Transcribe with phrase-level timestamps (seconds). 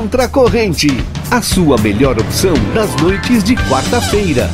[0.00, 0.88] Contra Corrente,
[1.30, 4.48] a sua melhor opção nas noites de quarta-feira.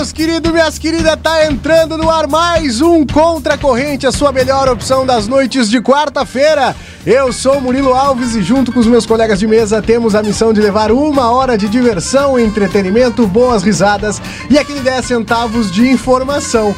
[0.00, 4.66] Meus queridos, minhas queridas, tá entrando no ar mais um Contra Corrente, a sua melhor
[4.66, 6.74] opção das noites de quarta-feira.
[7.04, 10.54] Eu sou Murilo Alves e junto com os meus colegas de mesa temos a missão
[10.54, 16.74] de levar uma hora de diversão, entretenimento, boas risadas e aquele 10 centavos de informação.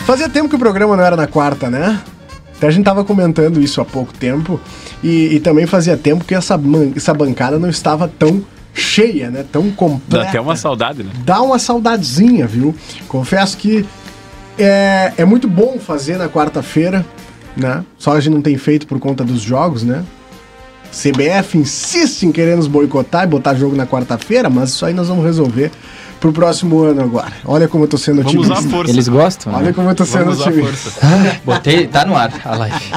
[0.00, 1.98] Fazia tempo que o programa não era na quarta, né?
[2.54, 4.60] Até a gente tava comentando isso há pouco tempo
[5.02, 6.60] e, e também fazia tempo que essa,
[6.94, 8.44] essa bancada não estava tão
[8.74, 9.44] cheia, né?
[9.50, 10.24] Tão completa.
[10.24, 11.10] Dá até uma saudade, né?
[11.24, 12.74] Dá uma saudadezinha, viu?
[13.08, 13.84] Confesso que
[14.58, 17.04] é, é muito bom fazer na quarta-feira,
[17.56, 17.84] né?
[17.98, 20.04] Só a gente não tem feito por conta dos jogos, né?
[20.90, 25.08] CBF insiste em querer nos boicotar e botar jogo na quarta-feira, mas isso aí nós
[25.08, 25.70] vamos resolver
[26.18, 27.30] pro próximo ano agora.
[27.44, 28.76] Olha como eu tô sendo Vamos usar a otimista.
[28.76, 28.92] força.
[28.92, 29.52] Eles gostam?
[29.54, 29.72] Olha Né?
[29.74, 30.90] como eu tô sendo Vamos usar a otimista.
[30.90, 31.40] força.
[31.44, 32.92] Botei, tá no ar a live.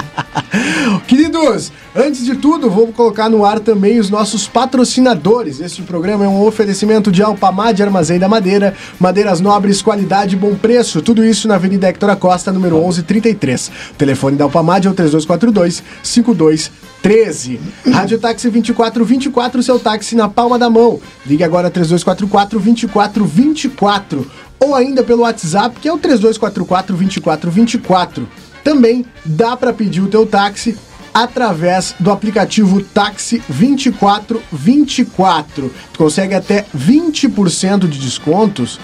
[1.07, 5.59] Queridos, antes de tudo, vou colocar no ar também os nossos patrocinadores.
[5.59, 10.39] Este programa é um oferecimento de Alpamar de Armazém da Madeira, madeiras nobres, qualidade e
[10.39, 11.01] bom preço.
[11.01, 13.71] Tudo isso na Avenida Hector Acosta, número 1133.
[13.91, 17.59] O telefone da Alpamar é o 3242 5213.
[17.91, 20.99] Rádio Táxi 2424, seu táxi na palma da mão.
[21.25, 24.27] Ligue agora 3244 2424
[24.59, 28.27] ou ainda pelo WhatsApp, que é o 3244 2424.
[28.63, 30.77] Também dá para pedir o teu táxi
[31.13, 35.71] através do aplicativo Táxi 2424.
[35.93, 38.79] Tu consegue até 20% de descontos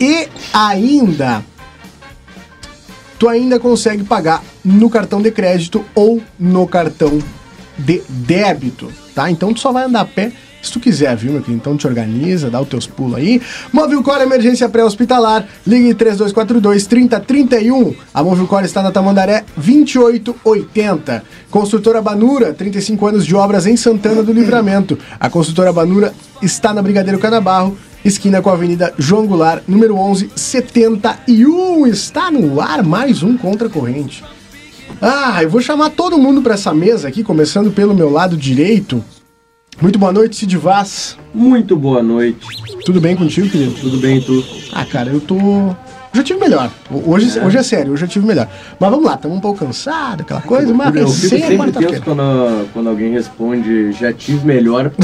[0.00, 1.44] e ainda
[3.18, 7.18] tu ainda consegue pagar no cartão de crédito ou no cartão
[7.76, 9.30] de débito, tá?
[9.30, 11.60] Então tu só vai andar a pé se tu quiser, viu, meu querido?
[11.60, 13.40] Então te organiza, dá os teus pulos aí.
[13.72, 17.94] Movilcor Emergência Pré-Hospitalar, ligue 3242 3031.
[18.12, 21.22] A Movilcor está na Tamandaré 2880.
[21.50, 24.98] Construtora Banura, 35 anos de obras em Santana do Livramento.
[25.18, 26.12] A construtora Banura
[26.42, 31.86] está na Brigadeiro Canabarro, esquina com a Avenida João Goulart, número 1171.
[31.86, 34.24] Está no ar mais um Contra Corrente.
[35.00, 39.04] Ah, eu vou chamar todo mundo para essa mesa aqui, começando pelo meu lado direito.
[39.80, 41.16] Muito boa noite, Cid Vaz.
[41.32, 42.38] Muito boa noite.
[42.84, 43.72] Tudo bem contigo, querido?
[43.80, 44.44] Tudo bem, tu?
[44.72, 45.36] Ah, cara, eu tô.
[46.12, 46.70] Já tive melhor.
[46.90, 48.48] Hoje é, hoje é sério, hoje eu tive melhor.
[48.80, 52.00] Mas vamos lá, estamos um pouco cansado, aquela coisa, mas eu é sempre quarta-feira.
[52.00, 54.90] quando, quando alguém responde já tive melhor.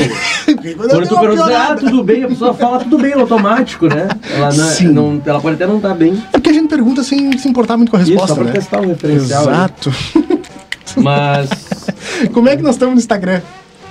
[0.45, 3.13] Quando eu quando tu dei uma pergunta, ah, tudo bem, a pessoa fala tudo bem
[3.13, 4.09] automático, né?
[4.31, 4.89] Ela, não, Sim.
[4.89, 6.17] não- ela pode até não estar bem.
[6.33, 8.53] Porque a gente pergunta sem se importar muito com a Isso, resposta, só pra né?
[8.53, 9.43] testar o referencial.
[9.43, 9.93] Exato.
[10.97, 11.51] Mas,
[12.33, 13.41] Como é que nós estamos no Instagram?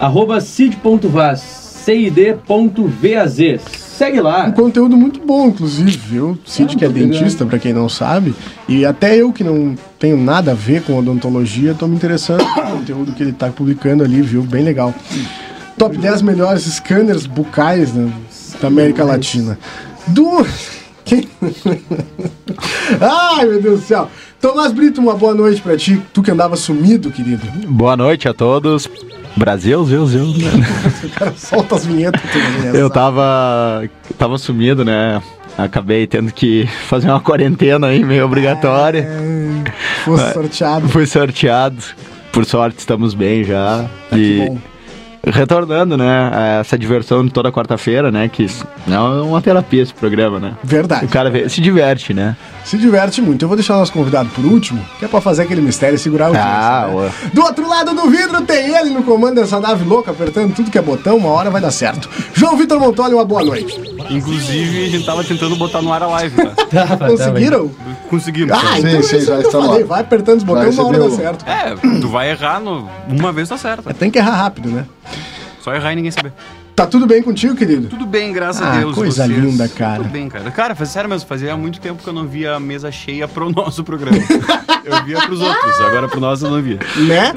[0.04, 1.40] Arroba cid.vaz,
[1.86, 3.38] cid.vaz.
[3.72, 4.48] Segue lá.
[4.48, 6.38] Um conteúdo muito bom, inclusive, viu?
[6.46, 8.36] Cid, Ah, que é dentista, pra quem não sabe.
[8.68, 12.60] E até eu, que não tenho nada a ver com odontologia, tô me interessando com
[12.60, 14.42] o conteúdo que ele tá publicando ali, viu?
[14.42, 14.94] Bem legal.
[15.78, 18.12] Top 10 melhores scanners bucais né,
[18.60, 19.58] da América Latina.
[20.08, 20.46] Do.
[21.06, 21.28] Quem?
[23.00, 24.10] Ai, meu Deus do céu.
[24.44, 26.02] Tomás Brito, uma boa noite pra ti.
[26.14, 27.48] Tu que andava sumido, querido.
[27.66, 28.90] Boa noite a todos.
[29.38, 30.26] Brasil, Zil, Zil.
[30.26, 32.20] O cara solta as vinhetas.
[32.20, 35.22] que tu não Eu tava, tava sumido, né?
[35.58, 39.08] Acabei tendo que fazer uma quarentena aí meio obrigatória.
[39.10, 39.72] É,
[40.04, 40.90] Fosse sorteado.
[40.90, 41.82] Fui sorteado.
[42.34, 43.86] Por sorte, estamos bem já.
[44.10, 44.58] Que e bom.
[45.26, 46.30] Retornando, né?
[46.34, 48.28] a Essa diversão de toda quarta-feira, né?
[48.28, 48.48] Que
[48.90, 50.54] é uma terapia esse programa, né?
[50.64, 51.06] Verdade.
[51.06, 52.36] O cara vê- se diverte, né?
[52.66, 53.44] Se diverte muito.
[53.44, 56.00] Eu vou deixar o nosso convidado por último, que é pra fazer aquele mistério e
[56.00, 57.12] segurar o Ah, né?
[57.34, 60.78] Do outro lado do vidro tem ele no comando dessa nave louca, apertando tudo que
[60.78, 62.10] é botão, uma hora vai dar certo.
[62.34, 63.80] João Vitor Montoli, uma boa noite.
[64.10, 66.98] Inclusive, a gente tava tentando botar no ar a live, tá?
[67.08, 67.72] Conseguiram?
[68.10, 68.52] Conseguimos.
[68.54, 69.84] Ah, então sim, é isso já está falei.
[69.84, 71.46] Vai apertando os botões, Vai uma hora dá receber o- certo.
[71.50, 72.90] É, tu vai errar no...
[73.10, 73.92] uma vez tá certo.
[73.94, 74.86] Tem que errar rápido, né?
[75.64, 76.34] Só errar e ninguém saber.
[76.76, 77.88] Tá tudo bem contigo, querido?
[77.88, 78.96] Tudo bem, graças Ah, a Deus.
[78.96, 79.38] coisa vocês.
[79.38, 79.98] linda, cara.
[79.98, 80.50] Tudo bem, cara.
[80.50, 83.48] Cara, faz sério mesmo, fazia muito tempo que eu não via a mesa cheia pro
[83.54, 84.18] nosso programa.
[84.84, 86.80] eu via pros outros, agora pro nosso eu não via.
[87.08, 87.32] Né?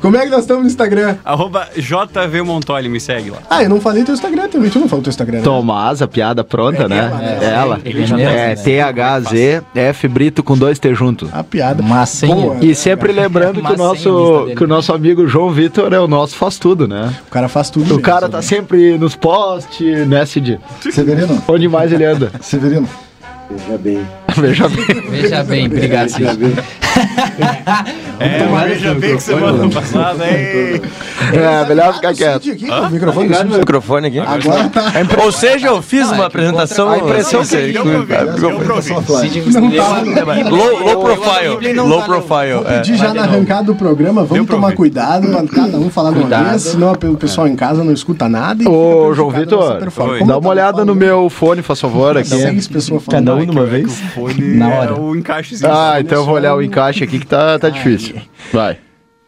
[0.00, 1.16] Como é que nós estamos no Instagram?
[1.24, 3.38] Arroba JV Montoli, me segue lá.
[3.50, 4.70] Ah, eu não falei teu Instagram também.
[4.70, 5.44] Tu não falou teu Instagram, né?
[5.44, 6.98] Tomás, a piada pronta, né?
[6.98, 7.38] ela, né?
[7.42, 7.80] Ela.
[7.84, 8.54] Ele é mesmo, É né?
[8.54, 11.28] T-H-Z, F Brito com dois T junto.
[11.32, 11.82] A piada.
[11.82, 12.34] Massinha.
[12.36, 12.56] Boa.
[12.64, 16.36] E sempre lembrando que o nosso, que o nosso amigo João Vitor é o nosso
[16.36, 17.12] faz tudo, né?
[17.26, 17.96] O cara faz tudo.
[17.96, 18.59] O cara tá sempre
[18.98, 20.58] nos posts, né, Cid?
[20.90, 22.30] Severino, Onde mais ele anda?
[22.40, 22.88] Severino,
[23.50, 24.06] Veja bem.
[24.36, 25.10] Veja bem.
[25.10, 26.38] Veja bem, obrigado, Cid.
[28.18, 30.80] É, mas veja bem que semana passada, hein?
[31.32, 32.50] É, melhor ficar Ah, quieto.
[32.50, 33.58] Aqui, o microfone do Cid.
[33.58, 34.18] microfone aqui.
[34.18, 34.92] Agora tá.
[35.24, 36.90] Ou seja, eu fiz uma apresentação.
[36.90, 38.22] A impressão que- ouvir, deu tá.
[40.50, 41.72] Low, low profile.
[41.74, 42.64] Low profile.
[42.66, 42.76] é.
[42.80, 46.28] Pedir já na arrancada do programa, vamos tomar cuidado pra cada um falar de uma
[46.50, 48.68] vez, senão o pessoal em casa não escuta nada.
[48.68, 52.28] Ô, João Vitor, Dá uma tava olhada no meu fone, faz favor, aqui.
[52.28, 53.24] Seis pessoas falando.
[53.26, 53.86] Cada um numa É que vez.
[53.86, 55.00] o fone Na é hora.
[55.00, 55.70] o encaixezinho.
[55.72, 58.20] Ah, então eu vou olhar o encaixe aqui que tá, tá difícil.
[58.52, 58.78] Vai.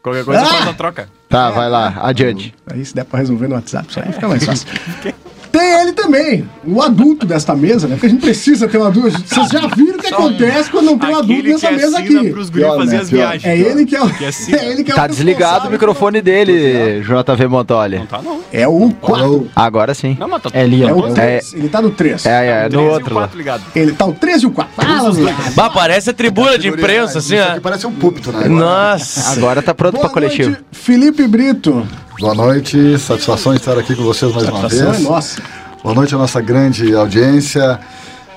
[0.03, 0.47] Qualquer coisa Ah!
[0.47, 1.09] faz a troca.
[1.29, 2.55] Tá, vai lá, adiante.
[2.67, 4.69] Aí se der pra resolver no WhatsApp, isso aí fica mais fácil.
[5.53, 7.95] Tem ele também, o adulto desta mesa, né?
[7.95, 9.11] Porque a gente precisa ter um adulto.
[9.11, 12.31] Vocês já viram o que acontece quando não tem um adulto nessa mesa aqui.
[12.31, 13.03] pros Pior, fazer né?
[13.03, 13.45] as viagens.
[13.45, 14.09] É ele que é o.
[14.09, 14.25] Que.
[14.25, 17.99] É ele que é Tá o desligado o microfone dele, JV Montoli.
[17.99, 18.41] Não tá, não.
[18.51, 19.51] É o 4.
[19.55, 20.17] Agora sim.
[20.19, 21.55] Não, mas tá É ali, É o 3.
[21.55, 22.27] Ele tá no 3.
[22.27, 23.31] É, é, no três e o outro lá.
[23.75, 24.73] Ele tá o 3 e o 4.
[24.75, 25.13] Fala.
[25.55, 27.61] Bah, parece a tribuna de imprensa, assim, ó.
[27.61, 28.49] parece um púlpito, né?
[28.49, 29.33] Nossa.
[29.33, 30.57] Agora tá pronto pra coletivo.
[30.71, 31.87] Felipe Brito.
[32.23, 35.03] Boa noite, satisfação estar aqui com vocês mais uma Ação é vez.
[35.03, 35.43] nossa.
[35.83, 37.81] Boa noite à nossa grande audiência.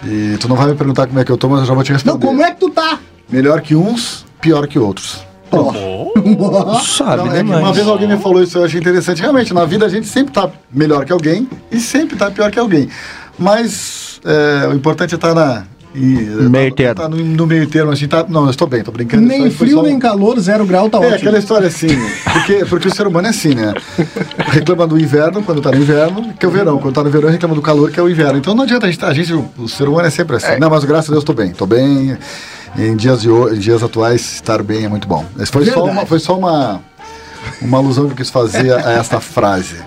[0.03, 1.83] E tu não vai me perguntar como é que eu tô, mas eu já vou
[1.83, 2.25] te Não, responder.
[2.25, 2.97] como é que tu tá?
[3.29, 5.23] Melhor que uns, pior que outros.
[6.83, 9.21] Sabe, Não, né, é que uma vez alguém me falou isso, eu achei interessante.
[9.21, 12.57] Realmente, na vida a gente sempre tá melhor que alguém e sempre tá pior que
[12.57, 12.89] alguém.
[13.37, 15.63] Mas é, o importante é estar na.
[15.97, 16.95] E, Meio tá, termo.
[16.95, 18.25] tá no, no meio termo, assim, tá.
[18.27, 19.25] Não, eu estou bem, tô brincando.
[19.25, 21.15] Nem frio, só nem calor, zero grau, tá É, ótimo.
[21.15, 21.87] aquela história assim,
[22.33, 23.73] porque, porque o ser humano é assim, né?
[24.51, 26.79] Reclama do inverno quando tá no inverno, que é o verão.
[26.79, 28.37] Quando tá no verão, reclama do calor, que é o inverno.
[28.37, 30.59] Então não adianta a gente, a gente o ser humano é sempre assim.
[30.59, 32.17] Não, mas graças a Deus tô bem, tô bem.
[32.77, 35.23] Em dias, de, em dias atuais, estar bem é muito bom.
[35.39, 36.81] Esse foi só uma, foi só uma,
[37.61, 39.77] uma alusão que eu quis fazer a esta frase.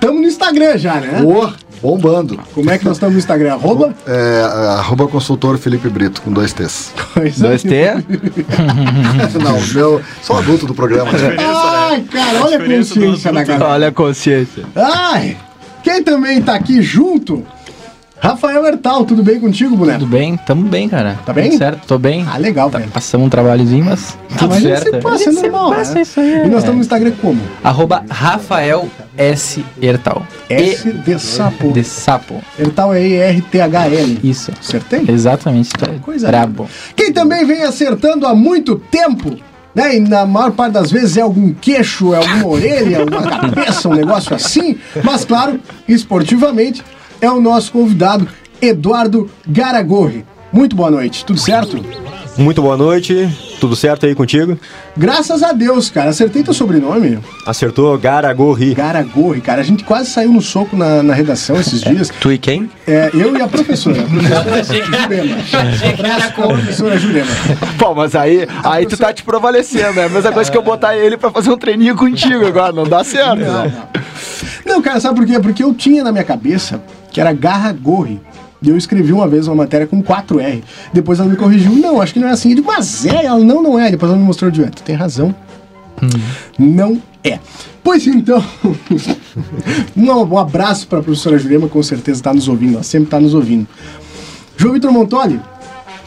[0.00, 1.22] Tamo no Instagram já, né?
[1.22, 1.50] Ô,
[1.84, 2.40] bombando.
[2.54, 3.52] Como é que nós estamos no Instagram?
[3.52, 3.94] Arroba?
[4.06, 4.40] É,
[4.78, 6.94] arroba consultor Felipe Brito, com dois T's.
[7.12, 7.68] Coisa Dois T.
[9.42, 11.12] Não, meu, sou adulto do programa.
[11.12, 11.36] né?
[11.38, 13.46] Ai, cara, olha a do consciência adulto.
[13.48, 13.66] galera.
[13.66, 14.64] Olha a consciência.
[14.74, 15.36] Ai,
[15.82, 17.44] quem também tá aqui junto?
[18.24, 19.98] Rafael Hertal, tudo bem contigo, boneco?
[19.98, 20.34] Tudo bem?
[20.38, 21.18] Tamo bem, cara.
[21.26, 21.50] Tá bem?
[21.50, 22.24] Tudo certo, tô bem.
[22.26, 22.90] Ah, legal, Tá, velho.
[22.90, 24.84] passamos um trabalhozinho, mas Ah, tudo mas certo.
[24.90, 26.00] você passa, é normal, passa né?
[26.00, 26.46] isso aí, E é.
[26.46, 27.40] nós estamos no Instagram como?
[27.62, 29.62] Arroba Rafael S.
[29.82, 30.26] Hertal.
[30.48, 31.70] S de sapo.
[31.70, 32.42] De sapo.
[32.58, 34.18] Hertal é E-R-T-H-L.
[34.24, 34.50] Isso.
[34.58, 35.04] Acertei?
[35.06, 35.70] Exatamente.
[35.74, 36.66] Tá Coisa brabo.
[36.96, 39.36] Quem também vem acertando há muito tempo,
[39.74, 39.96] né?
[39.96, 43.94] E na maior parte das vezes é algum queixo, é alguma orelha, uma cabeça, um
[43.94, 44.78] negócio assim.
[45.02, 46.82] Mas claro, esportivamente,
[47.24, 48.28] é o nosso convidado,
[48.60, 50.24] Eduardo Garagorri.
[50.52, 51.82] Muito boa noite, tudo certo?
[52.36, 53.28] Muito boa noite,
[53.60, 54.58] tudo certo aí contigo?
[54.96, 56.10] Graças a Deus, cara.
[56.10, 57.18] Acertei teu sobrenome.
[57.46, 58.74] Acertou Garagorri.
[58.74, 59.62] Garagorri, cara.
[59.62, 62.10] A gente quase saiu no soco na, na redação esses dias.
[62.20, 62.68] Tu e quem?
[62.86, 64.02] É, eu e a professora.
[64.02, 65.36] A professora Jurema.
[65.94, 67.30] Abraço pra professora Jurema.
[67.78, 69.98] Pô, mas aí, aí tu tá te prevalecendo.
[69.98, 72.72] É a mesma coisa que eu botar ele pra fazer um treininho contigo agora.
[72.72, 73.72] Não dá certo, né?
[74.66, 75.38] Não, cara, sabe por quê?
[75.38, 76.82] Porque eu tinha na minha cabeça
[77.14, 78.20] que era Garra Gorri.
[78.60, 80.64] E eu escrevi uma vez uma matéria com 4R.
[80.92, 81.70] Depois ela me corrigiu.
[81.72, 82.50] Não, acho que não é assim.
[82.50, 83.26] Eu digo, mas é.
[83.26, 83.88] Ela, não, não é.
[83.90, 85.32] Depois ela me mostrou de tu tem razão.
[86.58, 87.38] Não é.
[87.84, 88.44] Pois então,
[89.96, 92.74] um, abraço para a professora Jurema, com certeza está nos ouvindo.
[92.74, 93.68] Ela sempre está nos ouvindo.
[94.56, 95.38] João Vitor Montoli,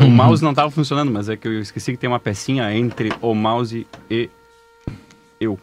[0.00, 3.12] o mouse não tava funcionando, mas é que eu esqueci que tem uma pecinha entre
[3.20, 4.28] o mouse e
[5.40, 5.58] eu.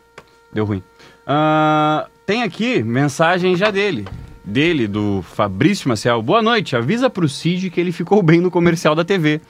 [0.52, 0.82] Deu ruim.
[1.28, 4.08] Ah, tem aqui mensagem já dele.
[4.44, 6.22] Dele, do Fabrício Maciel.
[6.24, 9.42] Boa noite, avisa pro Cid que ele ficou bem no comercial da TV.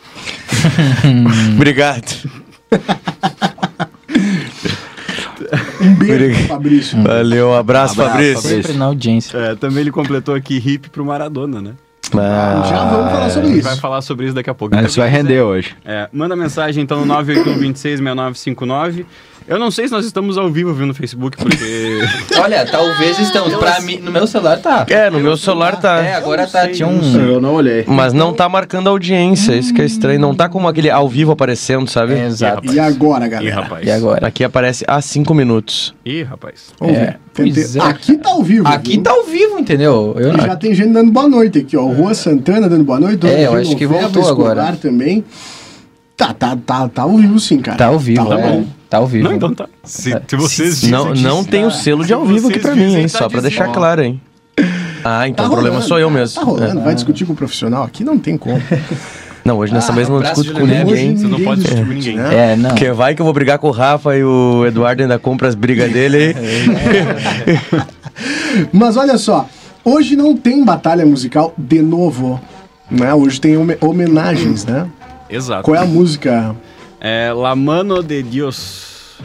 [1.56, 2.30] Obrigado.
[5.82, 7.02] Um beijo, Fabrício.
[7.02, 8.50] Valeu, um abraço, Abraço, Fabrício.
[8.50, 9.38] Sempre na audiência.
[9.38, 11.72] É, também ele completou aqui hip pro Maradona, né?
[12.16, 13.68] Ah, Já vamos falar sobre A gente isso.
[13.70, 14.76] vai falar sobre isso daqui a pouco.
[14.76, 15.76] Isso vai render hoje.
[15.86, 19.06] É, manda mensagem então no 981266959.
[19.50, 22.00] Eu não sei se nós estamos ao vivo viu no Facebook, porque.
[22.39, 23.53] Olha, talvez estamos.
[23.56, 24.86] Pra mim, no meu celular tá.
[24.88, 26.03] É, no meu celular tá.
[26.03, 26.62] É, agora tá.
[26.65, 27.15] sei, Tinha não um.
[27.27, 27.84] Eu não olhei.
[27.88, 30.20] Mas não tá marcando audiência, isso que é estranho.
[30.20, 32.13] Não tá como aquele ao vivo aparecendo, sabe?
[32.13, 32.72] É, exato.
[32.72, 33.56] E agora, Ih, galera?
[33.62, 33.88] rapaz.
[33.88, 34.27] E agora?
[34.27, 35.96] Aqui aparece há cinco minutos.
[36.06, 36.72] Ih, rapaz.
[36.79, 37.79] Vamos É, ver.
[37.79, 38.68] É, Aqui tá ao vivo.
[38.68, 39.03] Aqui viu?
[39.03, 40.15] tá ao vivo, entendeu?
[40.20, 40.46] Eu E não.
[40.46, 41.84] já tem gente dando boa noite aqui, ó.
[41.86, 43.25] Rua Santana dando boa noite.
[43.25, 44.75] É, eu acho que voltou Escobar agora.
[44.77, 45.24] também.
[46.15, 47.77] Tá, tá, tá, tá ao vivo sim, cara.
[47.77, 48.41] Tá ao vivo, Tá é.
[48.50, 48.65] bom.
[48.89, 49.25] Tá ao vivo.
[49.25, 49.67] Não, então tá.
[49.84, 52.60] Se, se vocês Não, dizem não que- tem o selo de Se ao vivo aqui
[52.60, 53.03] pra mim, hein?
[53.08, 54.19] tá Só pra deixar claro, hein?
[55.03, 56.43] Ah, então o problema rolando, sou eu Tá mesmo.
[56.43, 56.84] rolando, É.
[56.84, 58.03] vai discutir com o profissional aqui?
[58.03, 58.62] Não tem como.
[59.46, 60.84] Não, hoje nessa Ah, mesa eu não discuto com Juliana.
[60.84, 61.17] ninguém.
[61.17, 62.15] Você não pode discutir com ninguém.
[62.17, 62.51] né?
[62.51, 62.69] É, não.
[62.72, 65.55] Porque vai que eu vou brigar com o Rafa e o Eduardo ainda compra as
[65.55, 66.36] brigas dele.
[68.72, 69.48] Mas olha só,
[69.84, 72.39] hoje não tem batalha musical de novo.
[72.91, 73.13] Né?
[73.13, 74.88] Hoje tem home- homenagens, né?
[75.29, 75.63] Exato.
[75.63, 76.55] Qual é a música?
[77.00, 79.18] É La Mano de Dios.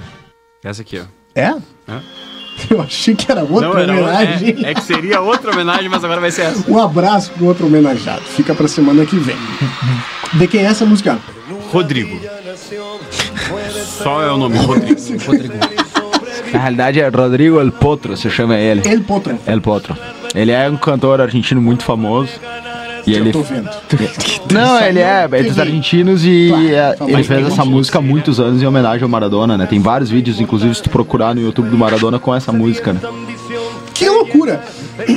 [0.62, 1.04] Essa aqui, ó.
[1.35, 1.49] É?
[1.88, 2.00] Hã?
[2.71, 4.64] Eu achei que era outra Não, era homenagem.
[4.64, 6.71] é, é que seria outra homenagem, mas agora vai ser essa.
[6.71, 8.23] Um abraço pro outro homenageado.
[8.23, 9.37] Fica pra semana que vem.
[10.35, 11.19] De quem é essa música?
[11.73, 12.21] Rodrigo.
[13.85, 14.95] Só é o nome, Rodrigo.
[16.52, 18.88] Na realidade é Rodrigo El Potro, se chama ele.
[18.88, 19.37] El Potro.
[19.47, 19.97] El Potro.
[20.35, 22.31] Ele é um cantor argentino muito famoso.
[23.07, 23.33] E Eu ele.
[23.33, 23.69] tô vendo.
[24.53, 28.41] Não, ele é, é dos argentinos e Claro, é, ele fez essa música há muitos
[28.41, 29.67] anos em homenagem ao Maradona, né?
[29.67, 33.01] Tem vários vídeos, inclusive, se tu procurar no YouTube do Maradona com essa música, né?
[33.93, 34.61] Que loucura!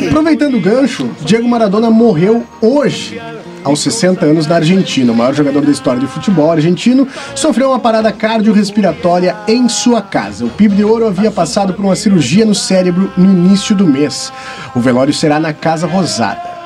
[0.08, 3.20] Aproveitando o gancho, Diego Maradona morreu hoje,
[3.64, 5.12] aos 60 anos, na Argentina.
[5.12, 10.46] O maior jogador da história do futebol argentino sofreu uma parada cardiorrespiratória em sua casa.
[10.46, 14.32] O PIB de Ouro havia passado por uma cirurgia no cérebro no início do mês.
[14.76, 16.57] O velório será na Casa Rosada.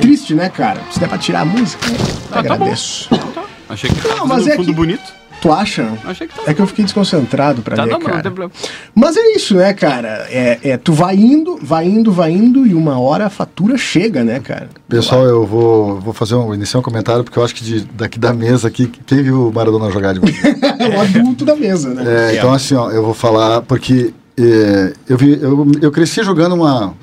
[0.00, 0.80] Triste, né, cara?
[0.90, 1.86] Se der pra tirar a música,
[2.32, 3.08] eu agradeço.
[3.68, 5.26] Achei que Não, tava mas é fundo que- bonito.
[5.38, 5.86] Tu acha?
[6.06, 6.50] Achei que tava.
[6.50, 8.22] É que eu fiquei desconcentrado pra Tá, ler, não, não, não cara.
[8.22, 8.52] tem problema.
[8.94, 10.26] Mas é isso, né, cara?
[10.30, 14.24] É, é, tu vai indo, vai indo, vai indo e uma hora a fatura chega,
[14.24, 14.70] né, cara?
[14.88, 18.18] Pessoal, eu vou, vou fazer um, iniciar um comentário, porque eu acho que de- daqui
[18.18, 20.20] da mesa aqui, quem viu o Maradona jogar de?
[20.78, 22.04] É o adulto da mesa, né?
[22.32, 26.54] É, então, assim, ó, eu vou falar, porque é, eu, vi, eu, eu cresci jogando
[26.54, 26.94] uma.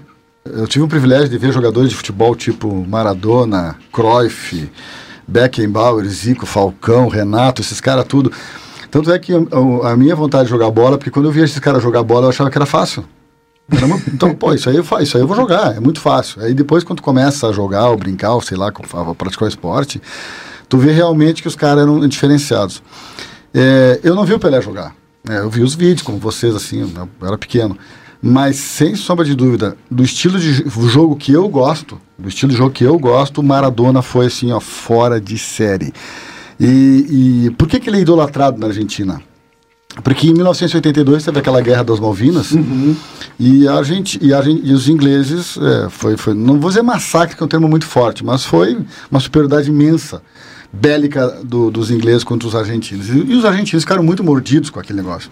[0.46, 4.70] Eu tive o privilégio de ver jogadores de futebol tipo Maradona, Cruyff,
[5.28, 8.32] Beckenbauer, Zico, Falcão, Renato, esses caras tudo.
[8.92, 11.60] Tanto é que eu- a minha vontade de jogar bola, porque quando eu via esses
[11.60, 13.06] caras jogar bola, eu achava que era fácil.
[13.72, 16.42] Era Então, pô, isso aí, eu isso aí eu vou jogar, é muito fácil.
[16.44, 20.02] Aí depois, quando começa a jogar ou brincar, ou sei lá, a praticar o esporte,
[20.68, 22.84] tu vê realmente que os caras eram diferenciados.
[23.54, 24.94] É, eu não vi o Pelé jogar.
[25.24, 25.40] né?
[25.40, 27.78] eu vi os vídeos, como vocês, assim, eu era pequeno.
[28.26, 32.54] Mas, sem sombra de dúvida, do estilo de jo- jogo que eu gosto, do estilo
[32.54, 35.92] de jogo que eu gosto, Maradona foi, assim, ó, fora de série.
[36.58, 39.22] E, e por que, que ele é idolatrado na Argentina?
[40.04, 42.52] Porque em 1982 teve aquela guerra das Malvinas
[43.40, 46.82] e, a gente, e, a gente, e os ingleses, é, foi, foi, não vou dizer
[46.82, 48.78] massacre, que é um termo muito forte, mas foi
[49.12, 50.22] uma superioridade imensa
[50.72, 53.08] bélica do- dos ingleses contra os argentinos.
[53.10, 55.30] E, e os argentinos ficaram muito mordidos com aquele negócio.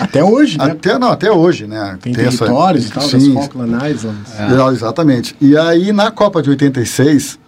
[0.00, 0.64] Até hoje, né?
[0.72, 1.98] Até, não, até hoje, né?
[2.02, 4.30] Tem, essa- territórios e tal, sim, das Falkland Islands.
[4.38, 5.34] é, exatamente.
[5.40, 7.38] E aí, na Copa de 86,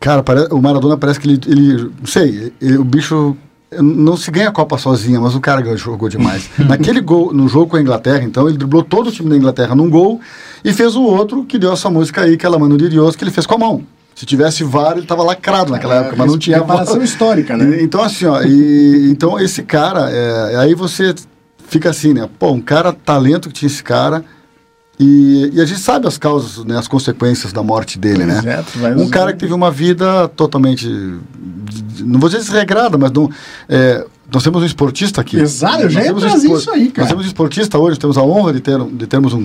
[0.00, 3.36] cara, pare- o Maradona parece que ele, ele não sei, ele- o bicho
[3.80, 6.48] não se ganha a Copa sozinha, mas o cara jogou demais.
[6.58, 9.74] Naquele gol, no jogo com a Inglaterra, então, ele driblou todo o time da Inglaterra
[9.74, 10.20] num gol
[10.64, 13.24] e fez o outro que deu essa música aí, que é Mano de Dios, que
[13.24, 13.82] ele fez com a mão.
[14.14, 17.04] Se tivesse VAR, ele tava lacrado naquela É, época, mas não tinha reparação VAR.
[17.04, 17.78] histórica, né?
[17.82, 21.14] Então, assim, ó, e, então esse cara, é, aí você
[21.68, 22.28] fica assim, né?
[22.38, 24.24] Pô, um cara, talento que tinha esse cara,
[24.98, 28.40] e, e a gente sabe as causas, né, as consequências da morte dele, né?
[28.42, 30.88] Pois é, tu vai Um cara que teve uma vida totalmente,
[32.00, 33.30] não vou dizer desregrada, mas não,
[33.68, 35.38] é, nós temos um esportista aqui.
[35.38, 37.02] Exato, eu já Nós ia temos um trazer espor- isso aí, cara.
[37.02, 39.38] Nós temos um esportista hoje, temos a honra de, ter, de termos um,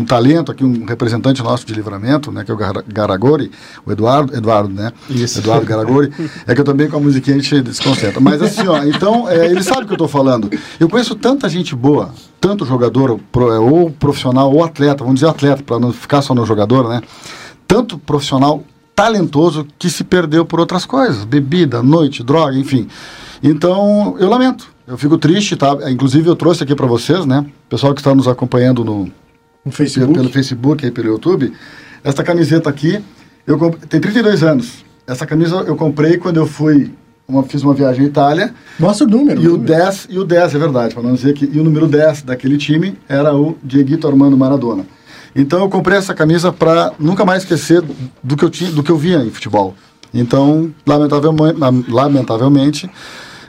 [0.00, 3.50] um talento aqui, um representante nosso de livramento, né, que é o Gar- Garagori,
[3.84, 4.90] o Eduardo, Eduardo, né?
[5.10, 5.38] Isso.
[5.38, 6.10] Eduardo Garagori.
[6.46, 8.20] É que eu também com a musiquinha a gente desconcentra.
[8.20, 10.50] Mas assim, ó, então, é, ele sabe o que eu estou falando.
[10.80, 12.10] Eu conheço tanta gente boa,
[12.40, 16.34] tanto jogador, pro- é, ou profissional, ou atleta, vamos dizer atleta, para não ficar só
[16.34, 17.00] no jogador, né?
[17.68, 22.86] Tanto profissional talentoso que se perdeu por outras coisas, bebida, noite, droga, enfim.
[23.42, 24.68] Então, eu lamento.
[24.86, 25.76] Eu fico triste, tá?
[25.90, 27.44] Inclusive eu trouxe aqui para vocês, né?
[27.68, 29.10] Pessoal que está nos acompanhando no, No
[29.64, 30.14] pelo, Facebook.
[30.14, 31.52] pelo Facebook e pelo YouTube.
[32.04, 33.00] Esta camiseta aqui,
[33.46, 34.84] eu comp- tem 32 anos.
[35.06, 36.92] Essa camisa eu comprei quando eu fui,
[37.26, 38.54] uma, fiz uma viagem à Itália.
[38.78, 39.40] Mostra o número.
[39.40, 39.72] E o número.
[39.72, 41.44] 10, e o 10 é verdade, para não dizer que.
[41.44, 44.84] E o número 10 daquele time era o Dieguito Armando Maradona.
[45.34, 47.82] Então eu comprei essa camisa para nunca mais esquecer
[48.22, 49.74] do que eu tinha, do que eu via em futebol.
[50.12, 51.58] Então, lamentavelmente,
[51.88, 52.90] lamentavelmente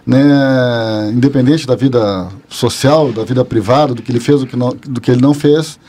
[0.05, 4.69] né, independente da vida social, da vida privada, do que ele fez, do que, não,
[4.69, 5.79] do que ele não fez,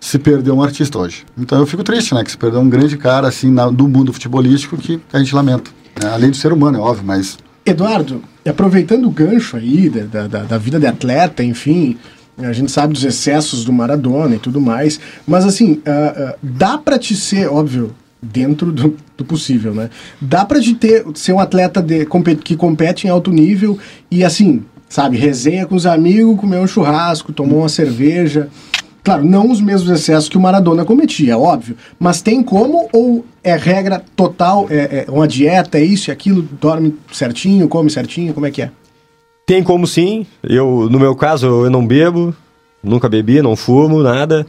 [0.00, 1.24] se perdeu um artista hoje.
[1.36, 4.12] Então eu fico triste, né, que se perdeu um grande cara assim na, do mundo
[4.12, 5.70] futebolístico que a gente lamenta.
[6.00, 6.10] né?
[6.12, 10.58] Além do ser humano, é óbvio, mas Eduardo, aproveitando o gancho aí da, da, da
[10.58, 11.96] vida de atleta, enfim,
[12.36, 16.76] a gente sabe dos excessos do Maradona e tudo mais, mas assim, ah, ah, dá
[16.76, 19.90] pra te ser, óbvio, dentro do, do possível, né?
[20.20, 22.06] Dá pra te ter, ser um atleta de,
[22.42, 23.78] que compete em alto nível
[24.10, 28.48] e assim, sabe, resenha com os amigos, comer um churrasco, tomou uma cerveja
[29.04, 31.76] Claro, não os mesmos excessos que o Maradona cometia, é óbvio.
[31.98, 36.40] Mas tem como ou é regra total, é, é uma dieta, é isso e aquilo,
[36.58, 38.70] dorme certinho, come certinho, como é que é?
[39.46, 40.26] Tem como sim.
[40.42, 42.34] Eu, no meu caso, eu não bebo,
[42.82, 44.46] nunca bebi, não fumo, nada.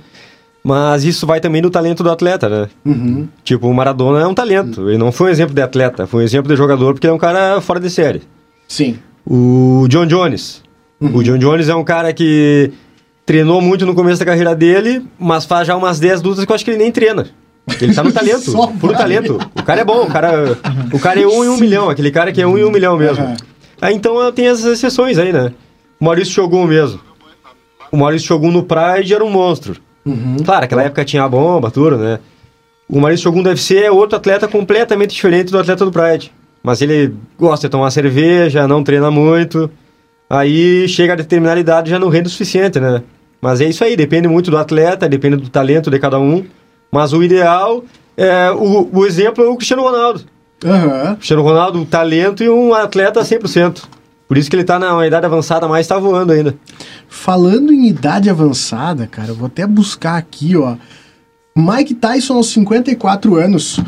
[0.65, 2.67] Mas isso vai também no talento do atleta, né?
[2.83, 3.27] Uhum.
[3.43, 4.89] Tipo, o Maradona é um talento.
[4.89, 7.15] Ele não foi um exemplo de atleta, foi um exemplo de jogador porque ele é
[7.15, 8.23] um cara fora de série.
[8.67, 8.97] Sim.
[9.23, 10.63] O John Jones.
[10.99, 12.71] O John Jones é um cara que
[13.27, 16.55] treinou muito no começo da carreira dele, mas faz já umas 10 lutas que eu
[16.55, 17.27] acho que ele nem treina.
[17.79, 19.37] Ele tá no talento, puro talento.
[19.55, 20.57] O cara é bom, o cara,
[20.91, 22.97] o cara é um em um milhão, aquele cara que é um em um milhão
[22.97, 23.35] mesmo.
[23.79, 25.53] Aí então tem as exceções aí, né?
[25.99, 26.99] O Maurício Shogun mesmo.
[27.91, 29.84] O Maurício Shogun no Pride era um monstro.
[30.05, 30.37] Uhum.
[30.43, 32.19] Claro, aquela época tinha a bomba, tudo, né?
[32.87, 36.31] O Maurício Shogun deve ser outro atleta completamente diferente do atleta do Pride.
[36.61, 39.69] Mas ele gosta de tomar cerveja, não treina muito.
[40.29, 43.01] Aí chega a determinada idade já não rende o suficiente, né?
[43.41, 46.45] Mas é isso aí, depende muito do atleta, depende do talento de cada um.
[46.91, 47.83] Mas o ideal
[48.17, 48.51] é.
[48.51, 50.21] O, o exemplo é o Cristiano Ronaldo.
[50.63, 51.15] Aham.
[51.15, 53.83] Cristiano Ronaldo, um talento e um atleta 100%.
[54.27, 56.55] Por isso que ele tá na idade avançada, mas tá voando ainda.
[57.07, 60.75] Falando em idade avançada, cara, eu vou até buscar aqui, ó.
[61.55, 63.79] Mike Tyson aos 54 anos.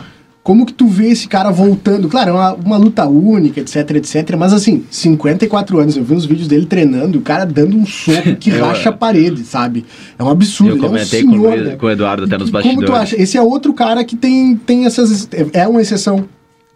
[0.44, 2.08] Como que tu vê esse cara voltando?
[2.08, 4.38] Claro, é uma, uma luta única, etc, etc.
[4.38, 7.86] Mas assim, 54 anos, eu vi uns vídeos dele treinando, e o cara dando um
[7.86, 8.92] soco que Eu, racha é.
[8.94, 9.86] a parede, sabe?
[10.18, 10.72] É um absurdo.
[10.72, 11.76] Eu ele é um comentei com, senhor, o- né?
[11.76, 13.02] com o Eduardo até nos Como tu bastidores.
[13.02, 13.22] acha?
[13.22, 15.28] Esse é outro cara que tem, tem essas.
[15.52, 16.24] É uma exceção.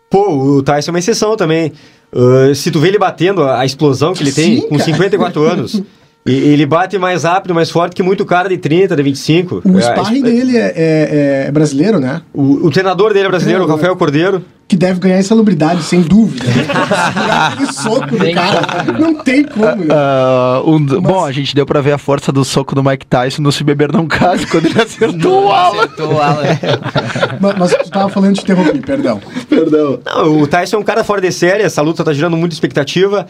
[0.09, 1.71] Pô, o Tyson é uma exceção também.
[2.13, 4.83] Ah, se tu vê ele batendo, a explosão que ele tem Sim, com cara.
[4.83, 5.81] 54 anos,
[6.25, 9.61] e- ele bate mais rápido, mais forte que muito cara de 30, de 25.
[9.65, 12.21] O É, sparring é- dele é, é- é brasileiro, né?
[12.33, 13.75] O, o treinador dele é brasileiro, o Treinador.
[13.77, 14.45] Rafael Cordeiro.
[14.67, 16.45] Que deve ganhar insalubridade, sem dúvida.
[17.51, 18.83] Aquele soco do cara.
[18.97, 19.83] Não tem como?
[19.91, 23.05] Ah, um d- Bom, a gente deu pra ver a força do soco do Mike
[23.05, 25.77] Tyson no Se Beber Não Case, quando ele acertou o Alan.
[25.83, 26.43] Acertou o Alan.
[27.41, 29.19] Mas, mas tu tava falando de interromper, perdão.
[29.49, 29.99] Perdão.
[30.05, 33.25] Não, o Tyson é um cara fora de série, essa luta tá gerando muita expectativa.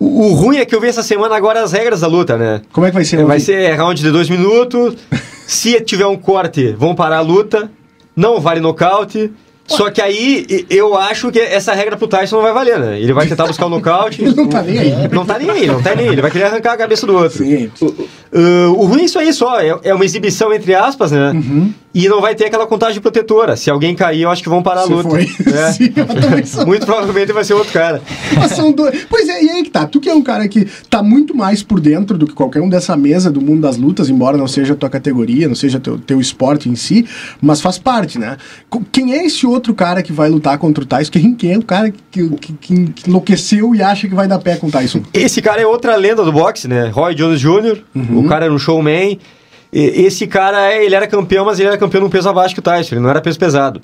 [0.00, 2.60] O, o ruim é que eu vi essa semana agora as regras da luta, né?
[2.72, 3.24] Como é que vai ser?
[3.24, 4.94] Vai ser round de dois minutos.
[5.46, 7.70] Se tiver um corte, vão parar a luta.
[8.16, 9.30] Não vale nocaute.
[9.66, 13.00] Só que aí eu acho que essa regra pro Tyson não vai valer, né?
[13.00, 14.22] Ele vai tentar buscar o nocaute.
[14.24, 15.08] Ele não tá nem aí.
[15.08, 16.12] Não tá nem aí, não tá nem aí.
[16.12, 17.38] Ele vai querer arrancar a cabeça do outro.
[17.38, 17.70] Sim.
[17.80, 21.32] Uh, o ruim é isso aí só, é, é uma exibição entre aspas, né?
[21.32, 21.72] Uhum.
[21.98, 23.56] E não vai ter aquela contagem protetora.
[23.56, 25.08] Se alguém cair, eu acho que vão parar a luta.
[25.08, 25.22] foi.
[25.22, 25.72] É.
[25.72, 25.92] Sim,
[26.44, 26.66] sou.
[26.66, 28.02] Muito provavelmente vai ser outro cara.
[28.34, 29.06] Mas são dois.
[29.08, 29.86] Pois é, e aí que tá.
[29.86, 32.68] Tu que é um cara que tá muito mais por dentro do que qualquer um
[32.68, 35.96] dessa mesa do mundo das lutas, embora não seja a tua categoria, não seja teu,
[35.98, 37.06] teu esporte em si,
[37.40, 38.36] mas faz parte, né?
[38.92, 41.10] Quem é esse outro cara que vai lutar contra o Tyson?
[41.10, 44.38] Quem, quem é o cara que, que, que- que enlouqueceu e acha que vai dar
[44.38, 45.00] pé com o Tyson?
[45.14, 46.88] Esse cara é outra lenda do boxe, né?
[46.88, 48.18] Roy Jones Jr., Uhum.
[48.18, 49.18] o cara era um showman.
[49.72, 52.62] Esse cara, é- ele era campeão, mas ele era campeão num peso abaixo que o
[52.62, 53.80] Tyson, ele não era peso pesado.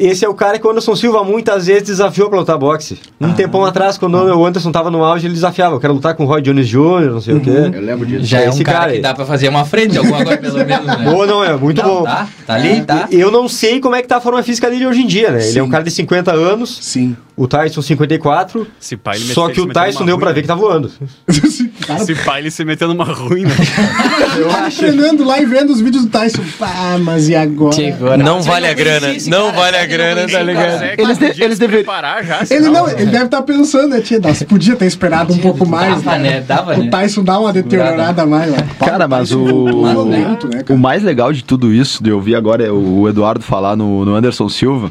[0.00, 2.98] Esse é o cara que o Anderson Silva muitas vezes desafiou pra lutar boxe.
[3.20, 3.34] Um Ah.
[3.34, 5.76] tempão atrás, quando o Anderson tava no auge, ele desafiava.
[5.76, 7.50] Eu quero lutar com o Roy Jones Jr., não sei o quê.
[7.72, 8.24] Eu lembro disso.
[8.24, 10.58] Já é um Esse cara, cara que dá pra fazer uma frente, alguma coisa pelo
[10.66, 10.96] menos, né?
[11.08, 11.56] Boa, não é?
[11.56, 12.02] Muito Não, bom.
[12.02, 13.06] Tá, tá ali, tá.
[13.12, 15.46] Eu não sei como é que tá a forma física dele hoje em dia, né?
[15.48, 15.70] Ele é um Sim.
[15.70, 17.16] cara de 50 anos, Sim.
[17.36, 18.66] o Tyson 54.
[18.82, 20.90] Esse pai, ele Só que o Tyson deu pra ver que tá voando.
[21.86, 23.50] cara, Esse pai, ele se meteu numa ruim, né?
[24.38, 24.78] Eu tá acho.
[24.78, 26.42] treinando lá e vendo os vídeos do Tyson.
[26.58, 27.72] Pá, mas e agora?
[27.72, 30.82] Chegou, Não vale a grana, não vale a grana, tá ligado?
[30.98, 34.18] Eles de- eles deveriam- parar já, Ele não, ele deve estar pensando, né, tia?
[34.18, 36.02] Nossa, podia ter esperado um pouco mais.
[36.02, 36.40] Dava, né?
[36.40, 36.90] Dava, O né?
[36.90, 38.58] Tyson dá uma deteriorada mais, né?
[38.78, 40.80] Cara, mas o- violento, né, O cara?
[40.80, 44.48] mais legal de tudo isso, de eu ouvir agora o Eduardo falar no, no Anderson
[44.48, 44.90] Silva,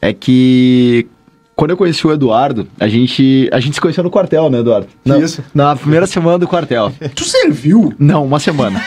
[0.00, 1.06] é que
[1.62, 4.88] quando eu conheci o Eduardo, a gente, a gente se conheceu no quartel, né, Eduardo?
[5.04, 5.44] Na, Isso.
[5.54, 6.92] Na primeira semana do quartel.
[7.14, 7.94] Tu serviu?
[8.00, 8.82] Não, uma semana.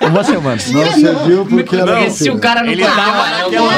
[0.00, 0.56] Uma semana.
[0.72, 3.72] Não serviu porque era Porque se o cara não Ele tava né, naquela- alguma-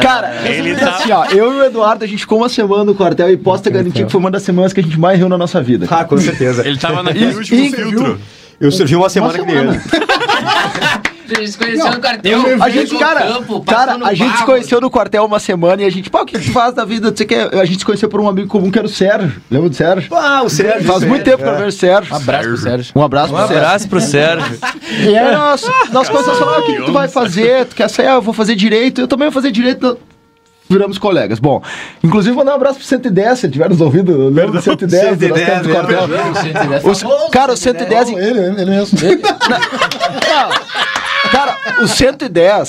[0.00, 2.82] Cara, Ele ele tá- assim, ó, eu e o Eduardo, a gente ficou uma semana
[2.82, 5.28] no quartel e posta garantir que foi uma das semanas que a gente mais riu
[5.28, 5.86] na nossa vida.
[5.90, 6.66] Ah, com certeza.
[6.66, 8.18] Ele tava naquele Isso, último filtro.
[8.58, 9.80] Eu servi uma semana que nem ele.
[11.30, 12.40] A gente se conheceu no cartel.
[12.60, 15.90] A gente, cara, campo, cara, a gente se conheceu no quartel uma semana e a
[15.90, 17.12] gente, pá, o que tu faz da vida?
[17.12, 19.40] Tu sei que a gente se conheceu por um amigo comum que era o Sérgio.
[19.50, 20.14] Lembra do Sérgio?
[20.14, 20.84] Ah, o Sérgio.
[20.84, 22.12] Faz muito tempo que eu não vejo o Sérgio.
[22.12, 22.92] Um abraço pro Sérgio.
[22.96, 23.56] Um abraço Um pro Sérgio.
[23.64, 24.58] abraço pro Sérgio.
[25.02, 27.66] E aí nós, nós começamos a falar, "Ah, o que, que tu vai fazer?
[27.66, 28.06] Tu quer sair?
[28.08, 29.00] Ah, eu vou fazer direito.
[29.00, 29.98] Eu também vou fazer direito.
[30.70, 31.38] Viramos colegas.
[31.38, 31.62] Bom,
[32.04, 34.28] inclusive mandar um abraço pro 110, se tiver nos ouvindo.
[34.28, 35.16] Lembra do 110?
[35.16, 36.90] do nosso tempo de 110, quartel?
[36.90, 38.98] Os- cara, o 110 Não, ele, ele mesmo.
[39.00, 40.50] Não,
[41.30, 42.68] cara, o 110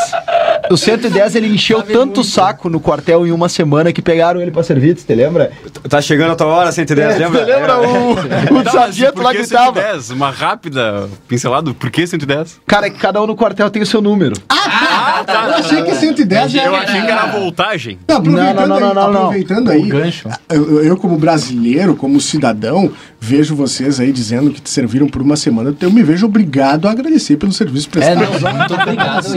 [0.71, 4.51] O 110 ele encheu tanto o saco no quartel em uma semana que pegaram ele
[4.51, 5.51] pra servir, tu te lembra?
[5.87, 7.41] Tá chegando a tua hora, 110, lembra?
[7.41, 8.53] Tu lembra É.
[8.53, 9.79] o, o Tá, sargento lá gritava?
[9.81, 10.11] 110?
[10.11, 12.59] Uma rápida pincelada, por que 110?
[12.67, 14.35] Cara, é que cada um no quartel tem o seu número.
[14.49, 15.45] Ah, tá.
[15.47, 17.97] Eu achei que 110 já Eu era- achei que era a voltagem.
[18.07, 19.19] Não, aproveitando Não, não, aí, não, não, não.
[19.21, 20.29] aproveitando aí, gancho.
[20.49, 25.35] Eu, eu, como brasileiro, como cidadão, vejo vocês aí dizendo que te serviram por uma
[25.35, 25.73] semana.
[25.81, 28.38] Eu me vejo obrigado a agradecer pelo serviço É, prestado.
[28.41, 29.27] Muito obrigado.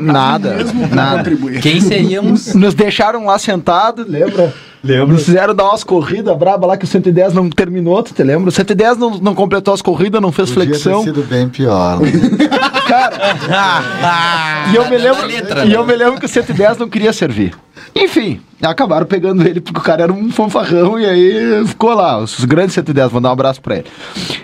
[0.00, 0.56] Nada,
[0.90, 1.24] nada.
[1.60, 2.54] Quem seríamos?
[2.54, 4.52] Nos deixaram lá sentados, lembra?
[4.82, 5.08] Lembro.
[5.08, 8.48] Nos fizeram dar umas corridas braba lá que o 110 não terminou, tu te lembra?
[8.48, 11.02] O 110 não, não completou as corridas, não fez Podia ter flexão.
[11.04, 12.00] sido bem pior.
[12.00, 12.10] né?
[12.88, 15.76] Cara, e eu me lembro, Na letra, e né?
[15.76, 17.54] eu me lembro que o 110 não queria servir.
[17.94, 22.18] Enfim, acabaram pegando ele porque o cara era um fanfarrão e aí ficou lá.
[22.18, 23.86] Os grandes 110, vou dar um abraço pra ele.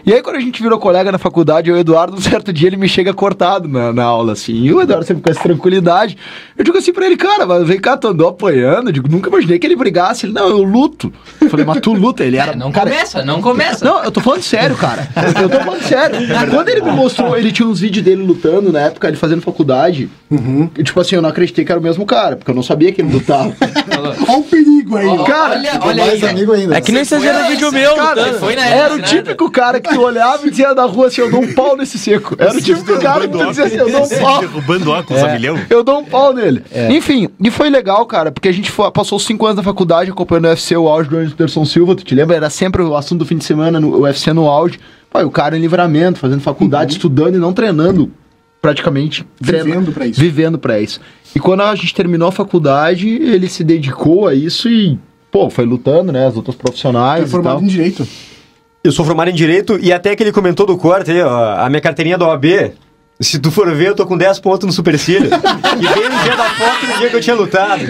[0.04, 2.68] E aí quando a gente virou colega na faculdade, eu o Eduardo, um certo dia
[2.68, 4.54] ele me chega cortado na, na aula, assim.
[4.54, 6.16] E o Eduardo sempre com essa tranquilidade.
[6.56, 8.88] Eu digo assim pra ele, cara, mas vem cá, tu andou apanhando.
[8.88, 10.26] Eu digo, nunca imaginei que ele brigasse.
[10.26, 11.12] Ele, não, eu luto.
[11.40, 12.24] Eu falei, mas tu luta?
[12.24, 12.52] Ele era...
[12.52, 13.84] É, não cara, começa, não começa.
[13.84, 15.08] não, eu tô falando sério, cara.
[15.40, 16.16] Eu tô falando sério.
[16.50, 20.08] Quando ele me mostrou, ele tinha uns vídeos dele lutando na época, ele fazendo faculdade.
[20.78, 22.90] E, tipo assim, eu não acreditei que era o mesmo cara, porque eu não sabia
[22.92, 23.54] que ele lutava.
[24.28, 26.30] Olha o perigo aí, Ó, cara, olha, olha mais aí.
[26.30, 26.76] amigo ainda.
[26.76, 28.38] É que nem viram na- vídeo meu, cara, lutando.
[28.38, 31.20] Foi na Era o época, típico cara que tu olhava e dizia na rua assim,
[31.22, 32.34] eu dou um pau nesse seco.
[32.38, 34.40] Era o típico cara que tu dizia assim, eu dou um pau.
[34.40, 35.58] Derrubando óculos a milhão.
[35.70, 36.62] Eu dou um pau nele.
[36.90, 40.44] Enfim, e foi legal, cara, porque a gente foi- passou cinco anos na faculdade acompanhando
[40.46, 42.36] o UFC, o auge do Anderson Silva, tu te lembra?
[42.36, 44.78] Era sempre o assunto do fim de semana, no o UFC no auge.
[45.10, 48.10] Pô, e o cara em livramento, fazendo faculdade, estudando e não treinando.
[48.60, 50.20] Praticamente Vivendo pra isso.
[50.20, 51.00] Vivendo pra isso.
[51.36, 54.98] E quando a gente terminou a faculdade, ele se dedicou a isso e,
[55.30, 56.26] pô, foi lutando, né?
[56.26, 57.62] As lutas profissionais É e formado tal.
[57.62, 58.08] em direito.
[58.82, 61.68] Eu sou formado em Direito e até que ele comentou do corte aí, ó, a
[61.68, 62.72] minha carteirinha da OAB,
[63.20, 65.28] se tu for ver, eu tô com 10 pontos no supercílio.
[65.28, 67.82] e bem no dia da foto, no dia que eu tinha lutado.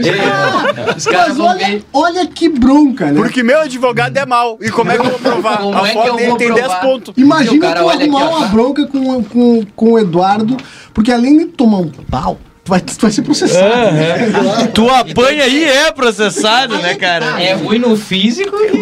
[0.97, 1.85] Os caras Mas vão olha, ver.
[1.93, 3.21] olha que bronca, né?
[3.21, 4.59] Porque meu advogado é mau.
[4.61, 5.59] E como é que eu vou provar?
[5.59, 6.81] Como a é que foto eu dele vou tem 10 provar?
[6.81, 7.15] pontos.
[7.17, 10.57] Imagina cara tu olha aqui, arrumar ó, uma bronca com, com, com o Eduardo,
[10.93, 13.93] porque além de tomar um pau, tu vai, tu vai ser processado.
[13.93, 14.67] né?
[14.75, 17.41] Tu apanha e é processado, né, cara?
[17.41, 18.79] É ruim no físico e.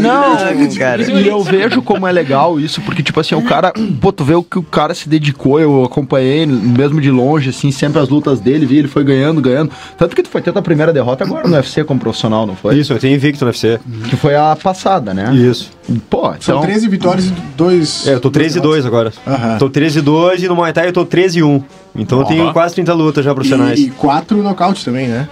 [0.00, 0.36] Não,
[0.78, 1.02] cara.
[1.02, 3.72] E eu vejo como é legal isso, porque, tipo assim, o cara.
[4.00, 7.70] Pô, tu vê o que o cara se dedicou, eu acompanhei, mesmo de longe, assim,
[7.70, 9.70] sempre as lutas dele, vi, ele foi ganhando, ganhando.
[9.98, 12.54] Tanto que tu foi ter a tua primeira derrota agora no UFC como profissional, não
[12.54, 12.78] foi?
[12.78, 13.80] Isso, eu tenho invicto no UFC.
[14.08, 15.34] Que foi a passada, né?
[15.34, 15.70] Isso.
[16.08, 16.60] Pô, São então.
[16.62, 18.08] 13 vitórias e 2.
[18.08, 19.12] É, eu tô 13 e 2 agora.
[19.26, 19.58] Aham.
[19.58, 21.62] Tô 13 e 2 e no Muay Thai eu tô 13 e 1.
[21.96, 23.78] Então eu tenho quase 30 lutas já profissionais.
[23.78, 25.28] E 4 nocaute também, né?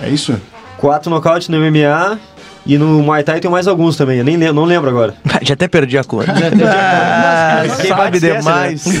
[0.00, 0.38] É isso?
[0.78, 2.18] 4 nocaute no MMA
[2.66, 4.18] e no Muay Thai tem mais alguns também.
[4.18, 5.14] Eu nem lembro, não lembro agora.
[5.42, 6.32] Já até perdi a conta.
[6.32, 8.86] Ah, Quem sabe bate esquece, demais.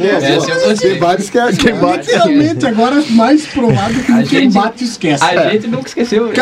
[0.00, 0.98] Essa eu Tem gostei.
[0.98, 2.06] vários que é quem bate.
[2.06, 5.22] Literalmente, agora mais provado que A quem gente- bate esquece.
[5.24, 6.32] A gente nunca esqueceu.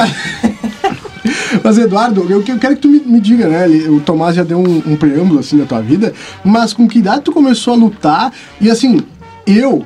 [1.62, 3.66] Mas, Eduardo, eu, eu quero que tu me, me diga, né?
[3.88, 6.12] O Tomás já deu um, um preâmbulo assim da tua vida,
[6.44, 8.32] mas com que idade tu começou a lutar?
[8.60, 9.00] E assim,
[9.46, 9.84] eu.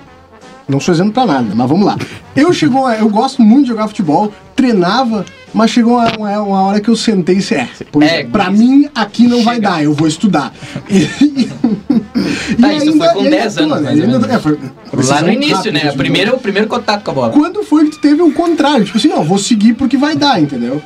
[0.69, 1.97] Não sou exemplo pra nada, mas vamos lá.
[2.35, 5.25] Eu chegou, a- eu gosto muito de jogar futebol, treinava,
[5.55, 8.51] mas chegou uma, uma- uma hora que eu sentei e disse, é, pois É, pra
[8.51, 10.53] mim aqui não vai dar, eu vou estudar.
[12.49, 13.91] E, Tá, isso foi com e 10 tô, anos, né?
[13.91, 14.59] Ainda- é, foi-
[15.05, 15.91] Lá no início, né?
[15.93, 17.33] O primeiro, o primeiro contato com a bola.
[17.33, 18.85] Quando foi que tu teve o contrário?
[18.85, 20.81] Tipo assim, não, vou seguir porque vai dar, entendeu?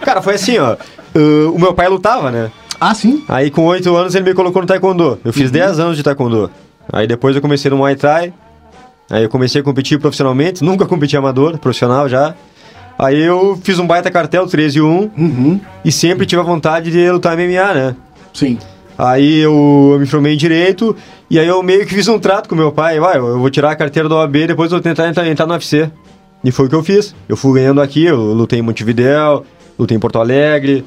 [0.00, 0.74] Cara, foi assim, ó.
[1.14, 2.50] uh, o meu pai lutava, né?
[2.80, 3.22] Ah, sim?
[3.28, 5.18] Aí com 8 anos ele me colocou no Taekwondo.
[5.24, 6.50] Eu fiz 10 anos de Taekwondo.
[6.92, 8.32] Aí depois eu comecei no Muay Thai.
[9.10, 10.64] Aí eu comecei a competir profissionalmente.
[10.64, 12.34] Nunca competi amador, profissional já.
[12.98, 15.10] Aí eu fiz um baita cartel, 13 e 1.
[15.16, 15.60] Uhum.
[15.84, 17.96] E sempre tive a vontade de lutar MMA, né?
[18.32, 18.58] Sim.
[18.96, 20.96] Aí eu, eu me formei em Direito.
[21.28, 23.00] E aí eu meio que fiz um trato com meu pai.
[23.00, 25.52] Vai, eu vou tirar a carteira da OAB depois eu vou tentar entrar, entrar no
[25.52, 25.90] UFC.
[26.42, 27.14] E foi o que eu fiz.
[27.28, 29.44] Eu fui ganhando aqui, eu lutei em Montevidéu,
[29.78, 30.84] lutei em Porto Alegre.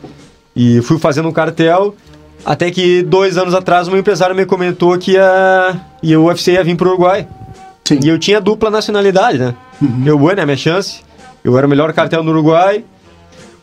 [0.56, 1.96] E fui fazendo um cartel.
[2.46, 6.64] Até que dois anos atrás, um empresário me comentou que a, e o UFC ia
[6.64, 7.28] vir pro Uruguai.
[7.88, 8.00] Sim.
[8.04, 9.54] E eu tinha dupla nacionalidade, né?
[9.82, 10.04] Uhum.
[10.06, 11.00] Eu, bueno, é a minha chance.
[11.42, 12.84] Eu era o melhor cartel no Uruguai.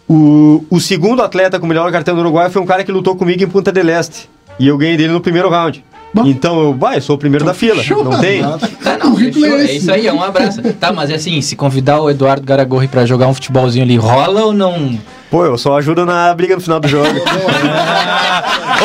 [0.09, 3.17] O, o segundo atleta com o melhor cartel no Uruguai foi um cara que lutou
[3.17, 4.29] comigo em Punta del Este.
[4.59, 5.85] E eu ganhei dele no primeiro round.
[6.15, 6.25] Bom.
[6.27, 7.83] Então eu, vai, eu sou o primeiro da fila.
[8.05, 8.41] Não tem?
[8.83, 9.45] Tá, não, fechou.
[9.45, 10.63] é É, isso aí, é um abraço.
[10.81, 14.45] Tá, mas é assim, se convidar o Eduardo Garagorri pra jogar um futebolzinho ali, rola
[14.45, 14.99] ou não?
[15.35, 17.09] Pô, eu só ajudo na briga no final do jogo.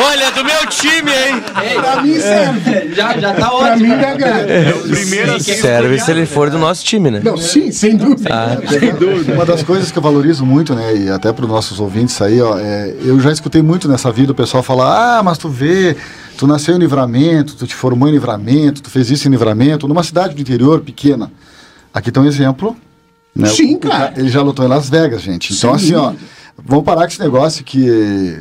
[0.04, 1.40] Olha, do meu time, hein?
[1.80, 2.92] Pra mim serve.
[2.92, 3.86] Já, já tá Pra ótimo.
[3.88, 4.52] mim me agrada.
[4.52, 7.20] É o primeiro a Serve se ele for do nosso time, né?
[7.22, 8.30] Não, sim, sem dúvida.
[9.32, 12.42] Uma das coisas que eu valorizo muito, né, e até para os nossos ouvintes aí,
[12.42, 15.96] ó, é, eu já escutei muito nessa vida o pessoal falar: ah, mas tu vê,
[16.36, 20.02] Tu nasceu em livramento, tu te formou em livramento, tu fez isso em livramento, numa
[20.02, 21.30] cidade do interior pequena.
[21.94, 22.76] Aqui tem um exemplo.
[23.36, 23.46] Né?
[23.48, 24.12] Sim, O- cara.
[24.16, 25.52] Ele já lutou em Las Vegas, gente.
[25.54, 26.12] Então, Sem assim, ó.
[26.64, 27.80] Vamos parar com esse negócio que.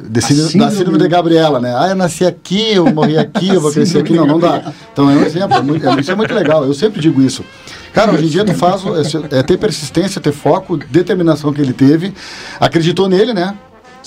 [0.09, 1.73] De síndrome, síndrome da síndrome de Gabriela, né?
[1.75, 4.13] Ah, eu nasci aqui, eu morri aqui, eu vou crescer aqui.
[4.13, 4.71] Não, não dá.
[4.93, 5.57] Então é um exemplo.
[5.57, 6.63] É muito, é- isso é muito legal.
[6.65, 7.43] Eu sempre digo isso.
[7.93, 8.81] Cara, hoje em dia tu faz.
[9.31, 12.13] É, é ter persistência, ter foco, determinação que ele teve.
[12.59, 13.55] Acreditou nele, né?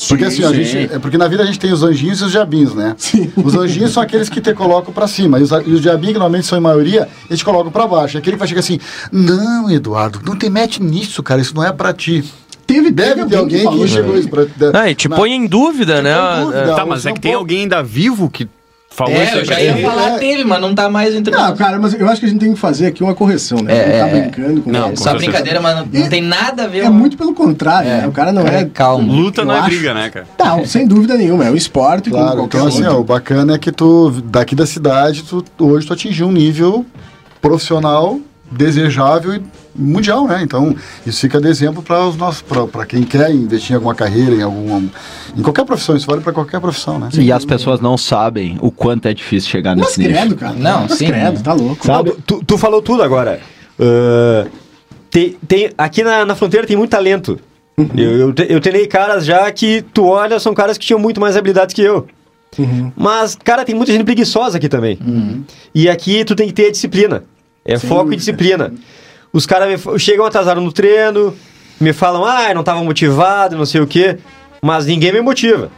[0.09, 2.25] Porque assim, ó, a gente, é porque na vida a gente tem os anjinhos e
[2.25, 2.97] os diabinhos, né?
[3.45, 5.39] Os anjinhos são aqueles que te colocam pra cima.
[5.39, 8.17] E os, e os diabinhos, que normalmente são em maioria, eles te colocam pra baixo.
[8.17, 8.79] É aquele que vai chegar assim:
[9.13, 12.25] Não, Eduardo, não te mete nisso, cara, isso não é pra ti.
[12.67, 14.47] Teve, Deve ter alguém que chegou isso pra.
[14.75, 16.13] Ah, e te na- põe em dúvida, né?
[16.13, 16.75] em dúvida.
[16.75, 18.49] Tá, mas é é que tem alguém ainda vivo que
[18.95, 19.83] falou isso É, eu já ia ti.
[19.83, 21.59] falar, teve, mas não tá mais entre Não, nós.
[21.59, 23.75] cara, mas eu acho que a gente tem que fazer aqui uma correção, né?
[23.75, 26.67] É, não tá é, brincando com Não, Só brincadeira, mas não, não tem nada a
[26.67, 26.81] ver.
[26.81, 26.99] É mano.
[26.99, 28.07] muito pelo contrário, É, né?
[28.07, 28.65] O cara não cara, é.
[28.67, 29.11] calmo.
[29.11, 30.27] Luta não é briga, né, cara?
[30.39, 31.45] Não, sem dúvida nenhuma.
[31.47, 34.55] É um esporte como Claro, qualquer então assim, ó, o bacana é que tu, daqui
[34.55, 36.85] da cidade, tu, hoje tu atingiu um nível
[37.41, 38.21] profissional
[38.51, 39.43] desejável e
[39.75, 40.41] mundial, né?
[40.43, 40.75] Então,
[41.07, 44.43] isso fica de exemplo para os nossos, para quem quer investir em alguma carreira, em
[44.43, 44.83] alguma,
[45.37, 47.09] em qualquer profissão, isso vale para qualquer profissão, né?
[47.19, 50.17] E as pessoas não sabem o quanto é difícil chegar Mas nesse nível.
[50.17, 50.55] credo, cara.
[50.55, 51.87] Não, Mas sim, credo, tá louco.
[51.89, 53.41] Não, tu, tu falou tudo agora.
[53.81, 54.47] Ah,
[55.11, 57.39] tem, tem, aqui na, na fronteira tem muito talento.
[57.97, 61.21] Eu, eu, te- eu treinei caras já que tu olha, são caras que tinham muito
[61.21, 62.07] mais habilidades que eu.
[62.95, 64.99] Mas, cara, tem muita gente preguiçosa aqui também.
[65.75, 67.25] E aqui tu tem que ter disciplina.
[67.65, 68.15] É Sem foco dúvida.
[68.15, 68.75] e disciplina.
[69.33, 71.35] Os caras chegam atrasados no treino,
[71.81, 74.19] me falam, ah, não tava motivado, não sei o quê.
[74.61, 75.71] Mas ninguém me motiva.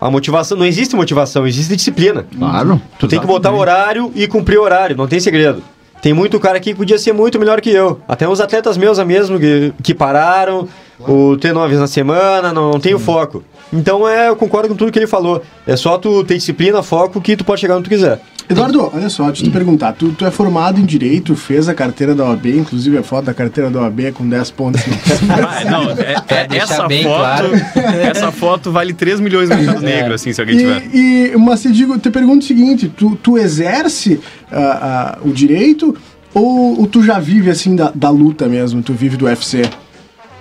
[0.00, 2.26] A motivação, não existe motivação, existe disciplina.
[2.36, 2.80] Claro.
[2.98, 5.62] Tu tem que botar horário e cumprir horário, não tem segredo.
[6.00, 8.00] Tem muito cara aqui que podia ser muito melhor que eu.
[8.08, 10.66] Até uns atletas meus mesmo que, que pararam,
[10.98, 13.44] ou treinam uma vez na semana, não, não tem o foco.
[13.72, 15.42] Então é, eu concordo com tudo que ele falou.
[15.66, 18.20] É só tu ter disciplina, foco, que tu pode chegar onde tu quiser.
[18.50, 19.92] Eduardo, olha só, deixa eu te perguntar.
[19.92, 23.34] Tu, tu é formado em Direito, fez a carteira da OAB, inclusive a foto da
[23.34, 24.82] carteira da OAB é com 10 pontos.
[25.30, 27.50] Ah, não, é- é- essa, bem foto, claro.
[28.02, 30.82] essa foto vale 3 milhões no mercado negro, assim, se alguém tiver.
[30.92, 35.32] E, e mas te digo, te pergunto o seguinte: tu, tu exerce ah, ah, o
[35.32, 35.96] direito
[36.34, 38.82] ou, ou tu já vive assim da, da luta mesmo?
[38.82, 39.62] Tu vive do UFC?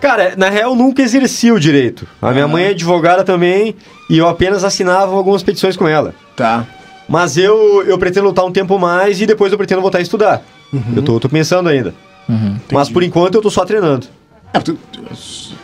[0.02, 2.08] Cara, na real, eu nunca exerci o direito.
[2.22, 3.76] A minha mãe é advogada também
[4.10, 6.16] e eu apenas assinava algumas petições com ela.
[6.36, 6.66] Tá.
[7.10, 10.44] Mas eu, eu pretendo lutar um tempo mais e depois eu pretendo voltar a estudar.
[10.96, 11.94] Eu tô, tô pensando ainda.
[12.72, 14.06] Mas por enquanto eu tô só treinando.
[14.54, 15.02] É, tu, tu,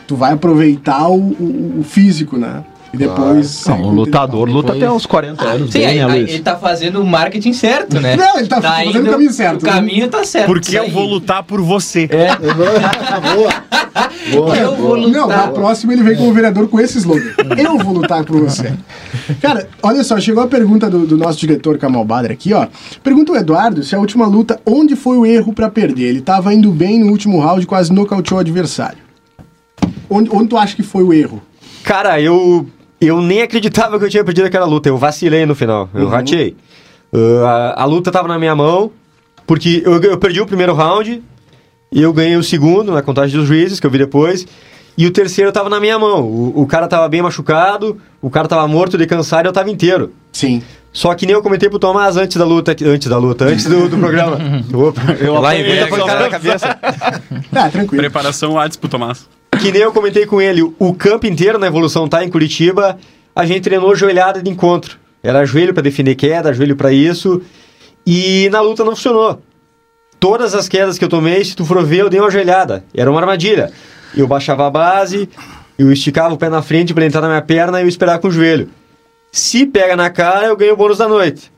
[0.07, 2.63] tu vai aproveitar o, o- o físico, né?
[2.95, 3.65] E depois.
[3.67, 6.29] Não, o lutador luta Depois- até uns 40 anos, Sim, bem, aí, Luiz?
[6.33, 8.15] ele tá fazendo o marketing certo, né?
[8.15, 10.47] Não, ele tá fazendo indo- o caminho certo, O caminho tá certo.
[10.47, 12.07] Porque eu vou lutar por você.
[12.11, 12.35] É,
[13.35, 13.63] Boa.
[14.31, 14.55] Boa.
[14.57, 15.11] eu vou lutar.
[15.21, 17.21] Não, na próxima ele vem como vereador com esse slogan.
[17.57, 18.73] Eu vou lutar por você.
[19.41, 22.67] Cara, olha só, chegou a pergunta do, do nosso diretor Kamal Badr aqui, ó.
[23.03, 26.05] Pergunta o Eduardo se a última luta, onde foi o erro pra perder?
[26.09, 28.97] Ele tava indo bem no último round, quase nocauteou o adversário.
[30.09, 31.41] Onde, onde tu acha que foi o erro?
[31.83, 32.67] Cara, eu,
[32.99, 34.89] eu nem acreditava que eu tinha perdido aquela luta.
[34.89, 35.89] Eu vacilei no final.
[35.93, 36.55] Eu ratei.
[37.13, 38.91] Uh, a, a luta tava na minha mão,
[39.45, 41.21] porque eu, eu perdi o primeiro round,
[41.91, 44.45] e eu ganhei o segundo na contagem dos juízes, que eu vi depois.
[44.97, 46.23] E o terceiro tava na minha mão.
[46.23, 49.69] O, o cara tava bem machucado, o cara tava morto de cansado e eu tava
[49.69, 50.11] inteiro.
[50.31, 50.61] Sim.
[50.91, 53.89] Só que nem eu comentei pro Tomás antes da luta, antes da luta, antes do,
[53.89, 54.37] do programa.
[54.73, 56.19] Opa, eu Lá em pancada né?
[56.19, 56.79] na cabeça.
[57.53, 58.01] Ah, tranquilo.
[58.01, 59.27] Preparação WhatsApp pro Tomás.
[59.61, 62.97] Que nem eu comentei com ele, o campo inteiro na evolução tá em Curitiba,
[63.35, 64.97] a gente treinou joelhada de encontro.
[65.23, 67.41] Era joelho para defender queda, joelho para isso.
[68.05, 69.41] E na luta não funcionou.
[70.19, 72.83] Todas as quedas que eu tomei, se tu for ver, eu dei uma joelhada.
[72.93, 73.71] Era uma armadilha.
[74.15, 75.27] Eu baixava a base,
[75.77, 78.27] eu esticava o pé na frente para entrar na minha perna e eu esperava com
[78.27, 78.69] o joelho.
[79.31, 81.51] Se pega na cara, eu ganho o bônus da noite.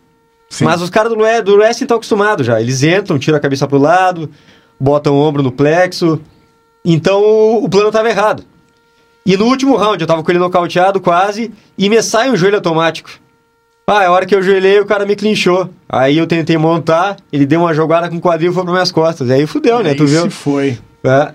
[0.62, 2.60] Mas os caras do, do wrestling estão acostumados já.
[2.60, 4.30] Eles entram, tiram a cabeça pro lado,
[4.80, 6.20] botam o ombro no plexo.
[6.90, 8.46] Então o, plano estava errado.
[9.26, 12.56] E no último round eu tava com ele nocauteado quase e me sai um joelho
[12.56, 13.10] automático.
[13.86, 15.70] Ah, a hora que eu joelhei, o cara me clinchou.
[15.90, 18.92] Aí eu tentei montar, ele deu uma jogada com o quadril e foi para minhas
[18.92, 19.30] costas.
[19.30, 19.90] Aí fudeu, né?
[19.90, 20.24] Aí Tu viu?
[20.24, 20.78] se foi.
[21.04, 21.34] É.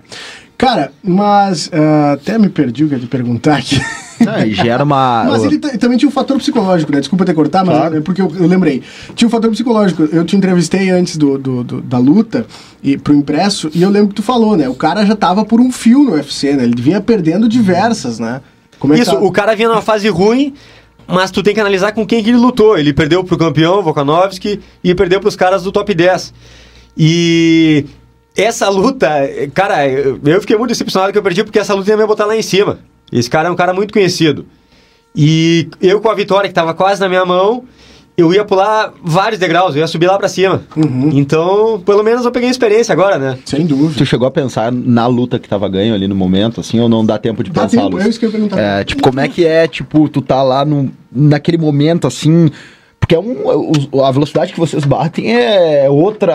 [0.57, 3.79] Cara, mas ah, até me perdi o que eu ia te perguntar aqui.
[4.25, 5.25] Não, e gera uma.
[5.29, 7.01] Mas ele também tinha um fator psicológico, né?
[7.01, 8.83] Desculpa ter cortar, mas é porque eu, eu lembrei.
[9.15, 10.09] Tinha um fator psicológico.
[10.13, 12.47] Eu te entrevistei antes do, do- do- da luta
[12.83, 14.69] e pro impresso, e eu lembro que tu falou, né?
[14.69, 16.65] O cara já tava por um fio no UFC, né?
[16.65, 18.41] Ele vinha perdendo diversas, né?
[18.79, 20.55] Como é que Isso, tá- o cara vinha numa fase ruim,
[21.07, 22.77] mas tu tem que analisar com quem que ele lutou.
[22.77, 26.33] Ele perdeu pro campeão, Volkanovski, e perdeu pros caras do top 10.
[26.97, 27.85] E
[28.37, 29.09] essa luta,
[29.55, 32.37] cara, eu fiquei muito decepcionado que eu perdi porque essa luta ia me botar lá
[32.37, 32.79] em cima.
[33.13, 34.47] Esse cara é um cara muito conhecido.
[35.15, 37.65] E eu com a vitória que tava quase na minha mão,
[38.17, 40.63] eu ia pular vários degraus, eu ia subir lá pra cima.
[41.13, 43.39] Então, pelo menos eu peguei experiência agora, né?
[43.45, 43.95] Sem dúvida.
[43.99, 47.05] Tu chegou a pensar na luta que tava ganho ali no momento, assim, ou não
[47.05, 48.07] dá tempo de Dá pensar, tempo, Lúcio?
[48.07, 48.61] é isso que eu ia perguntar.
[48.61, 52.51] É, tipo, como é que é, tipo, tu tá lá no, naquele momento, assim...
[53.13, 56.35] Porque é um, o- a velocidade que vocês batem é outra...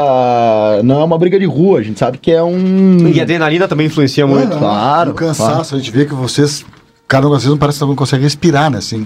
[0.83, 3.07] Não é uma briga de rua, a gente sabe que é um...
[3.07, 4.55] E a adrenalina também influencia muito.
[4.57, 6.63] Claro, o cansaço, a gente vê que vocês,
[7.07, 8.77] cada um de vocês não parece que não consegue respirar, né?
[8.77, 9.05] Assim.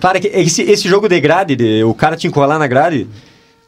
[0.00, 3.08] Claro que esse, esse jogo de grade, de, o cara te encolar na grade,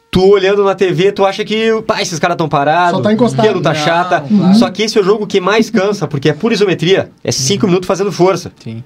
[0.09, 3.41] tu olhando na TV, tu acha que, pá, esses caras tão parados, Só tá encostado.
[3.43, 4.23] que a luta Não, chata.
[4.57, 7.11] Só que esse é o jogo que mais cansa, porque é pura isometria.
[7.23, 8.51] É cinco minutos fazendo força.
[8.63, 8.81] Sim.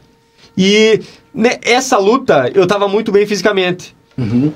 [0.58, 1.02] E
[1.34, 3.99] né, essa luta, eu tava muito bem fisicamente.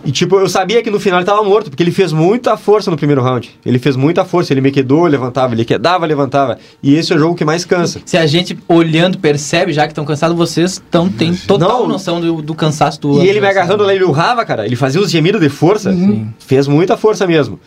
[0.03, 2.91] E tipo, eu sabia que no final ele tava morto, porque ele fez muita força
[2.91, 3.49] no primeiro round.
[3.65, 6.57] Ele fez muita força, ele me quedou, levantava, ele quedava, levantava.
[6.81, 8.01] E esse é o jogo que mais cansa.
[8.05, 11.87] Se a gente olhando percebe já que estão cansados, vocês tão, tem total Não.
[11.87, 14.65] noção do, do cansaço do E ele me agarrando lá, ele urrava, cara.
[14.65, 15.95] Ele fazia os gemidos de força.
[16.39, 17.59] Fez muita força mesmo.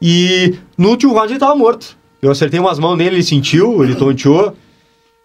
[0.00, 1.96] E no último round ele tava morto.
[2.20, 4.54] Eu acertei umas mãos nele, ele sentiu, ele tonteou,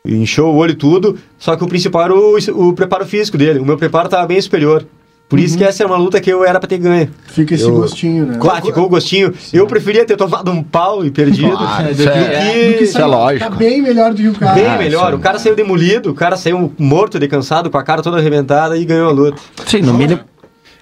[0.05, 1.17] inchou o olho e tudo.
[1.37, 2.37] Só que o principal era o,
[2.69, 3.59] o preparo físico dele.
[3.59, 4.85] O meu preparo tava bem superior.
[5.29, 7.07] Por isso que essa era uma luta que eu era pra ter ganho.
[7.27, 8.37] Fica esse Eu- gostinho, né?
[8.39, 9.31] Claro, ficou o gostinho.
[9.53, 11.55] Eu preferia ter tomado um pau e perdido.
[11.55, 13.47] Claro, do é- do que- isso é lógico.
[13.47, 14.55] Tá bem melhor do que o cara.
[14.55, 15.11] Bem Ah, melhor.
[15.11, 15.17] sim.
[15.17, 18.75] O cara saiu demolido, o cara saiu morto, de cansado, com a cara toda arrebentada
[18.75, 19.39] e ganhou a luta.
[19.67, 20.19] Sim, no mínimo...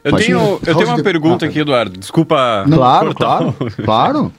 [0.03, 0.69] Eu Pode tenho, ir.
[0.69, 1.99] eu tenho uma pergunta Ah, aqui, Eduardo.
[1.99, 2.63] Desculpa.
[2.71, 4.31] Claro, claro, claro.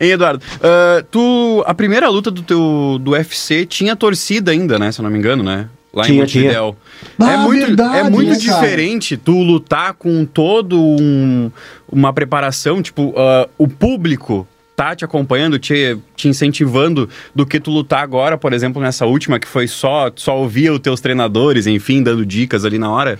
[0.00, 0.40] Hein, Eduardo?
[0.62, 4.92] Ah, tu, a primeira luta do teu do UFC tinha torcida ainda, né?
[4.92, 5.66] Se eu não me engano, né?
[5.92, 6.76] Lá Tinha, em Montevidéu.
[7.18, 8.60] Ah, é muito, verdade, é muito né, cara?
[8.60, 11.50] diferente tu lutar com todo um,
[11.90, 14.46] uma preparação, tipo, ah, o público
[14.76, 19.40] tá te acompanhando, te, te incentivando, do que tu lutar agora, por exemplo, nessa última,
[19.40, 23.18] que foi só, só ouvia os teus treinadores, enfim, dando dicas ali na hora.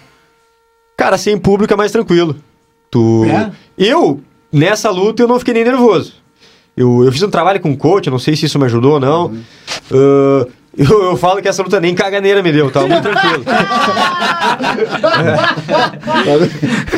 [0.96, 2.36] Cara, sem público é mais tranquilo.
[2.90, 3.24] Tu...
[3.24, 3.50] É?
[3.76, 4.20] Eu,
[4.52, 6.14] nessa luta, eu não fiquei nem nervoso.
[6.76, 9.00] Eu, eu fiz um trabalho com coach, eu não sei se isso me ajudou ou
[9.00, 9.34] não.
[9.90, 10.46] Ah,
[10.78, 13.44] eu, eu falo que essa luta nem caganeira me deu, tava muito tranquilo.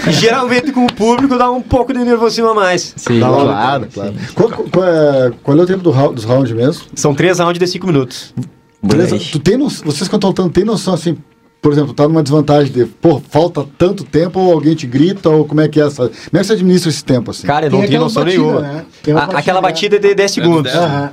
[0.11, 2.93] Geralmente com o público dá um pouco de nervosismo a mais.
[2.97, 3.21] Sim.
[3.21, 4.14] Dá uma- Claro, claro.
[4.35, 6.85] Qual, qual é, qual é o tempo do round- dos rounds mesmo?
[6.95, 8.35] São três rounds de cinco minutos.
[8.83, 9.19] Beleza?
[9.31, 11.16] Tu tem no, vocês quando estão lutando, tem noção assim,
[11.61, 15.45] por exemplo, tá numa desvantagem de, pô, falta tanto tempo, ou alguém te grita, ou
[15.45, 16.09] como é que é essa.
[16.09, 17.47] Como é que você administra esse tempo assim?
[17.47, 18.61] Cara, eu Tem não tenho aquela noção batida, nenhuma.
[18.62, 18.85] né?
[19.09, 20.73] A- batida, aquela batida é de 10 segundos.
[20.73, 20.77] dez.
[20.77, 21.11] Aham.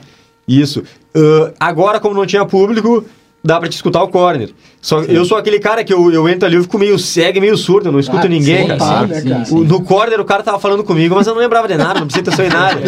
[0.48, 0.84] Isso.
[1.18, 3.04] Ah, agora, como não tinha público,
[3.44, 4.50] dá pra te escutar o corner.
[4.82, 7.42] Só, eu sou aquele cara que eu, eu entro ali, eu fico meio cego, e
[7.42, 8.78] meio surdo, eu não escuto Ah, ninguém, sim, cara.
[8.80, 9.44] claro, cara?
[9.52, 12.08] O- no corner o cara tava falando comigo, mas eu não lembrava de nada, não
[12.08, 12.80] precisei atenção em nada.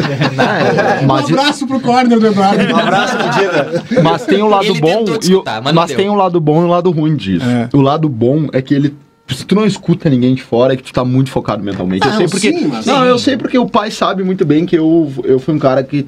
[1.02, 2.74] É, Um abraço pro corner do Eduardo.
[2.74, 4.02] Um abraço, Medina.
[4.04, 6.70] mas tem um lado Ele bom e mas mas tem um lado bom e um
[6.70, 7.46] lado ruim disso.
[7.46, 7.70] É.
[7.76, 8.96] O lado bom é que ele
[9.28, 12.04] se tu não escuta ninguém de fora, é que tu tá muito focado mentalmente.
[12.04, 13.08] eu Não, sei porque sim, mas- Não, sim.
[13.10, 16.08] eu sei porque o pai sabe muito bem que eu eu fui um cara que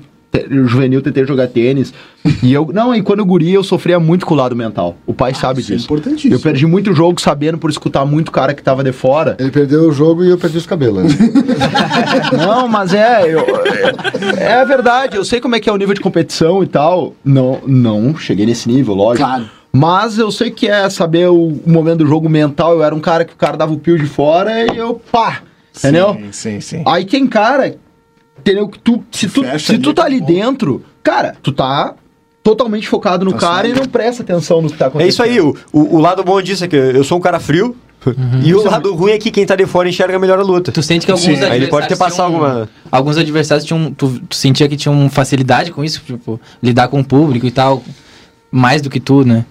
[0.49, 1.93] juvenil tentei jogar tênis
[2.41, 4.95] e eu não, e quando eu guri eu sofria muito com o lado mental.
[5.05, 5.85] O pai sabe isso é disso.
[5.87, 6.33] importantíssimo.
[6.35, 9.35] Eu perdi muito jogo sabendo por escutar muito cara que tava de fora.
[9.39, 11.03] Ele perdeu o jogo e eu perdi os cabelos.
[11.03, 11.09] né?
[12.37, 13.39] Não, mas é, eu-
[14.39, 15.15] é, é a verdade.
[15.17, 17.13] Eu sei como é que é o nível de competição e tal.
[17.23, 19.27] Não, não cheguei nesse nível, lógico.
[19.27, 19.45] Claro.
[19.73, 21.33] Mas eu sei que é saber o,
[21.65, 22.73] o momento do jogo mental.
[22.73, 25.41] Eu era um cara que o cara dava o pio de fora e eu pá,
[25.77, 26.13] entendeu?
[26.13, 26.83] Sim, sim, sim.
[26.85, 27.75] Aí tem cara,
[28.39, 28.67] entendeu?
[28.67, 30.25] Que tu, se tu, Fecha se tu tá ali bom.
[30.27, 31.93] dentro, cara, tu tá
[32.43, 35.09] totalmente focado no Tá cara e não presta atenção no que tá É acontecendo.
[35.09, 37.75] isso aí, o, o, o lado bom disso é que eu sou um cara frio,
[38.43, 40.71] e o lado ruim é que quem tá de fora enxerga melhor a luta.
[40.71, 41.33] Tu sente que alguns Sim.
[41.33, 41.55] adversários.
[41.55, 43.93] Aí ele pode ter passado tinham- alguma- Alguns adversários tinham.
[43.93, 47.83] Tu, tu sentia que tinham facilidade com isso, tipo, lidar com o público e tal.
[48.51, 49.45] Mais do que tu, né?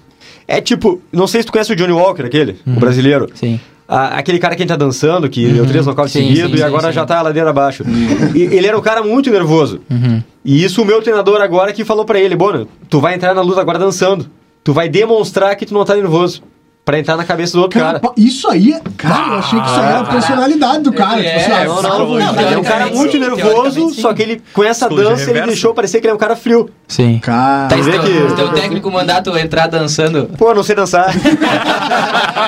[0.49, 3.29] É tipo, não sei se tu conhece o Johnny Walker, aquele, o brasileiro.
[3.37, 3.61] Sim.
[3.91, 6.87] A- aquele cara que entra dançando, que deu três nocautes Sim, seguidos sim, e agora
[6.89, 6.93] sim.
[6.93, 7.83] já tá a ladeira abaixo.
[8.35, 9.81] E ele era um cara muito nervoso.
[9.91, 10.23] Uhum.
[10.45, 13.43] E isso o meu treinador agora que falou pra ele, Bono, tu vai entrar na
[13.43, 14.31] luta agora dançando.
[14.63, 16.41] Tu vai demonstrar que tu não tá nervoso.
[16.91, 18.13] Pra entrar na cabeça do outro Cara, cara.
[18.17, 21.21] isso aí, é- cara, eu achei que isso aí era a personalidade do cara.
[21.25, 22.41] É, tipo assim, Não, não, não.
[22.43, 25.73] Ele é um cara muito sim, nervoso, só que ele, com essa dança, ele deixou
[25.73, 26.69] parecer que ele é um cara frio.
[26.89, 27.21] Sim.
[27.23, 30.29] Cara, Tá, teu, que- teu técnico mandar tu entrar dançando.
[30.37, 31.15] Pô, não sei dançar.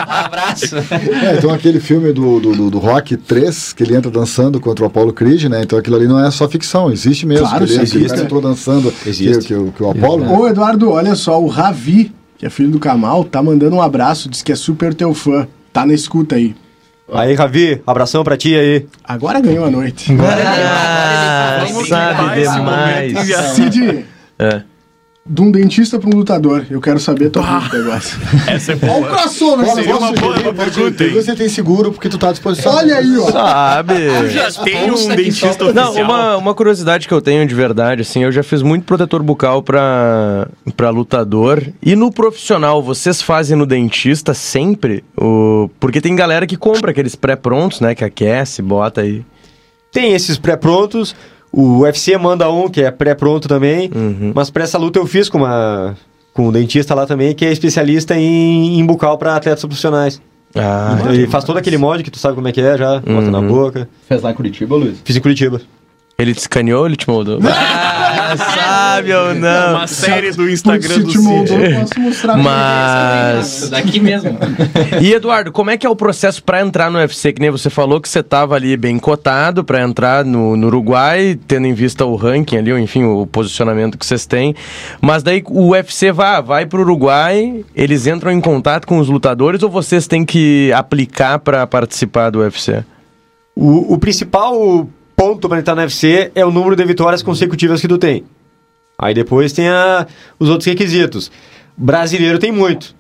[0.09, 0.77] Abraço.
[0.77, 4.85] É, então aquele filme do, do, do, do Rock 3, que ele entra dançando contra
[4.85, 5.61] o Apollo Creed, né?
[5.63, 7.47] Então aquilo ali não é só ficção, existe mesmo.
[7.47, 8.09] Claro, que ele, que o existe.
[8.09, 9.39] cara entrou dançando Existe.
[9.43, 10.41] Que, que, o- que o Apollo.
[10.41, 14.29] Ô, Eduardo, olha só, o Ravi, que é filho do Kamal, tá mandando um abraço,
[14.29, 15.47] diz que é super teu fã.
[15.73, 16.57] Tá na escuta aí.
[17.13, 18.85] Aí, Ravi, abração pra ti aí.
[19.05, 20.13] Agora ganhou a noite.
[20.21, 23.15] Ah, sabe demais.
[23.55, 24.05] Cid,
[24.41, 24.63] É.
[25.25, 26.67] de um dentista para um lutador.
[26.69, 28.19] Eu quero saber a tua do negócio.
[28.49, 29.17] Essa é Olha o boa.
[29.19, 29.67] crossover.
[29.75, 31.11] Seria uma boa pergunta, hein?
[31.15, 32.75] Você tem seguro porque tu tá à disposição.
[32.75, 33.31] Olha aí, ó.
[33.31, 34.31] Sabe?
[34.31, 36.05] Já tem um dentista só- Não, oficial.
[36.11, 39.63] uma, uma curiosidade que eu tenho de verdade, assim, eu já fiz muito protetor bucal
[39.63, 41.63] pra, pra lutador.
[41.81, 45.05] E no profissional, vocês fazem no dentista sempre?
[45.17, 45.71] O...
[45.79, 47.95] Porque tem galera que compra aqueles pré-prontos, né?
[47.95, 49.25] Que aquece, bota aí.
[49.93, 51.15] Tem esses pré-prontos.
[51.53, 53.91] O UFC manda um que é pré-pronto também.
[54.35, 55.95] Mas pra essa luta eu fiz com uma
[56.33, 60.21] com um dentista lá também que é especialista em, em bucal pra atletas profissionais.
[60.55, 63.01] Ah, Então, ele faz todo aquele molde que tu sabe como é que é já,
[63.01, 63.89] bota na boca.
[64.09, 64.97] Fez lá em Curitiba, Luiz?
[65.05, 65.61] Fiz em Curitiba.
[66.23, 67.39] Ele te escaneou, ele te moldou?
[67.45, 69.75] Ah, sabe ou não?
[69.75, 73.69] Uma série do Instagram Se do te moldou, posso mostrar Mas.
[73.69, 74.39] Daqui mesmo.
[75.01, 77.33] E Eduardo, como é que é o processo pra entrar no UFC?
[77.33, 81.39] Que nem você falou que você tava ali bem cotado pra entrar no, no Uruguai,
[81.47, 84.55] tendo em vista o ranking ali, ou enfim, o posicionamento que vocês têm.
[85.01, 89.63] Mas daí o UFC vai, vai pro Uruguai, eles entram em contato com os lutadores
[89.63, 92.85] ou vocês têm que aplicar pra participar do UFC?
[93.55, 97.89] O, o principal ponto para entrar no UFC é o número de vitórias consecutivas que
[97.89, 98.25] tu tem.
[98.99, 100.07] Aí depois tem a-
[100.39, 101.31] os outros requisitos.
[101.77, 102.95] Brasileiro tem muito.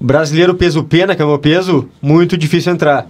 [0.00, 3.06] Brasileiro peso pena, que é o meu peso, muito difícil entrar.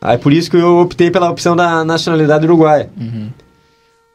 [0.00, 2.90] Aí por isso que eu optei pela opção da nacionalidade uruguaia.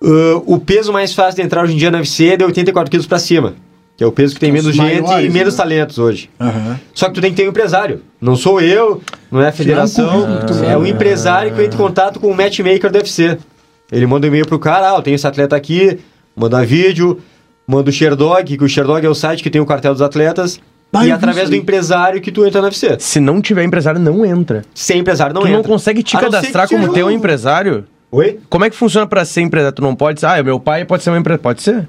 [0.02, 2.90] Uh, o peso mais fácil de entrar hoje em dia no UFC é de 84
[2.92, 3.56] quilos para cima.
[3.98, 5.58] Que é o peso que tem Os menos gente maiores, e menos né?
[5.58, 6.30] talentos hoje.
[6.40, 6.80] Aham.
[6.94, 8.04] Só que tu tem que ter um empresário.
[8.22, 10.40] Não sou eu, não é a federação.
[10.46, 13.38] tu é o empresário que entra em contato com o matchmaker do UFC.
[13.92, 15.98] Ele manda um e-mail pro cara, ah, eu tenho esse atleta aqui,
[16.36, 17.20] manda vídeo,
[17.66, 20.60] manda o Sherdog, que o Sherdog é o site que tem o cartel dos atletas.
[20.94, 22.98] Eu e através do empresário que tu entra no UFC.
[23.00, 24.64] Se não tiver empresário, não entra.
[24.76, 25.58] Sem empresário não tu entra.
[25.58, 27.84] não consegue te ser cadastrar como teu um- empresário?
[28.12, 28.40] Oi?
[28.50, 29.76] Como é que funciona pra ser empresário?
[29.76, 31.42] Tu não pode dizer, ah, meu pai pode ser um empresário.
[31.44, 31.88] Pode ser?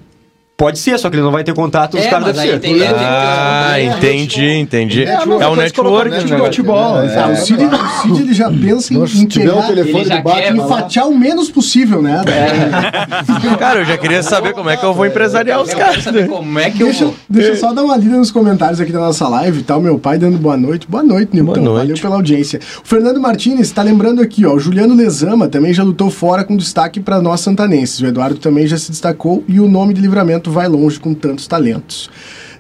[0.59, 2.59] Pode ser, só que ele não vai ter contato dos É, caras aí UFC.
[2.69, 5.05] tem- tem- Ah, entendi, entendi.
[5.05, 6.11] É, É não, o network.
[6.11, 6.97] colocar né, futebol.
[6.97, 10.59] Ah, o Cid, o Cid ele já pensa em, em tiver pegar, telefone do em
[10.59, 12.25] lá, fatiar o menos possível, né?
[13.57, 16.05] Cara, eu já queria saber como é que eu vou empresariar os caras.
[16.07, 16.25] né?
[16.27, 17.15] como é que eu Deixa, vou.
[17.31, 19.81] deixa eu só dar uma lida nos comentários aqui da nossa live e tal.
[19.81, 20.89] Meu pai dando boa noite.
[20.89, 21.53] Boa noite, Nilton.
[21.53, 21.79] Boa noite.
[21.87, 22.59] Valeu pela audiência.
[22.85, 24.55] O Fernando Martinez está lembrando aqui, ó.
[24.55, 28.01] O Juliano Lezama também já lutou fora com destaque para nós santanenses.
[28.01, 31.47] O Eduardo também já se destacou e o nome de livramento vai longe com tantos
[31.47, 32.11] talentos.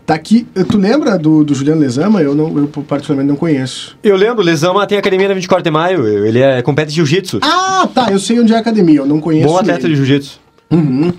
[0.09, 0.47] Tá aqui.
[0.70, 2.22] Tu lembra do, do Juliano Lezama?
[2.22, 3.95] Eu, não, eu particularmente não conheço.
[4.03, 7.41] Eu lembro, Lesama tem academia na 24 de maio, ele é, compete jiu-jitsu.
[7.43, 8.11] Ah, tá.
[8.11, 9.01] Eu sei onde é a academia.
[9.01, 9.47] Eu não conheço.
[9.47, 9.89] Bom atleta ele.
[9.91, 10.41] de jiu-jitsu.
[10.70, 11.12] Uhum.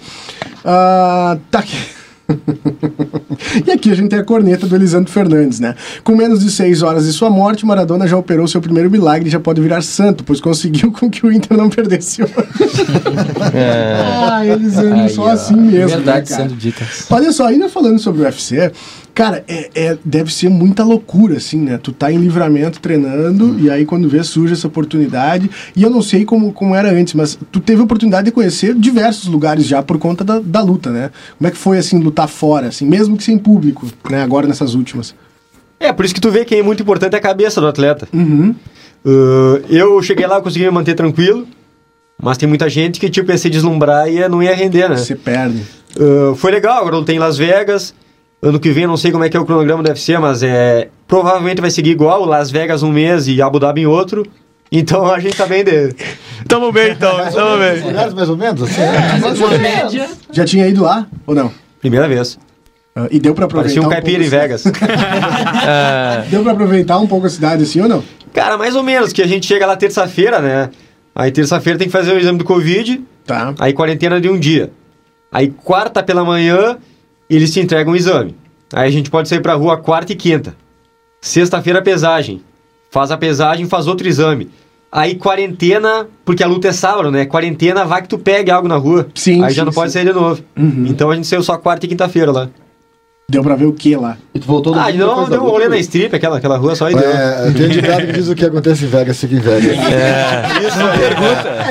[0.65, 1.78] Ah, tá aqui.
[3.66, 5.76] e aqui a gente tem a corneta do Elisandro Fernandes, né?
[6.04, 9.32] Com menos de seis horas de sua morte, Maradona já operou seu primeiro milagre e
[9.32, 12.34] já pode virar santo, pois conseguiu com que o Inter não perdesse hoje.
[13.54, 15.90] ah, Elisandro, Aí, só ó, assim mesmo.
[15.90, 17.06] Verdade né, sendo ditas.
[17.10, 18.72] Olha só, ainda falando sobre o UFC,
[19.14, 21.80] cara, é, é- deve ser muita loucura, assim, né?
[21.82, 25.50] Tu tá em livramento treinando e aí quando vê surge essa oportunidade.
[25.76, 28.74] E eu não sei como, como era antes, mas tu teve a oportunidade de conhecer
[28.76, 31.12] diversos lugares já por conta da, da luta, né?
[31.38, 34.22] Como é que foi, assim, lutar fora, assim, mesmo que sem público, né?
[34.22, 35.15] Agora nessas últimas.
[35.80, 38.07] É, por isso que tu vê que é muito importante a cabeça do atleta.
[38.13, 38.53] Uhum.
[39.05, 41.47] Uh, eu cheguei lá, consegui me manter tranquilo,
[42.22, 44.97] mas tem muita gente que tipo ia se deslumbrar e não ia render, né?
[44.97, 45.63] Você perde.
[45.95, 47.93] Uh, foi legal, agora eu lutei em Las Vegas.
[48.41, 50.89] Ano que vem, não sei como é que é o cronograma do UFC, mas é
[51.07, 54.26] provavelmente vai seguir igual, Las Vegas um mês e Abu Dhabi em outro.
[54.72, 55.95] Então a gente tá bem de...
[56.47, 57.91] Tamo bem então, tamo bem.
[58.13, 58.82] Mais ou menos, assim.
[59.20, 60.07] Mas uma média.
[60.32, 61.51] Já tinha ido lá ou não?
[61.80, 62.38] Primeira vez.
[62.96, 64.62] Ah, e deu pra aproveitar Parecia um caipira em Vegas.
[64.62, 66.30] Cidade?
[66.30, 68.04] Deu pra aproveitar um pouco a cidade assim ou não?
[68.34, 70.70] Cara, mais ou menos, que a gente chega lá terça-feira, né?
[71.16, 73.54] Aí terça-feira tem que fazer o exame do Covid, Tá.
[73.60, 74.72] aí quarentena de um dia.
[75.32, 76.78] Aí quarta pela manhã,
[77.30, 78.36] eles te entregam o exame.
[78.74, 80.56] Aí a gente pode sair pra rua quarta e quinta.
[81.22, 82.42] Sexta-feira, pesagem.
[82.92, 84.50] Faz a pesagem, faz outro exame.
[84.92, 87.26] Aí quarentena, porque a luta é sábado, né?
[87.26, 89.08] Quarentena, vai que tu pegue algo na rua.
[89.14, 90.00] Sim, Aí já sim, não pode sim.
[90.00, 90.42] sair de novo.
[90.58, 90.86] Uhum.
[90.88, 92.50] Então a gente saiu só quarta e quinta-feira lá.
[93.32, 94.18] Deu pra ver o que lá?
[94.34, 96.96] E tu voltou Ah, não, deu um rolê na strip, aquela, aquela rua só e
[96.96, 97.08] deu.
[97.08, 99.78] É, tem um ditado que diz o que acontece em Vegas, fica em Vegas.
[99.78, 100.44] é.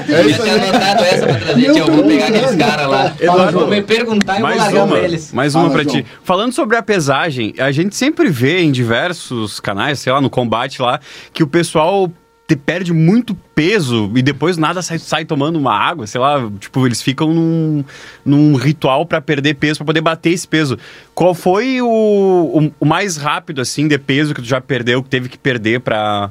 [0.08, 1.66] Eu tinha anotado essa pra trazer.
[1.66, 3.12] Eu Eu vou pegar aqueles caras lá.
[3.20, 5.32] Eduardo, vou me perguntar e vou Mais largar uma, pra eles.
[5.32, 5.96] mais uma Fala, pra João.
[5.96, 6.06] ti.
[6.22, 10.80] Falando sobre a pesagem, a gente sempre vê em diversos canais, sei lá, no combate
[10.80, 11.00] lá,
[11.32, 12.08] que o pessoal
[12.48, 16.86] te perde muito peso e depois nada sai, sai tomando uma água, sei lá, tipo,
[16.86, 17.84] eles ficam num,
[18.24, 20.78] num ritual pra perder peso, pra poder bater esse peso.
[21.14, 25.10] Qual foi o, o, o mais rápido, assim, de peso que tu já perdeu, que
[25.10, 26.30] teve que perder pra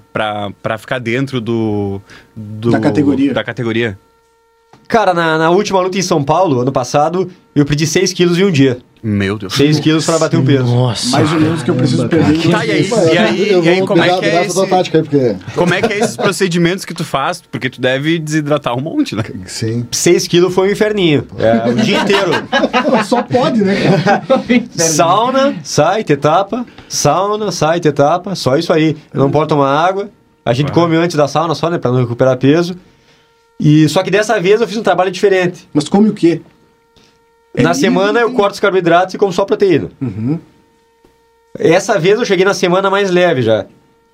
[0.79, 2.01] ficar dentro do,
[2.35, 3.31] do- Da categoria.
[3.35, 3.99] Da categoria?
[4.87, 8.45] Cara, na, na última luta em São Paulo, ano passado, eu perdi 6 quilos em
[8.45, 8.79] um dia.
[9.03, 9.53] Meu Deus.
[9.53, 10.65] 6 quilos pra bater o peso.
[10.65, 11.09] Nossa.
[11.11, 12.49] Mais ou menos que eu preciso perder.
[12.49, 14.67] Tá, e aí, e aí, eu e aí vou como é que é esse...
[14.67, 15.35] tática aí, porque.
[15.55, 17.41] Como é que é esses procedimentos que tu faz?
[17.51, 19.23] Porque tu deve desidratar um monte, né?
[19.45, 19.85] Sim.
[19.91, 21.27] 6 quilos foi um inferninho.
[21.37, 22.31] É, o dia inteiro.
[23.05, 23.75] Só pode, né?
[24.75, 26.65] Sauna, sai, te tapa.
[26.89, 28.35] Sauna, sai, te tapa.
[28.35, 28.97] Só isso aí.
[29.13, 30.09] Eu não posso tomar água.
[30.43, 31.77] A gente come antes da sauna só, né?
[31.77, 32.75] Pra não recuperar peso.
[33.59, 35.67] E só que dessa vez eu fiz um trabalho diferente.
[35.73, 36.41] Mas come o quê?
[37.55, 39.89] É na livre, semana eu tem- corto os carboidratos e como só proteína.
[40.01, 40.37] Uhum.
[41.57, 43.65] Essa vez eu cheguei na semana mais leve já.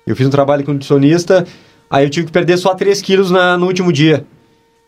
[0.06, 1.46] Eu fiz um trabalho com nutricionista,
[1.90, 4.24] aí eu tive que perder só 3 quilos na- no último dia.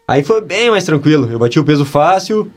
[0.09, 1.29] Aí foi bem mais tranquilo.
[1.31, 2.51] Eu bati o peso fácil,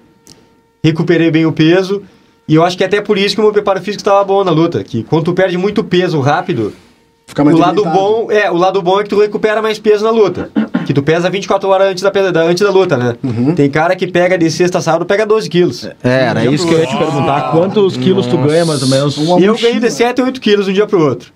[0.84, 2.04] recuperei bem o peso.
[2.48, 4.44] E eu acho que é até por isso que o meu preparo físico estava bom
[4.44, 4.84] na luta.
[4.84, 6.74] Que quando tu perde muito peso rápido,
[7.28, 10.04] Fica mais o lado bom é o lado bom é que tu recupera mais peso
[10.04, 10.50] na luta.
[10.86, 13.16] Que tu pesa 24 horas antes da, da- antes da luta, né?
[13.24, 13.54] Uhum.
[13.56, 15.84] Tem cara que pega de sexta a sábado, pega 12 quilos.
[16.04, 17.52] É, era isso que eu ia te perguntar.
[17.52, 19.18] Quantos quilos tu ganha, mais ou menos?
[19.18, 19.70] Uma eu mochila.
[19.70, 21.32] ganho de 7 a 8 quilos de um dia pro outro.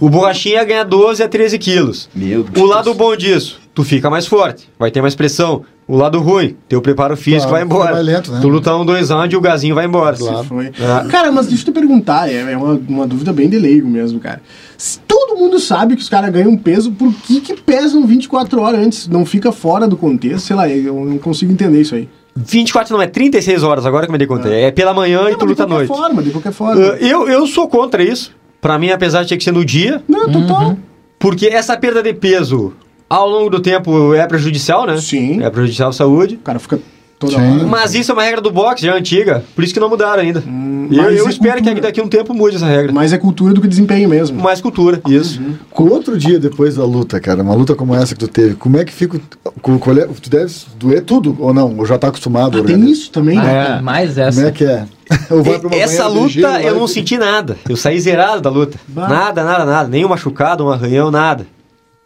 [0.00, 2.08] O borrachinha ganha 12 a 13 quilos.
[2.14, 5.64] Meu O lado bom disso, tu fica mais forte, vai ter mais pressão.
[5.90, 7.92] O lado ruim, teu preparo físico Claro, vai embora.
[7.94, 8.38] mais lento, né?
[8.40, 10.16] Tu lutar um dois rounds e o gazinho vai embora.
[10.16, 10.44] Claro.
[10.44, 10.70] Foi.
[10.80, 11.04] Ah.
[11.10, 14.20] Cara, mas deixa eu te perguntar, é é uma, uma dúvida bem de leigo mesmo,
[14.20, 14.40] cara.
[14.78, 18.80] Se todo mundo sabe que os caras ganham peso, por que que pesam 24 horas
[18.86, 19.08] antes?
[19.08, 20.46] Não fica fora do contexto?
[20.46, 22.08] Sei lá, eu não consigo entender isso aí.
[22.36, 24.48] 24 não, é 36 horas agora que eu me dei conta.
[24.48, 25.88] É, pela manhã e Não, tu mas luta à de qualquer noite.
[25.88, 26.80] forma, de qualquer forma.
[26.82, 28.32] Ah, eu, eu sou contra isso.
[28.60, 30.76] Pra mim, apesar de ter que ser no dia, Não, total.
[31.18, 32.72] porque essa perda de peso
[33.10, 34.96] ao longo do tempo é prejudicial, né?
[34.98, 35.42] Sim.
[35.42, 36.36] É prejudicial à saúde.
[36.36, 36.78] O cara fica
[37.18, 37.56] toda Sim.
[37.56, 37.66] hora.
[37.66, 39.44] Mas isso é uma regra do boxe, já antiga.
[39.54, 40.42] Por isso que não mudaram ainda.
[40.46, 41.74] Hum, eu, mas eu é espero cultura.
[41.74, 42.92] que daqui a um tempo mude essa regra.
[42.92, 44.40] Mais é cultura do que desempenho mesmo.
[44.40, 45.40] Mais cultura, isso.
[45.70, 48.78] Com outro dia depois da luta, cara, uma luta como essa que tu teve, como
[48.78, 49.20] é que fica.
[49.60, 51.76] com- qual é- tu deve doer tudo ou não?
[51.76, 52.58] Ou já tá acostumado?
[52.60, 53.72] Ah, tem isso também, Ah, né?
[53.74, 54.46] tem mais Como essa.
[54.46, 54.84] é que é?
[55.82, 57.56] Essa luta eu vai- não senti nada.
[57.68, 58.78] Eu saí zerado da luta.
[58.88, 59.08] Bah.
[59.08, 59.88] Nada, nada, nada.
[59.88, 61.46] Nem um machucado, um arranhão, nada.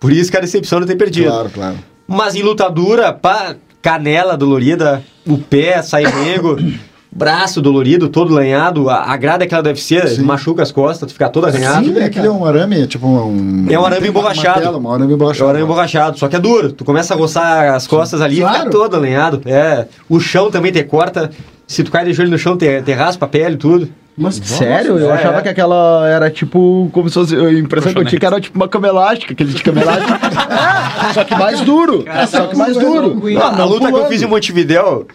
[0.05, 1.29] Por isso que a decepção não ter perdido.
[1.31, 1.77] Claro, claro.
[2.07, 6.59] Mas em luta dura, pá, canela dolorida, o pé sai rengo,
[7.11, 10.23] braço dolorido, todo lanhado, a, a grade aquela do UFC Sim.
[10.23, 11.79] machuca as costas, tu fica todo arranhado.
[11.79, 13.67] Aquilo, é, aquilo é um arame, tipo um.
[13.71, 14.59] É um arame tem uma- emborrachado.
[14.61, 15.49] Uma tela, um arame É emborrachado.
[15.51, 16.73] arame emborrachado, só que é duro.
[16.73, 18.59] Tu começa a roçar as costas ali e Claro.
[18.59, 19.41] fica todo alinhado.
[19.47, 19.87] É.
[20.09, 21.31] O chão também te corta.
[21.67, 23.89] Se tu cai de joelho no chão, te, te raspa a pele e tudo.
[24.17, 24.99] Mas, Sério?
[24.99, 25.43] Eu É, achava é.
[25.43, 26.89] que aquela era tipo.
[26.93, 27.37] Como se fosse.
[27.37, 30.19] A impressão que eu tinha que era tipo uma cama elástica, aquele de cama elástica.
[31.15, 32.05] Só que mais duro.
[32.29, 33.21] só que mais duro.
[33.41, 34.09] a, a luta que eu pulando.
[34.09, 35.07] fiz em Montevidéu,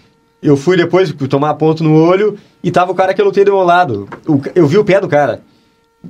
[0.41, 3.51] eu fui depois tomar ponto no olho e tava o cara que eu lutei do
[3.51, 4.07] meu lado.
[4.55, 5.41] Eu vi o pé do cara.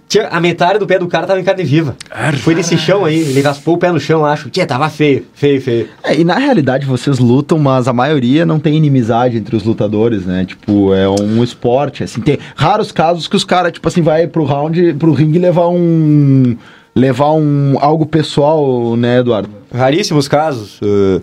[0.07, 1.95] Tinha, a metade do pé do cara tava em carne viva.
[2.41, 4.49] Foi nesse chão aí, ele raspou o pé no chão, acho.
[4.49, 5.89] Tia, tava feio, feio, feio.
[6.03, 10.25] É, e na realidade vocês lutam, mas a maioria não tem inimizade entre os lutadores,
[10.25, 10.45] né?
[10.45, 12.21] Tipo, é um esporte, assim.
[12.21, 16.55] Tem raros casos que os caras, tipo assim, vai pro round, pro ringue levar um.
[16.95, 17.75] levar um.
[17.79, 19.49] algo pessoal, né, Eduardo?
[19.73, 20.79] Raríssimos casos.
[20.81, 21.21] Uh,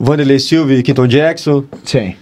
[0.00, 2.14] Vanderlei Silva e Quinton Jackson, Sim.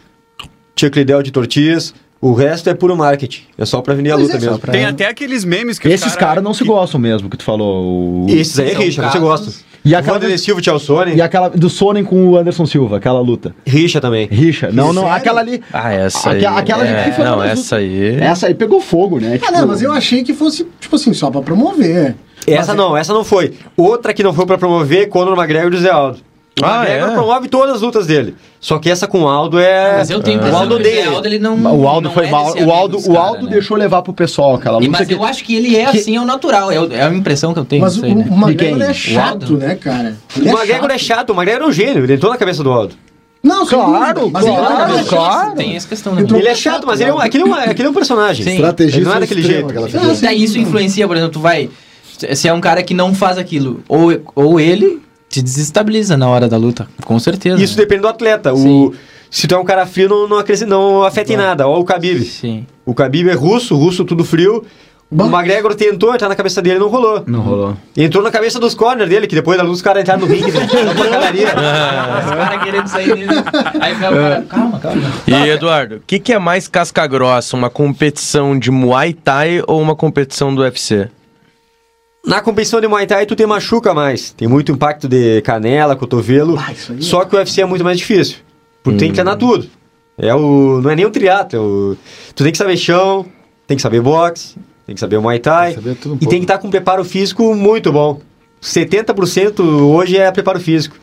[0.78, 1.94] Chuck Liddell de Tortias.
[2.20, 3.42] O resto é puro marketing.
[3.56, 4.58] É só pra vender a Mas luta é mesmo.
[4.58, 7.30] pra- Tem até aqueles memes que Esses os cara- caras não se que- gostam mesmo,
[7.30, 8.24] que tu falou.
[8.24, 8.26] O...
[8.28, 9.68] Esses aí é rixa, você casos- gosta.
[9.84, 11.14] E aquela, Vanderlei Silva e Tchau Sony.
[11.14, 13.54] e aquela do Sonnen com o Anderson Silva, aquela luta.
[13.64, 14.26] Rixa também.
[14.30, 14.70] Rixa.
[14.72, 15.16] Não, não, Sério?
[15.16, 15.62] aquela ali.
[15.72, 16.38] Ah, essa aí.
[16.38, 18.16] Aquela- aquela é, que foi não, essa aí.
[18.20, 19.38] Essa aí pegou fogo, né?
[19.46, 22.16] Ah, não, mas eu achei que fosse, tipo assim, só pra promover.
[22.46, 23.54] Essa não, essa não foi.
[23.76, 26.18] Outra que não foi pra promover é Conor McGregor e o Zé Aldo.
[26.60, 27.14] O Ah, McGregor é?
[27.14, 28.34] promove todas as lutas dele.
[28.60, 29.98] Só que essa com o Aldo é.
[29.98, 31.10] Mas eu tenho a o impressão Aldo que o Zé odeia.
[31.16, 31.56] Aldo, ele não.
[31.78, 32.54] O Aldo não foi é mal.
[32.56, 33.50] O Aldo, o cara, Aldo né?
[33.52, 34.90] deixou levar pro pessoal aquela luta.
[34.90, 36.70] Mas que- eu acho que ele é que- assim, é o natural.
[36.72, 37.82] É, é a impressão que eu tenho.
[37.82, 38.26] Mas não o, sei, né?
[38.30, 39.56] o McGregor é chato, Aldo?
[39.58, 40.16] né, cara?
[40.36, 42.70] Ele O McGregor é chato, o McGregor é um gênio, ele entrou na cabeça do
[42.72, 42.94] Aldo.
[43.40, 45.54] Não, Claro, mas claro, não é claro.
[45.54, 46.22] Tem essa questão, né?
[46.28, 48.44] Ele é chato, mas ele é um, aquele, é um, aquele é um personagem.
[48.44, 48.54] Sim.
[48.54, 49.68] Estrategista Ele não é daquele jeito.
[50.20, 51.70] Daí isso influencia, por exemplo, tu vai.
[52.34, 56.48] Se é um cara que não faz aquilo, ou, ou ele te desestabiliza na hora
[56.48, 57.62] da luta, com certeza.
[57.62, 58.52] Isso depende do atleta.
[58.54, 58.56] O,
[58.92, 58.92] Sim.
[59.30, 61.66] se tu é um cara frio, não, não, acresce- não afeta em nada.
[61.68, 62.22] Olha o Khabib.
[62.24, 62.66] Sim.
[62.86, 64.64] O Khabib é russo, russo tudo frio.
[65.10, 65.24] Bom.
[65.24, 67.22] O McGregor tentou entrar na cabeça dele não rolou.
[67.26, 67.74] Não rolou.
[67.96, 70.50] Entrou na cabeça dos corner dele, que depois da luz os caras entraram no ringue.
[70.52, 70.66] né?
[70.94, 71.46] Porcaria.
[71.48, 73.26] Os caras querendo sair dele.
[73.80, 74.44] Aí o cara.
[74.46, 75.02] Calma, calma.
[75.26, 77.56] E Eduardo, o que, que é mais casca grossa?
[77.56, 81.08] Uma competição de Muay Thai ou uma competição do UFC?
[82.28, 84.30] Na competição de Muay Thai, tu te machuca mais.
[84.32, 86.58] Tem muito impacto de canela, cotovelo.
[86.58, 88.36] Ah, isso aí é- Só que o UFC é muito mais difícil.
[88.82, 89.66] Porque tem que treinar tudo.
[90.16, 91.58] É o, não é nem o triatlo.
[91.58, 91.96] é o-
[92.34, 93.24] tu tem que saber chão,
[93.66, 94.56] tem que saber boxe,
[94.86, 95.72] tem que saber Muay Thai.
[95.72, 96.30] Tem que saber tudo um e pouco.
[96.30, 98.20] tem que estar com um preparo físico muito bom.
[98.60, 100.96] 70% hoje é preparo físico.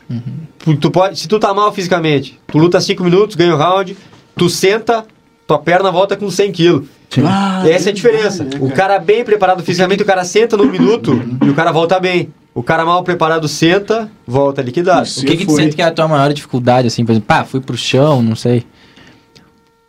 [0.58, 3.96] Tu, tu pode, se tu tá mal fisicamente, tu luta 5 minutos, ganha o round,
[4.36, 5.04] tu senta,
[5.46, 6.86] tua perna volta com 100 quilos.
[7.24, 8.46] Ah, Essa é a diferença.
[8.60, 12.32] O cara bem preparado fisicamente, o cara senta no minuto e o cara volta bem.
[12.54, 15.08] O cara mal preparado senta, volta liquidado.
[15.18, 17.44] O que, que tu sente que é a tua maior dificuldade, assim, por exemplo, pá,
[17.44, 18.64] fui pro chão, não sei.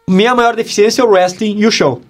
[0.10, 2.02] Minha maior deficiência é o wrestling e o chão.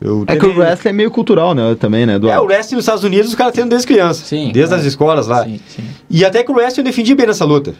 [0.00, 1.76] Eu É que o wrestling é meio cultural, né?
[1.78, 2.18] Também, né?
[2.18, 4.24] Do É, o wrestling nos Estados Unidos os caras treinam desde criança.
[4.24, 4.78] Sim, desde é.
[4.78, 5.44] as escolas lá.
[5.44, 5.84] Sim, sim.
[6.10, 7.74] E até que o wrestling eu defendi bem nessa luta.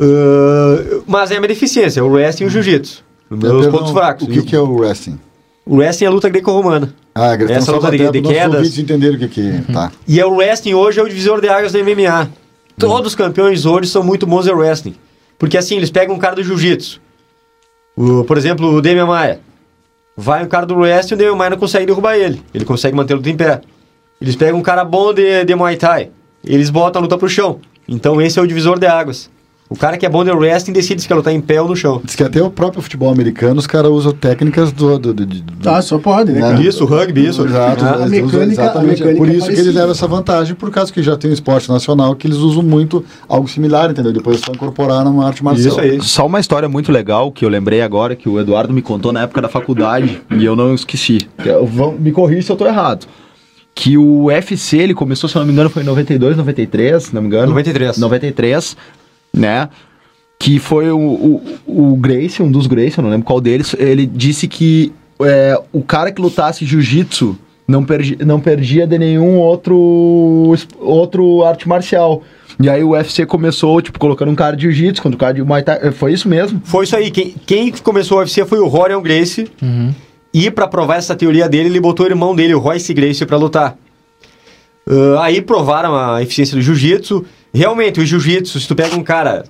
[0.00, 3.02] Ah, mas é a minha deficiência, o wrestling e o jiu-jitsu.
[3.30, 4.28] Os meus pontos fracos.
[4.28, 5.18] O que, que é o wrestling?
[5.66, 6.94] O wrestling é a luta greco-romana.
[7.14, 8.54] Ah, então Essa luta de- de quedas.
[8.56, 9.72] ouvintes entenderem o que, que é.
[9.72, 9.92] Tá.
[10.06, 12.28] E é o wrestling hoje é o divisor de águas do MMA.
[12.78, 14.94] Todos os campeões hoje são muito bons em wrestling.
[15.38, 17.00] Porque assim, eles pegam um cara do jiu-jitsu.
[18.26, 19.40] Por exemplo, o Demian Maia.
[20.16, 22.42] Vai um cara do wrestling e o Demian Maia não consegue derrubar ele.
[22.52, 23.60] Ele consegue manter a luta em pé.
[24.20, 26.10] Eles pegam um cara bom de, de Muay Thai.
[26.44, 27.60] Eles botam a luta pro chão.
[27.88, 29.30] Então esse é o divisor de águas.
[29.74, 31.74] O cara que é bom de wrestling decide se quer lutar em pé ou no
[31.74, 32.00] chão.
[32.04, 34.98] Diz que até o próprio futebol americano os caras usam técnicas do.
[35.00, 36.50] do, do, do Ah, só pode, né, né?
[36.52, 36.62] cara?
[36.62, 37.44] Isso, rugby, isso.
[37.44, 39.02] Exato, Ah, a mecânica- exatamente.
[39.02, 41.28] a mecânica por é isso que eles levam essa vantagem, por causa que já tem
[41.30, 44.12] um esporte nacional que eles usam muito algo similar, entendeu?
[44.12, 45.68] Depois é só incorporar numa arte marcial.
[45.72, 46.00] Isso aí.
[46.02, 49.22] Só uma história muito legal que eu lembrei agora, que o Eduardo me contou na
[49.22, 51.18] época da faculdade, e eu não esqueci.
[51.44, 53.06] Eu vou- me corrija se eu tô errado.
[53.74, 57.14] Que o UFC, ele começou, se eu não me engano, foi em 92, 93, se
[57.14, 57.48] não me engano.
[57.48, 57.98] 93.
[57.98, 58.76] 93,
[59.34, 59.68] né?
[60.38, 64.06] Que foi o, o, o Gracie, um dos Gracie, eu não lembro qual deles, ele
[64.06, 70.54] disse que é, o cara que lutasse jiu-jitsu não, perdi, não perdia de nenhum outro,
[70.78, 72.22] outro arte marcial.
[72.60, 75.42] E aí o UFC começou, tipo, colocando um cara de jiu-jitsu contra o cara de
[75.42, 75.90] Muay Thai.
[75.92, 76.60] Foi isso mesmo?
[76.64, 77.10] Foi isso aí.
[77.10, 79.50] Quem, quem começou o UFC foi o Rorion Gracie.
[80.32, 83.36] E pra provar essa teoria dele, ele botou o irmão dele, o Royce Gracie, pra
[83.36, 83.76] lutar.
[84.88, 87.24] Ah, aí provaram a eficiência do jiu-jitsu.
[87.54, 89.44] Realmente, o jiu-jitsu, se tu pega um cara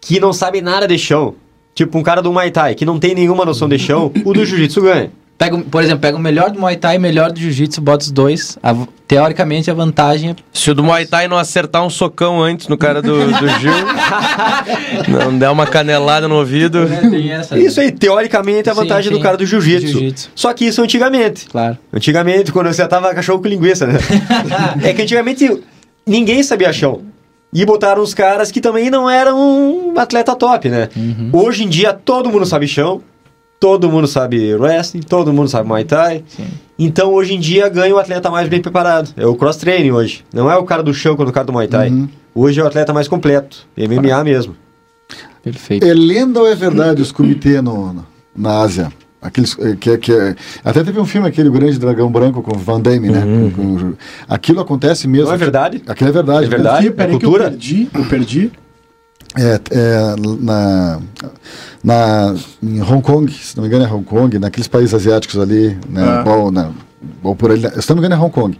[0.00, 1.34] que não sabe nada de chão,
[1.74, 4.44] tipo um cara do Muay Thai, que não tem nenhuma noção de chão, o do
[4.44, 5.10] jiu-jitsu ganha.
[5.38, 8.02] Pega, por exemplo, pega o melhor do Muay Thai e o melhor do Jiu-Jitsu, bota
[8.02, 8.58] os dois.
[8.60, 8.74] A-
[9.06, 12.76] teoricamente, a vantagem é Se o do Muay Thai não acertar um socão antes no
[12.76, 13.70] cara do, do Gil,
[15.06, 16.88] não der uma canelada no ouvido.
[17.08, 17.56] tem essa.
[17.56, 19.16] Isso aí, teoricamente, é a Sim, vantagem sim.
[19.16, 19.86] do cara do jiu-jitsu.
[19.86, 20.30] Jiu-jitsu.
[20.34, 21.46] Só que isso antigamente.
[21.48, 21.78] Claro.
[21.92, 23.94] Antigamente, quando você tava cachorro com linguiça, né?
[24.82, 25.62] é que antigamente
[26.04, 27.02] ninguém sabia chão.
[27.52, 30.88] E botaram os caras que também não eram um atleta top, né?
[30.94, 31.30] Uhum.
[31.32, 33.02] Hoje em dia todo mundo sabe chão,
[33.58, 36.24] todo mundo sabe wrestling, todo mundo sabe Muay Thai.
[36.78, 39.10] Então hoje em dia ganha o atleta mais bem preparado.
[39.16, 40.24] É o cross-training hoje.
[40.32, 42.08] Não é o cara do chão quanto o cara do Muay Thai.
[42.34, 43.66] Hoje é o atleta mais completo.
[43.76, 44.54] MMA mesmo.
[45.42, 45.86] Perfeito.
[45.86, 47.62] É lenda ou é verdade os comitês
[48.36, 48.92] na Ásia?
[49.20, 52.54] Aqueles, eh, que, que, é- até teve um filme aquele, O Grande Dragão Branco, com
[52.54, 53.20] o Van Damme, né?
[53.22, 53.92] Com- com-
[54.28, 55.26] aquilo acontece mesmo.
[55.26, 55.82] Não é verdade?
[55.88, 56.46] Aquilo é verdade.
[56.46, 56.86] É verdade?
[56.86, 57.50] Aqui, peraí É que eu cultura?
[57.50, 58.52] perdi, eu perdi.
[59.36, 61.00] É, é, na,
[61.84, 65.76] na, em Hong Kong, se não me engano é Hong Kong, naqueles países asiáticos ali,
[65.88, 66.24] né, Ah.
[66.26, 66.70] ou, na-
[67.22, 68.56] ou por ali, se não me engano é Hong Kong.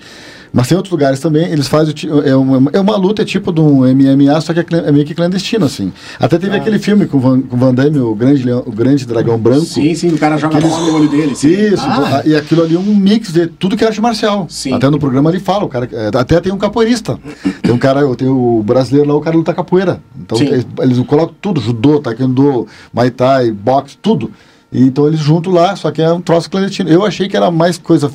[0.52, 1.94] Mas tem outros lugares também, eles fazem,
[2.24, 5.14] é uma, é uma luta tipo de um MMA, só que é, é meio que
[5.14, 5.92] clandestino, assim.
[6.18, 8.72] Até teve aquele filme com o Van, com o Van Damme, o grande, Leão- o
[8.72, 9.64] grande Dragão Branco.
[9.66, 11.34] Sim, sim, o cara joga bola no olho dele.
[11.34, 11.48] sim.
[11.48, 14.46] Isso, Ah, e aquilo ali é um mix de tudo que é arte marcial.
[14.48, 14.72] Sim.
[14.72, 17.18] Até no programa ele fala, o cara, é, até tem um capoeirista.
[17.62, 20.00] Tem um cara, tem o brasileiro lá, o cara luta capoeira.
[20.20, 24.30] Então eles, eles colocam tudo, judô, taekwondo, muay thai, boxe, tudo.
[24.72, 26.90] Então eles juntam lá, só que é um troço clandestino.
[26.90, 28.10] Eu achei que era mais coisa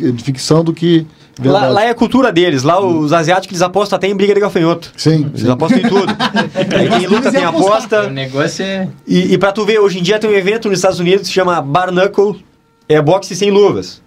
[0.00, 1.06] é, de ficção do que
[1.42, 2.62] Lá, lá é a cultura deles.
[2.62, 4.92] Lá os asiáticos eles apostam até em briga de gafanhoto.
[4.96, 5.50] Sim, Eles sim.
[5.50, 6.12] apostam em tudo.
[6.76, 8.10] Aí tem luta, tem O aposta.
[8.10, 8.88] negócio é.
[9.06, 11.26] E, e pra tu ver, hoje em dia tem um evento nos Estados Unidos que
[11.28, 12.42] se chama Bar Knuckle.
[12.88, 14.02] É boxe sem luvas.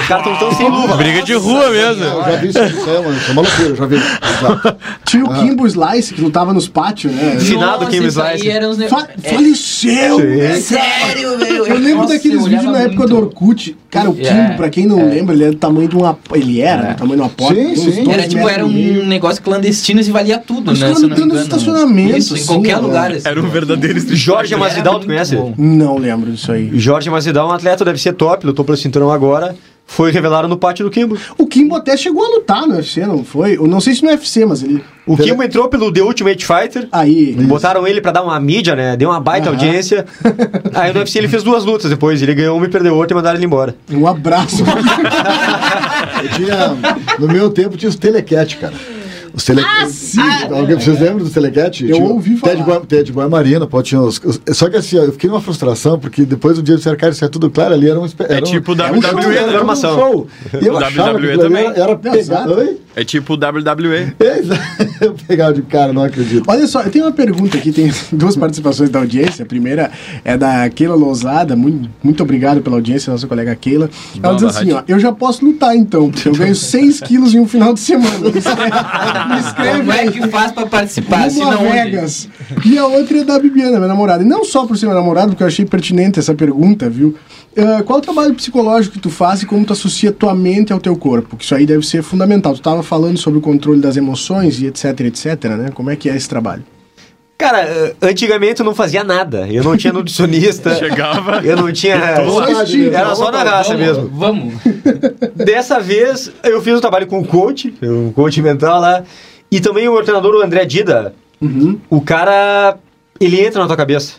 [0.00, 0.96] Os caras estão sem luva.
[0.96, 2.04] Briga de rua mesmo.
[2.04, 3.96] Eu já vi isso, isso é uma, isso é uma loucura, eu já vi.
[3.96, 4.76] Já.
[5.04, 7.36] Tinha o Kimbo Slice, que lutava nos pátios, né?
[7.38, 8.50] Finado Nossa, Kim isso aí Slice.
[8.50, 10.18] era uns ne- Fa É, faleceu!
[10.60, 11.66] Sério, velho.
[11.66, 13.08] Eu lembro Nossa, daqueles eu vídeos na época muito.
[13.08, 13.76] do Orkut.
[13.90, 16.18] Cara, o É, Kimbo, pra quem não lembra, ele era do tamanho de uma.
[16.34, 17.54] Ele era do tamanho de uma porta.
[17.54, 18.10] Sim, sim.
[18.12, 20.86] Era tipo, era um negócio clandestino e valia tudo, Os né?
[20.86, 23.10] caras não me lutando no estacionamento, Isso, em assim, qualquer lugar.
[23.12, 23.26] assim.
[23.28, 25.38] Era um verdadeiro Jorge Masvidal, tu conhece?
[25.56, 26.70] Não lembro disso aí.
[26.74, 29.54] Jorge Masvidal é um atleta, deve ser top, lutou pelo cinturão agora.
[29.88, 31.16] Foi revelado no pátio do Kimbo.
[31.38, 33.56] O Kimbo até chegou a lutar no UFC, não foi?
[33.56, 34.84] Eu não sei se no UFC, mas ele.
[35.06, 36.88] O Kimbo entrou pelo The Ultimate Fighter.
[36.90, 37.34] Aí.
[37.34, 38.96] Botaram ele pra dar uma mídia, né?
[38.96, 39.56] Deu uma baita Aham.
[39.56, 40.04] audiência.
[40.74, 42.20] Aí no UFC ele fez duas lutas depois.
[42.20, 43.76] Ele ganhou uma e perdeu outra e mandaram ele embora.
[43.90, 44.64] Um abraço.
[46.22, 46.76] Eu tinha,
[47.18, 48.74] no meu tempo tinha os telecat, cara.
[49.36, 49.60] Os tele...
[50.50, 51.84] Alguém, vocês lembram do Telecat?
[51.86, 52.54] Eu ouvi falar.
[52.54, 55.28] Ted Boy, Ted Boy Marina, pô, tinha os, os- Só que assim, ó, eu fiquei
[55.28, 58.06] numa frustração, porque depois do dia do cercar, isso é tudo claro, ali era um...
[58.18, 60.28] Era um- tipo um WWE show, da um show.
[60.60, 61.66] E eu O achava que WWE também.
[61.66, 62.56] Era, era.
[62.56, 62.80] Oi?
[62.96, 64.14] É tipo o WWE.
[64.18, 64.96] Exato.
[64.98, 66.44] Eu pegava de cara, não acredito.
[66.48, 69.42] Olha só, eu tenho uma pergunta aqui, tem duas participações da audiência.
[69.42, 69.90] A primeira
[70.24, 73.90] é da Keila Lousada, muito, muito obrigado pela audiência, nossa colega Keila.
[74.22, 77.38] Ela diz assim, ó, eu já posso lutar então, porque eu ganho 6 quilos em
[77.40, 78.08] um final de semana.
[79.28, 81.30] Me escreve, Como é que faz pra participar?
[81.30, 81.72] Se Rumo a não, onde?
[81.72, 82.28] Vegas.
[82.64, 84.22] E a outra é da Bibiana, minha namorada.
[84.22, 87.14] E não só por ser minha namorada, porque eu achei pertinente essa pergunta, viu?
[87.56, 90.78] Ah, qual o trabalho psicológico que tu faz e como tu associa tua mente ao
[90.78, 91.36] teu corpo?
[91.36, 92.52] Que isso aí deve ser fundamental.
[92.52, 95.70] Tu estava falando sobre o controle das emoções e etc, etc, né?
[95.72, 96.62] Como é que é esse trabalho?
[97.38, 99.46] Cara, eh, antigamente eu não fazia nada.
[99.48, 100.74] Eu não tinha nutricionista.
[100.76, 101.44] Chegava.
[101.44, 101.94] Eu não tinha.
[101.94, 104.08] Era só na raça Vamos, mesmo.
[104.08, 104.54] Vamos.
[105.34, 109.04] Dessa vez eu fiz um trabalho com o coach, um coach mental lá.
[109.50, 111.14] E também o meu treinador, o André Dida.
[111.90, 112.78] O cara,
[113.20, 114.14] ele entra na tua cabeça.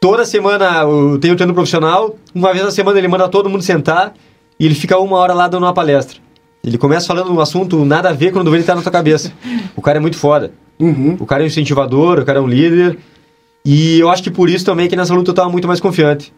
[0.00, 4.12] Toda semana eu tenho treino profissional, uma vez na semana ele manda todo mundo sentar
[4.60, 6.18] e ele fica uma hora lá dando uma palestra.
[6.64, 9.32] Ele começa falando um assunto nada a ver quando ele tá na tua cabeça.
[9.76, 10.52] O cara é muito foda.
[10.80, 11.16] Uhum.
[11.20, 12.98] O cara é um incentivador, o cara é um líder.
[13.64, 16.32] E eu acho que por isso também que nessa luta eu tava muito mais confiante.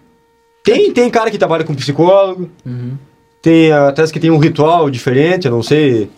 [0.64, 2.50] Tem, tem cara que trabalha com psicólogo,
[3.40, 6.10] tem até que tem um ritual diferente, eu não sei.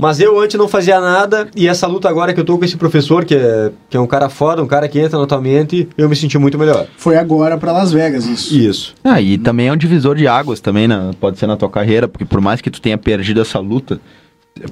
[0.00, 2.76] Mas eu antes não fazia nada, e essa luta agora que eu tô com esse
[2.76, 5.88] professor, que é, que é um cara foda, um cara que entra na tua mente,
[5.96, 6.86] eu me senti muito melhor.
[6.96, 8.54] Foi agora pra Las Vegas isso.
[8.56, 8.94] Isso.
[9.04, 11.10] Ah, e também é um divisor de águas também, né?
[11.20, 14.00] Pode ser na tua carreira, porque por mais que tu tenha perdido essa luta,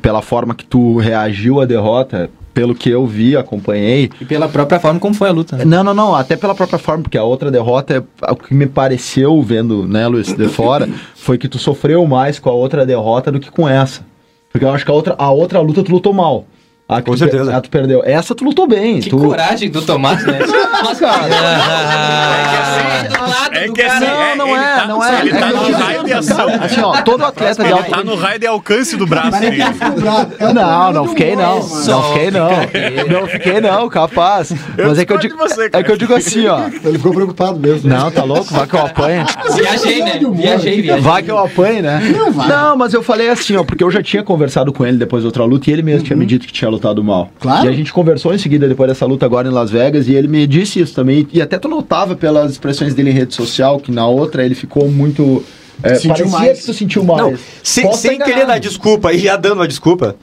[0.00, 4.10] pela forma que tu reagiu à derrota, pelo que eu vi, acompanhei.
[4.20, 5.56] E pela própria forma como foi a luta.
[5.56, 5.64] né?
[5.64, 8.66] Não, não, não, até pela própria forma, porque a outra derrota, é, o que me
[8.66, 13.30] pareceu vendo, né, Luiz, de fora, foi que tu sofreu mais com a outra derrota
[13.30, 14.04] do que com essa.
[14.50, 16.46] Porque eu acho que a outra, a outra luta tu lutou mal.
[16.88, 17.44] A que Com tu certeza.
[17.44, 18.02] per- A tu perdeu.
[18.02, 19.00] Essa tu lutou bem.
[19.00, 19.18] Que tu...
[19.18, 20.38] coragem do Tomás, né?
[20.82, 21.24] Nossa, cara.
[23.52, 25.20] É que assim, Não, é, não ele é, tá, não é.
[25.20, 26.48] Ele tá É no que- raio de ação.
[26.60, 29.60] Assim, ó, todo atleta de Ele alto tá no raio de alcance do braço ele.
[29.62, 31.58] É Não, não fiquei não.
[31.58, 32.50] Não fiquei não.
[33.20, 34.52] Não fiquei não, capaz.
[34.76, 35.36] Mas é que eu digo,
[35.72, 36.60] é que eu digo assim, ó.
[36.84, 37.88] Ele ficou preocupado mesmo.
[37.90, 38.46] Não, tá louco?
[38.52, 39.26] Vai que eu apanho.
[39.54, 40.20] Viajei, né?
[40.32, 41.02] Viajei, viajei.
[41.02, 42.00] Vai que eu apanho, né?
[42.16, 42.48] Não vai.
[42.48, 45.28] Não, mas eu falei assim, ó, porque eu já tinha conversado com ele depois da
[45.28, 47.30] outra luta e ele mesmo tinha me dito que tinha lutado mal.
[47.40, 47.66] Claro.
[47.66, 50.28] E a gente conversou em seguida depois dessa luta agora em Las Vegas e ele
[50.28, 51.26] me disse isso também.
[51.32, 54.88] E até tu notava pelas expressões dele em rede social que na outra ele ficou
[54.88, 55.44] muito.
[55.82, 56.58] É, Sentiu parecia mais.
[56.60, 57.22] que tu sentiu mais.
[57.22, 60.16] Não, sem, Posso sem querer dar desculpa e já dando uma desculpa,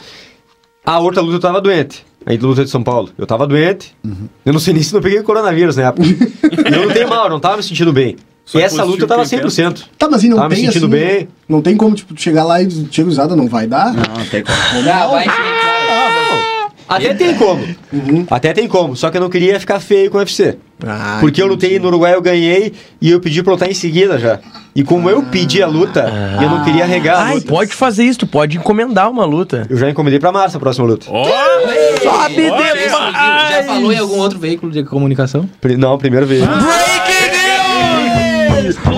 [0.86, 2.06] a outra luta eu tava doente.
[2.26, 3.10] A luta de São Paulo.
[3.18, 3.96] Eu tava doente.
[4.44, 6.08] Eu não sei nem se não peguei coronavírus na época.
[6.66, 8.16] Eu não tenho mal, eu não tava me sentindo bem.
[8.46, 9.86] Só e essa luta eu tava que eu 100%.
[9.98, 11.28] Tá, mas e não Tava me tem sentindo assim, bem.
[11.50, 13.92] Não tem como, tipo, chegar lá e chega usada, não vai dar?
[13.94, 14.84] Não, não tem como.
[14.84, 15.30] Não, vai sim.
[16.88, 17.66] Até tem como.
[18.30, 18.96] Até tem como.
[18.96, 20.58] Só que eu não queria ficar feio com o UFC.
[20.86, 24.20] Ah, Porque eu lutei no Uruguai, eu ganhei e eu pedi pra lutar em seguida
[24.20, 24.40] já.
[24.76, 26.12] E como eu pedi a luta,
[26.42, 29.66] eu não queria regar a Ai, pode fazer isso, tu pode encomendar uma luta.
[29.70, 31.06] Eu já encomendei pra março a próxima luta.
[31.10, 31.24] Ó,
[32.04, 35.50] Sobe Já falou em algum outro veículo de comunicação?
[35.78, 36.44] Não, primeiro vez.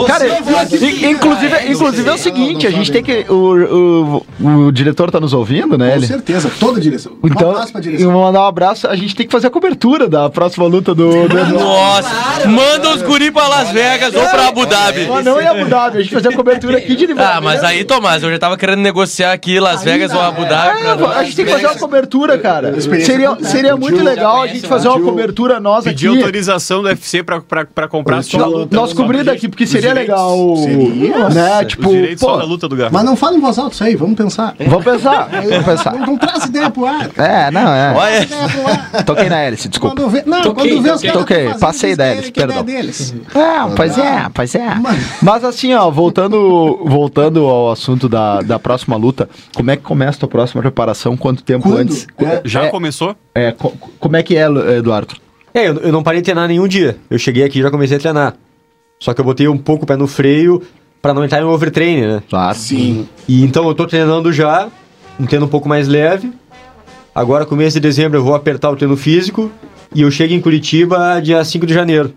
[0.08, 3.26] Cara, in- inclusive, inclusive é o seguinte, a gente tem que.
[3.30, 5.90] O, o, o diretor tá nos ouvindo, né?
[5.92, 6.08] Com Ele?
[6.08, 7.14] certeza, toda a direção.
[7.24, 8.12] Então, um abraço pra eu direção.
[8.12, 8.88] vou mandar um abraço.
[8.88, 11.28] A gente tem que fazer a cobertura da próxima luta do.
[11.28, 15.08] do Nossa, manda os guri pra Las Vegas ou pra Abu Dhabi.
[15.08, 17.30] Mas não em Abu Dhabi, a gente fazer a cobertura aqui de Livorno.
[17.32, 20.82] Ah, mas aí, Tomás, eu já tava querendo negociar aqui Las Vegas ou Abu Dhabi.
[20.86, 22.74] É, pra- a gente tem que fazer uma cobertura, cara.
[22.82, 25.90] Seria, seria muito legal a gente fazer uma cobertura nós aqui.
[25.96, 28.76] pedir autorização do UFC pra, pra, pra comprar só a luta.
[28.76, 29.97] Nós cobrir daqui, porque seria.
[30.00, 30.56] Legal.
[30.58, 31.30] Seria?
[31.30, 31.66] Né?
[31.66, 32.92] Tipo, Os pô, só da luta do Garro.
[32.94, 34.56] Mas não fala em voz alta isso aí, vamos pensar.
[34.60, 35.30] vamos pensar.
[35.30, 35.94] Vamos pensar.
[35.96, 37.10] Não, não traz ideia pro ar.
[37.18, 37.94] É, não, é.
[37.96, 39.04] Olha, Ideia pro ar.
[39.06, 39.96] Toquei na hélice, desculpa.
[39.96, 41.10] Quando vê, não, Toquei, quando vê os toquei.
[41.12, 42.64] caras Toquei, fazendo, passei da hélice, é perdão.
[42.64, 43.16] deles.
[43.36, 44.68] É, pois é, pois é.
[45.22, 50.18] Mas assim, ó, voltando, voltando ao assunto da, da próxima luta, como é que começa
[50.18, 51.16] a tua próxima preparação?
[51.18, 51.80] Quanto tempo Quando?
[51.80, 52.08] antes?
[52.20, 52.42] É.
[52.46, 53.16] Já É, começou?
[53.36, 54.46] é, co- como é que é,
[54.78, 55.16] Eduardo?
[55.54, 56.98] É, eu, eu não parei de treinar nenhum dia.
[57.10, 58.34] Eu cheguei aqui e já comecei a treinar.
[59.00, 60.62] Só que eu botei um pouco o pé no freio
[61.02, 62.24] pra não entrar em overtraining, né?
[62.30, 62.58] Claro.
[62.58, 63.08] Sim.
[63.28, 64.68] E então eu tô treinando já,
[65.20, 66.32] um treino um pouco mais leve.
[67.14, 69.52] Agora, começo de dezembro, eu vou apertar o treino físico.
[69.94, 72.14] E eu chego em Curitiba dia 5 de janeiro.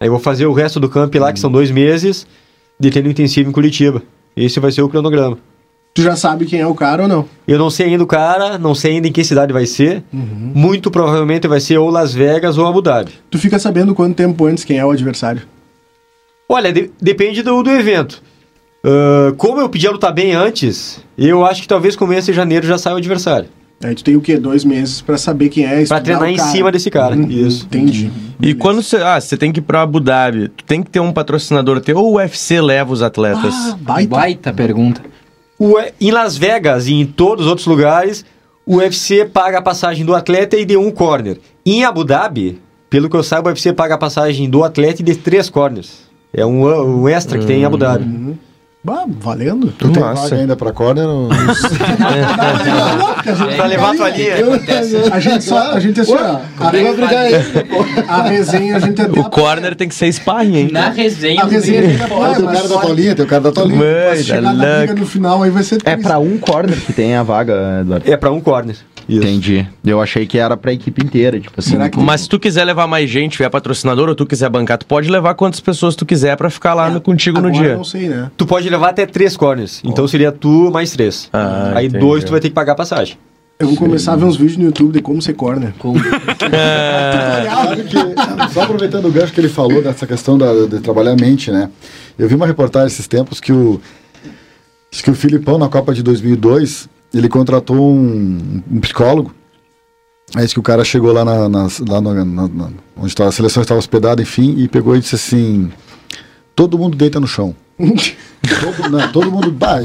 [0.00, 2.26] Aí eu vou fazer o resto do camp lá, que são dois meses,
[2.78, 4.02] de treino intensivo em Curitiba.
[4.36, 5.36] Esse vai ser o cronograma.
[5.92, 7.24] Tu já sabe quem é o cara ou não?
[7.46, 10.04] Eu não sei ainda o cara, não sei ainda em que cidade vai ser.
[10.12, 13.10] Muito provavelmente vai ser ou Las Vegas ou Abu Dhabi.
[13.28, 15.42] Tu fica sabendo quanto tempo antes quem é o adversário.
[16.48, 18.22] Olha, de- depende do, do evento.
[18.84, 22.66] Ah, como eu pedi a lutar bem antes, eu acho que talvez começo de janeiro
[22.66, 23.48] já saia o adversário.
[23.82, 24.36] Aí tu tem o quê?
[24.38, 27.14] Dois meses pra saber quem é, Pra estudar treinar em cima desse cara.
[27.14, 27.64] Uhum, Isso.
[27.66, 28.10] Entendi.
[28.42, 28.96] E quando você.
[28.96, 31.96] Ah, você tem que ir pra Abu Dhabi, tu tem que ter um patrocinador teu
[31.96, 33.54] ou o UFC leva os atletas?
[33.54, 34.08] Ah, baita.
[34.16, 35.00] Baita pergunta.
[35.56, 38.24] O, em Las Vegas e em todos os outros lugares,
[38.66, 41.38] o UFC paga a passagem do atleta e de um corner.
[41.64, 45.04] Em Abu Dhabi, pelo que eu saiba, o UFC paga a passagem do atleta e
[45.04, 46.07] de três corners.
[46.32, 48.38] É um, um extra que tem em Abu Dhabi.
[48.82, 49.72] Bah, valendo.
[49.76, 51.04] Tu tem vaga ainda pra corner?
[51.06, 51.28] ou-
[53.56, 54.34] Pra levar a tua linha.
[55.12, 56.16] A gente só, a gente é só.
[56.60, 56.68] A,
[58.08, 60.68] a resenha a gente até O corner tem que ser sparring, hein?
[60.72, 63.42] Na resenha, A resenha a gente apoia, Tem o cara da tolinha, tem o cara
[63.50, 63.76] da Mãe,
[64.86, 68.10] briga no final aí vai ser É pra um corner que tem a vaga, Eduardo.
[68.10, 68.76] É pra um corner.
[69.08, 69.18] Isso.
[69.22, 69.66] Entendi.
[69.86, 71.78] Eu achei que era pra equipe inteira, tipo assim.
[71.88, 74.84] Que- Mas se tu quiser levar mais gente, tiver patrocinador ou tu quiser bancar, tu
[74.84, 77.68] pode levar quantas pessoas tu quiser pra ficar lá no- contigo no dia.
[77.68, 78.30] eu não sei, né?
[78.36, 79.80] Tu pode levar até três corners.
[79.84, 81.28] Então seria tu mais três.
[81.32, 82.04] Ah, Aí entendi.
[82.04, 83.18] dois tu vai ter que pagar a passagem.
[83.58, 85.72] Eu vou começar a ver uns vídeos no YouTube de como ser corner.
[85.78, 91.16] Sabe que, só aproveitando o gancho que ele falou dessa questão da, de trabalhar a
[91.16, 91.68] mente, né?
[92.18, 93.80] Eu vi uma reportagem esses tempos que o,
[94.90, 99.34] que o Filipão, na Copa de 2002, ele contratou um, um psicólogo.
[100.36, 103.32] Aí disse que o cara chegou lá, na, nas- lá no- na- na- onde a
[103.32, 105.70] seleção estava hospedada, enfim, e pegou e disse assim:
[106.54, 107.54] todo mundo deita no chão.
[108.60, 109.80] todo, não, todo mundo, bah,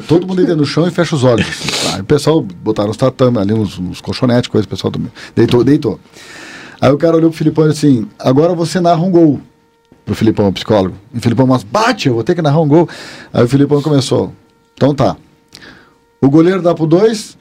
[0.00, 1.46] todo mundo deita no chão e fecha os olhos.
[1.48, 1.94] assim, tá?
[1.96, 5.10] Aí o pessoal botaram os tatames ali, uns, uns colchonetes, coisa, o pessoal dormiu.
[5.34, 5.98] deitou, deitou.
[6.80, 9.40] Aí o cara olhou pro Filipão e disse assim: agora você narra um gol.
[10.04, 10.94] Pro Filipão, o psicólogo.
[11.12, 12.88] E o Filipão, mas bate, eu vou ter que narrar um gol.
[13.32, 14.32] Aí o Filipão começou:
[14.74, 15.16] então tá.
[16.20, 17.36] O goleiro dá pro dois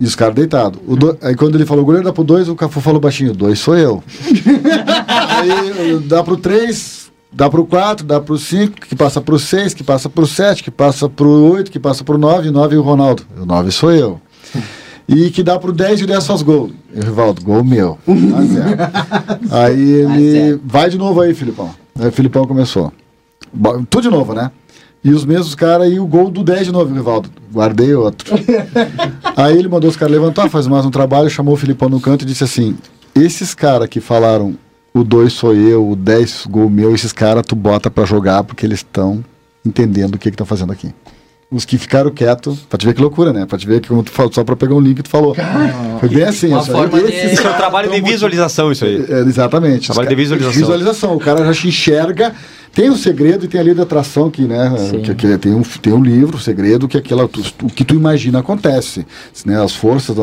[0.00, 0.80] e os caras deitados.
[0.98, 3.58] Do- Aí quando ele falou, o goleiro dá pro dois, o Cafu falou baixinho: dois
[3.60, 4.02] sou eu.
[5.06, 6.99] Aí dá pro três,
[7.32, 10.70] dá pro quatro, dá pro cinco, que passa pro seis, que passa pro sete, que
[10.70, 13.24] passa pro oito, que passa pro nove, e nove o Ronaldo.
[13.40, 14.20] O nove sou eu.
[15.12, 16.70] E que dá pro 10 e o 10 faz gol.
[16.94, 17.98] E o Rivaldo, gol meu.
[18.06, 18.76] Zero.
[19.50, 20.60] Aí ele.
[20.64, 21.74] Vai de novo aí, Filipão.
[21.98, 22.92] Aí o Filipão começou.
[23.90, 24.52] Tudo de novo, né?
[25.02, 27.28] E os mesmos caras e o gol do 10 de novo, Rivaldo.
[27.52, 28.32] Guardei outro.
[29.36, 32.22] aí ele mandou os caras levantar, faz mais um trabalho, chamou o Filipão no canto
[32.22, 32.76] e disse assim:
[33.12, 34.54] esses caras que falaram
[34.92, 38.66] o 2 sou eu, o 10 gol meu, esses caras tu bota pra jogar porque
[38.66, 39.24] eles estão
[39.64, 40.92] entendendo o que estão fazendo aqui.
[41.52, 43.44] Os que ficaram quietos, pra te ver que loucura, né?
[43.44, 45.34] Pra te ver que como tu falou, só pra pegar um link tu falou.
[45.98, 46.46] Foi bem assim.
[46.48, 49.04] Uma forma de- é um trabalho de visualização, isso aí.
[49.08, 49.86] é, exatamente.
[49.86, 50.60] Trabalho de visualização.
[50.60, 51.16] Visualização.
[51.16, 52.32] O cara já te enxerga.
[52.72, 54.72] Tem o segredo e tem a lei da atração que, né?
[54.78, 55.00] Sim.
[55.00, 57.84] Que, que tem, um, tem um livro, o segredo, que é aquela, tu- o que
[57.84, 59.04] tu imagina acontece.
[59.44, 59.60] Né?
[59.62, 60.16] As forças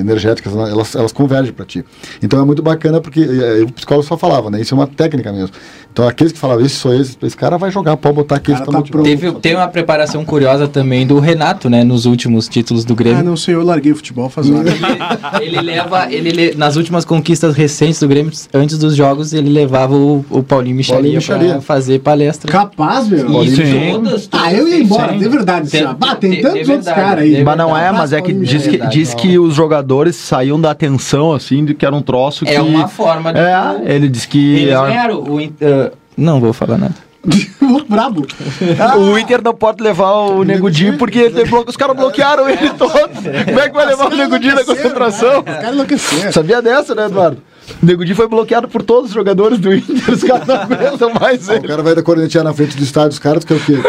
[0.00, 1.84] energéticas, elas, elas convergem para ti.
[2.22, 3.20] Então é muito bacana porque
[3.66, 4.60] o psicólogo só falava, né?
[4.60, 5.50] Isso é uma técnica mesmo.
[5.92, 8.64] Então aqueles que falavam, esse sou esse, esse cara vai jogar, pode botar aqui, Cara
[8.66, 9.04] tá motivado.
[9.04, 11.84] Teve, tem uma preparação curiosa também do Renato, né?
[11.84, 13.22] Nos últimos títulos do Ah, Grêmio.
[13.24, 14.64] não sei, eu larguei o futebol faz uma
[15.40, 19.94] ele leva, ele le- nas últimas conquistas recentes do Grêmio, antes dos jogos, ele levava
[19.94, 21.60] o, o Paulinho Micharia Paulinho pra Micharia.
[21.84, 22.50] Fazer palestra.
[22.50, 23.42] Capaz, meu.
[23.42, 23.90] E Sim.
[23.92, 25.18] todas, todas Ah, eu ia embora, sim.
[25.18, 25.70] de verdade.
[25.70, 25.94] Tem- assim, ó.
[25.94, 27.36] Bah, tem tem- tantos é outros caras aí.
[27.36, 28.88] é Mas não é, mas é que diz que, Micharia.
[28.90, 32.52] diz que os jogadores saíam da atenção, assim, de que era um troço que...
[32.52, 33.38] É uma forma de.
[33.40, 34.56] É, ele diz que...
[34.62, 35.38] Eles a- ganharam o.
[35.40, 36.94] ah, não vou falar nada.
[37.88, 38.26] Brabo.
[38.98, 42.70] O Inter não pode levar o Nego Di porque ele blo- os caras bloquearam ele
[42.70, 42.92] todo.
[42.92, 45.38] Como é que vai levar o Nego Di na concentração?
[45.38, 46.32] Os caras enlouqueceram.
[46.32, 47.38] Sabia dessa, né, Eduardo?
[47.82, 50.10] O Nego Di foi bloqueado por todos os jogadores do Inter.
[50.12, 51.68] Os caras não aguentam mais Ah, o ele.
[51.68, 53.74] cara vai da cornetear na frente do estádio, os caras, que é o quê?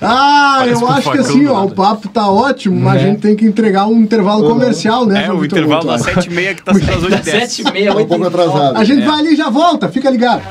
[0.00, 3.36] Ah, Parece eu acho que assim, ó, o papo tá ótimo, mas a gente tem
[3.36, 5.22] que entregar um intervalo comercial, né?
[5.22, 7.92] É, João o intervalo das 7h30 que tá sendo às 8 Das 7 e meia,
[7.92, 8.76] um 8 pouco atrasado.
[8.76, 10.42] A gente vai ali e já volta, fica ligado.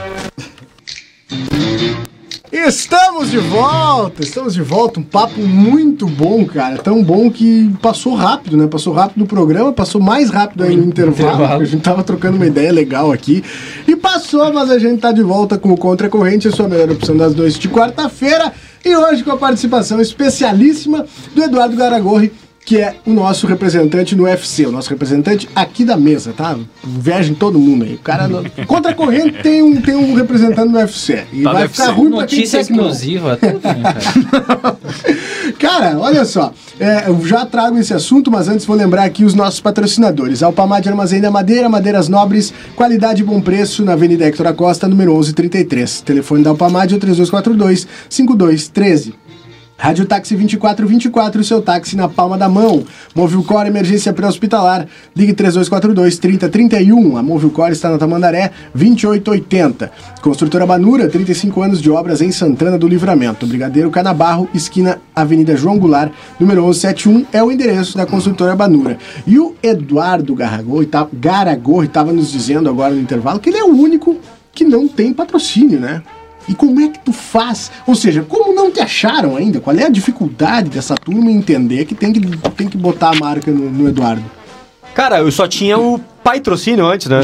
[2.51, 4.99] Estamos de volta, estamos de volta.
[4.99, 6.77] Um papo muito bom, cara.
[6.77, 8.67] Tão bom que passou rápido, né?
[8.67, 11.35] Passou rápido no programa, passou mais rápido aí no intervalo.
[11.35, 11.61] intervalo.
[11.61, 13.43] A gente tava trocando uma ideia legal aqui.
[13.87, 16.91] E passou, mas a gente tá de volta com o Contra Corrente, a sua melhor
[16.91, 18.51] opção das noites de quarta-feira.
[18.83, 21.05] E hoje com a participação especialíssima
[21.35, 22.31] do Eduardo Garagorri,
[22.63, 26.57] que é o nosso representante no UFC, o nosso representante aqui da mesa, tá?
[26.83, 27.95] Viagem todo mundo aí.
[27.95, 28.43] O cara no...
[28.67, 31.23] Contra Corrente tem um, tem um representante no UFC.
[31.33, 31.81] E Tá vai UFC.
[31.81, 32.83] ficar ruim pra quem Notícia disser que não.
[32.89, 34.77] exclusiva, tudo, cara?
[35.59, 39.33] Cara, olha só, é, eu já trago esse assunto, mas antes vou lembrar aqui os
[39.35, 40.41] nossos patrocinadores.
[40.41, 44.87] Alpamar de Armazém da Madeira, madeiras nobres, qualidade e bom preço, na Avenida Hector Acosta,
[44.87, 46.01] número 1133.
[46.01, 49.13] Telefone da Alpamar é o 3242-5213.
[49.81, 52.83] Rádio Táxi 2424, o seu táxi na palma da mão.
[53.15, 54.85] Movilcor Emergência Pré-Hospitalar.
[55.15, 57.17] Ligue 3242 3031.
[57.17, 59.91] A Movilcor está na Tamandaré 2880.
[60.21, 63.47] Construtora Banura, 35 anos de obras em Santana do Livramento.
[63.47, 68.99] Brigadeiro Canabarro, esquina Avenida João Goulart, número 1171, é o endereço da construtora Banura.
[69.25, 70.35] E o Eduardo
[71.11, 74.15] Garagorri estava nos dizendo agora no intervalo que ele é o único
[74.53, 76.03] que não tem patrocínio, né?
[76.47, 77.71] E como é que tu faz?
[77.85, 79.59] Ou seja, como não te acharam ainda?
[79.59, 82.19] Qual é a dificuldade dessa turma entender que tem que,
[82.51, 84.23] tem que botar a marca no, no Eduardo?
[84.93, 87.21] Cara, eu só tinha o patrocínio antes, né?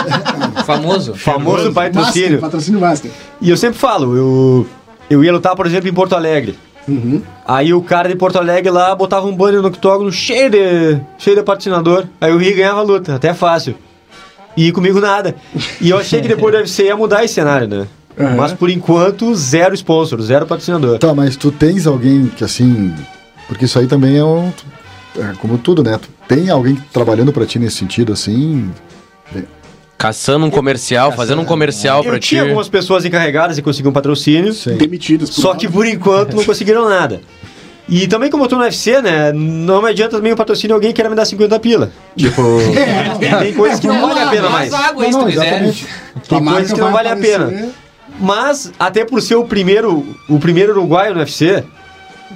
[0.66, 1.14] Famoso.
[1.14, 2.40] Famoso Master, patrocínio.
[2.40, 3.10] patrocínio Master.
[3.40, 4.66] E eu sempre falo, eu,
[5.08, 6.58] eu ia lutar, por exemplo, em Porto Alegre.
[6.88, 7.22] Uhum.
[7.46, 11.36] Aí o cara de Porto Alegre lá botava um banner no octógono cheio de, cheio
[11.36, 12.06] de patrocinador.
[12.20, 13.74] Aí eu ia e ganhava a luta, até fácil.
[14.56, 15.34] E comigo nada.
[15.80, 17.86] E eu achei que depois do UFC ia mudar esse cenário, né?
[18.18, 18.36] Uhum.
[18.36, 20.98] Mas por enquanto, zero sponsor, zero patrocinador.
[20.98, 22.94] Tá, mas tu tens alguém que assim.
[23.46, 24.52] Porque isso aí também é um.
[25.18, 25.98] É como tudo, né?
[26.00, 28.70] Tu tem alguém trabalhando pra ti nesse sentido, assim.
[29.98, 32.28] Caçando um comercial, fazendo um comercial pra Eu ti.
[32.30, 34.52] tinha algumas pessoas encarregadas e consegui um patrocínio.
[34.52, 34.76] Sim.
[34.76, 35.30] Demitidos.
[35.30, 35.58] por Só nós.
[35.58, 37.20] que por enquanto não conseguiram nada.
[37.88, 40.92] E também como eu tô no UFC, né, não me adianta também o patrocínio alguém
[40.92, 41.90] queira me dar 50 pila.
[42.16, 42.42] Tipo,
[43.40, 44.74] tem coisas que não valem a pena mais.
[44.74, 45.28] água quiser.
[45.28, 45.86] exatamente.
[46.28, 47.68] Tua Tem coisas que não vai valem a pena.
[48.18, 51.62] Mas, até por ser o primeiro, o primeiro uruguaio no UFC,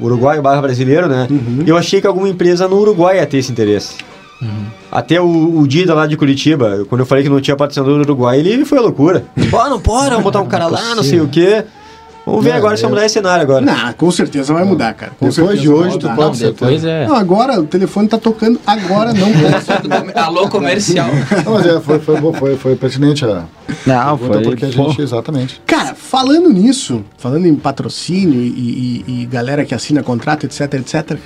[0.01, 1.27] uruguaio barra brasileiro, né,
[1.67, 3.95] eu achei que alguma empresa no Uruguai ia ter esse interesse.
[4.91, 8.03] Até o, o Dida lá de Curitiba, quando eu falei que não tinha patrocinador no
[8.03, 9.25] Uruguai, ele foi a loucura.
[9.51, 11.65] Pô, não pode, vamos botar um cara lá, não sei o quê.
[12.27, 13.61] Vamos ver Não, agora se vai eu- mudar esse cenário agora.
[13.65, 15.13] Não, com certeza vai mudar, cara.
[15.19, 16.17] Com Depois certeza de vai hoje, tu mudar.
[16.23, 16.47] pode ser.
[16.53, 17.07] Depois é.
[17.07, 19.29] Não, agora o telefone tá tocando agora, não.
[20.23, 21.09] Alô comercial.
[21.45, 23.45] Não, mas é, foi, foi, foi, foi pertinente a
[23.87, 24.43] Não, foi.
[24.43, 25.01] porque a gente.
[25.01, 25.61] Exatamente.
[25.67, 31.19] Cara, falando nisso, falando em patrocínio e, e- e galera que assina contrato, etc, etc,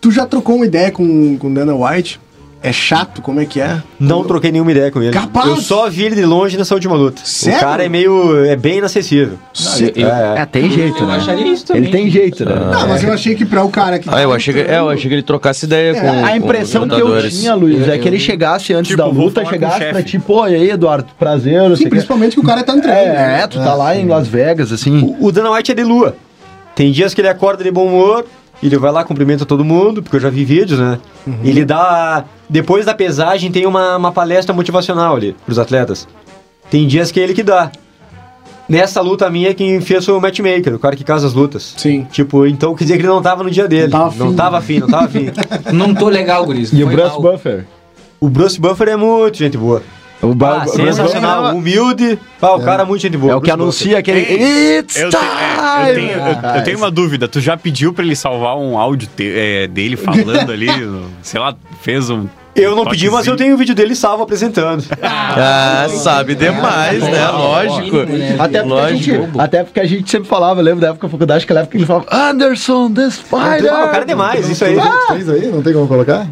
[0.00, 2.20] tu já trocou uma ideia com, com Dana White?
[2.66, 3.20] É chato?
[3.20, 3.82] Como é que é?
[4.00, 5.12] Não troquei nenhuma ideia com ele.
[5.12, 5.46] Capaz?
[5.46, 7.20] Eu só vi ele de longe nessa última luta.
[7.22, 7.58] Sério?
[7.58, 8.42] O cara é meio.
[8.46, 9.38] é bem inacessível.
[9.52, 10.40] Cê- É.
[10.40, 11.16] É, tem jeito, Eu né?
[11.16, 11.82] acharia isso também.
[11.82, 12.54] Ele tem jeito, né?
[12.54, 14.08] Não, mas eu achei que pra o cara que.
[14.10, 16.84] Ah, eu achei que, é, eu achei que ele trocasse ideia com A com impressão
[16.84, 19.50] os que eu tinha, Luiz, é que ele chegasse antes Tipo, da luta, com o
[19.50, 22.62] chegasse pra ti, pô, e aí, Eduardo, prazer, não Sim, o principalmente que o cara
[22.64, 22.96] tá entrando.
[22.96, 25.14] É, é, tu tá lá em Las Vegas, assim.
[25.20, 26.16] O Dana White é de lua.
[26.74, 28.24] Tem dias que ele acorda de bom humor,
[28.62, 30.98] ele vai lá, cumprimenta todo mundo, porque eu já vi vídeos, né?
[31.42, 32.24] Ele dá.
[32.48, 36.06] Depois da pesagem, tem uma, uma palestra motivacional ali pros atletas.
[36.70, 37.70] Tem dias que é ele que dá.
[38.66, 41.74] Nessa luta minha, quem fez foi o matchmaker, o cara que casa as lutas.
[41.76, 42.06] Sim.
[42.10, 43.88] Tipo, então quer dizer que ele não tava no dia dele.
[43.88, 44.18] Não tava afim.
[44.18, 45.30] Não tava afim, não tava afim.
[45.72, 46.72] Não tô legal, guris.
[46.72, 47.20] E o Bruce mal.
[47.20, 47.66] Buffer?
[48.18, 49.82] O Bruce Buffer é muito gente boa.
[50.22, 52.18] O Ba- Ah, sensacional, Buffer humilde.
[52.40, 53.32] Ah, o cara é muito gente boa.
[53.32, 54.20] É o que anuncia aquele.
[54.20, 56.12] It's Eu, te- é, eu tenho, time!
[56.44, 57.28] eu- eu tenho uma dúvida.
[57.28, 60.66] Tu já pediu pra ele salvar um áudio te- é, dele falando ali?
[61.22, 62.26] sei lá, fez um.
[62.56, 64.84] Eu não pedi, mas eu tenho o vídeo dele salvo apresentando.
[65.02, 67.28] Ah, sabe demais, né?
[67.28, 67.96] Lógico.
[68.38, 69.40] Até porque, a gente, Lógico.
[69.40, 71.78] até porque a gente sempre falava, eu lembro da época da faculdade, aquela época que
[71.78, 73.72] ele falava Anderson, the Spider!
[73.72, 74.76] Ah, o cara é demais, isso aí.
[75.08, 75.46] Tens aí?
[75.48, 76.26] Não tem como colocar?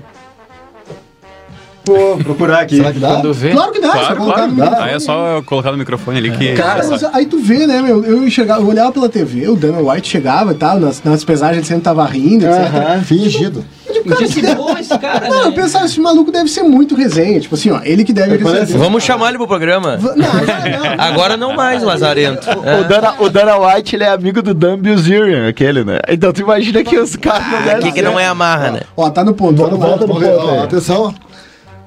[1.85, 2.77] Vou procurar aqui.
[2.77, 3.09] Será que dá?
[3.09, 3.51] Quando vê.
[3.51, 4.51] Claro que dá, só Claro, colocar claro.
[4.53, 4.89] no microfone.
[4.89, 6.53] Aí é só colocar no microfone ali que.
[6.55, 8.05] Cara, mas aí tu vê, né, meu?
[8.05, 11.59] Eu, enxergava, eu olhava pela TV, o Dana White chegava e tal, nas, nas pesagens
[11.59, 12.59] ele sempre tava rindo, etc.
[12.75, 13.65] Aham, Fingido.
[13.85, 15.57] Eu digo, cara, esse- boa esse cara, Não, eu né?
[15.57, 17.41] pensava, esse maluco deve ser muito resenha.
[17.41, 18.79] Tipo assim, ó, ele que deve parece- receber.
[18.79, 19.97] Vamos chamar ele pro programa.
[19.97, 21.05] Va- Não, não, não.
[21.05, 22.47] Agora não mais, Lazarento.
[22.49, 25.99] O Dana, o Dana White, ele é amigo do Dan Bilzerian, aquele, né?
[26.09, 28.81] Então tu imagina que os caras não devem Aqui que não é amarra, né?
[28.97, 29.61] Ó, tá no ponto.
[29.63, 30.61] Tá no ponto.
[30.63, 31.13] atenção.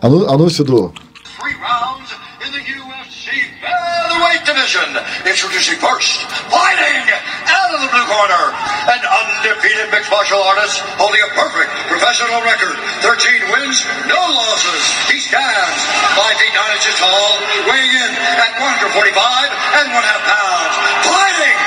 [0.06, 0.94] Anúncio do.
[1.42, 2.14] three rounds
[2.46, 4.86] in the UFC featherweight division.
[5.26, 6.22] Introducing first,
[6.54, 7.02] fighting
[7.50, 8.44] out of the blue corner,
[8.86, 14.86] an undefeated mixed martial artist holding a perfect professional record, 13 wins, no losses.
[15.10, 15.80] He stands
[16.14, 17.30] 5 feet 9 inches tall,
[17.66, 18.12] weighing in
[18.46, 20.74] at 145 and one half pounds.
[21.02, 21.58] Fighting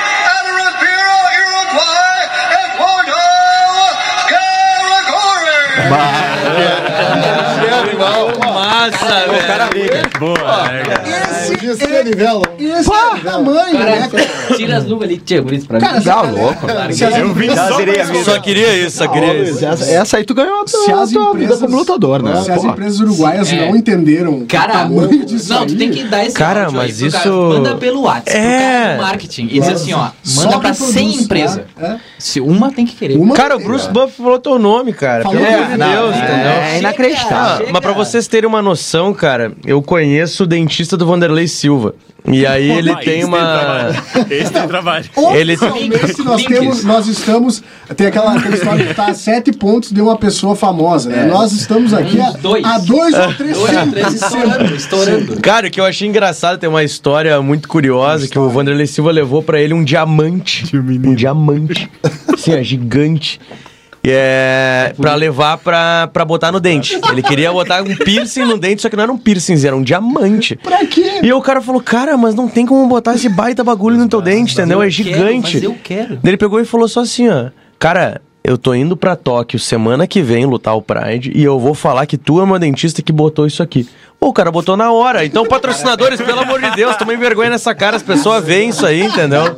[8.97, 10.08] O cara briga.
[10.19, 10.33] Boa,
[10.71, 11.03] né, cara?
[11.39, 12.41] Esse, ser nível.
[12.59, 14.09] esse é o tamanho, né?
[14.11, 15.99] Cara, tira as luvas ali, tia, guris, pra Cara, mim.
[16.01, 16.67] se- Tá louco.
[16.91, 17.67] se Eu Já
[18.23, 19.65] só queria isso, só queria isso.
[19.65, 22.41] essa, aí tu ganhou a se tua, as tua vida empresas, como lutador, né?
[22.41, 23.65] se as empresas uruguaias É.
[23.67, 27.17] não entenderam Cara, o tamanho disso não, tu tem que dar esse Cara, mas isso-
[27.17, 27.29] cara.
[27.31, 28.97] Manda pelo WhatsApp, É.
[28.97, 29.45] cara marketing.
[29.51, 31.61] E diz assim, ó, manda pra produz, 100 empresas.
[31.79, 31.87] tá?
[31.87, 31.97] É.
[32.17, 33.15] Se uma tem que querer.
[33.17, 33.93] Uma Cara, o Bruce né?
[33.93, 35.23] Buff falou teu nome, cara.
[35.29, 36.51] Pelo amor de não, Deus, é, entendeu?
[36.51, 37.67] É inacreditável.
[37.71, 40.08] Mas pra vocês terem uma noção, cara, eu conheço
[40.43, 41.93] o dentista do Vanderlei Silva.
[42.27, 43.37] E aí ele tem esse uma.
[43.37, 44.03] trabalho.
[44.29, 45.05] Esse tem trabalho.
[45.33, 47.63] Ele- Oficialmente, nós, temos, nós estamos.
[47.95, 51.25] Tem aquela, aquela história que tá a sete pontos de uma pessoa famosa, né?
[51.25, 52.63] Nós estamos aqui a, dois.
[52.65, 55.41] a dois ou três Dois a três estourando, estourando.
[55.41, 59.11] Cara, o que eu achei engraçado, tem uma história muito curiosa que o Vanderlei Silva
[59.11, 60.65] levou pra ele um diamante.
[60.75, 61.89] Um diamante.
[62.33, 63.39] Assim, ó, gigante.
[64.09, 66.99] E É, pra levar pra, pra botar no dente.
[67.11, 69.83] Ele queria botar um piercing no dente, só que não era um piercing, era um
[69.83, 70.55] diamante.
[70.57, 71.19] Pra quê?
[71.23, 74.21] E o cara falou, cara, mas não tem como botar esse baita bagulho no teu
[74.21, 74.81] dente, entendeu?
[74.81, 75.19] É Eu gigante.
[75.19, 76.09] Quero, mas eu quero.
[76.15, 77.49] Daí Ele pegou e falou só assim, ó.
[77.77, 81.75] Cara, eu tô indo pra Tóquio semana que vem lutar o Pride e eu vou
[81.75, 83.87] falar que tu é uma dentista que botou isso aqui.
[84.19, 85.23] Pô, o cara botou na hora.
[85.23, 87.95] Então, patrocinadores, pelo amor de Deus, tomem vergonha nessa cara.
[87.95, 89.55] As pessoas veem isso aí, entendeu?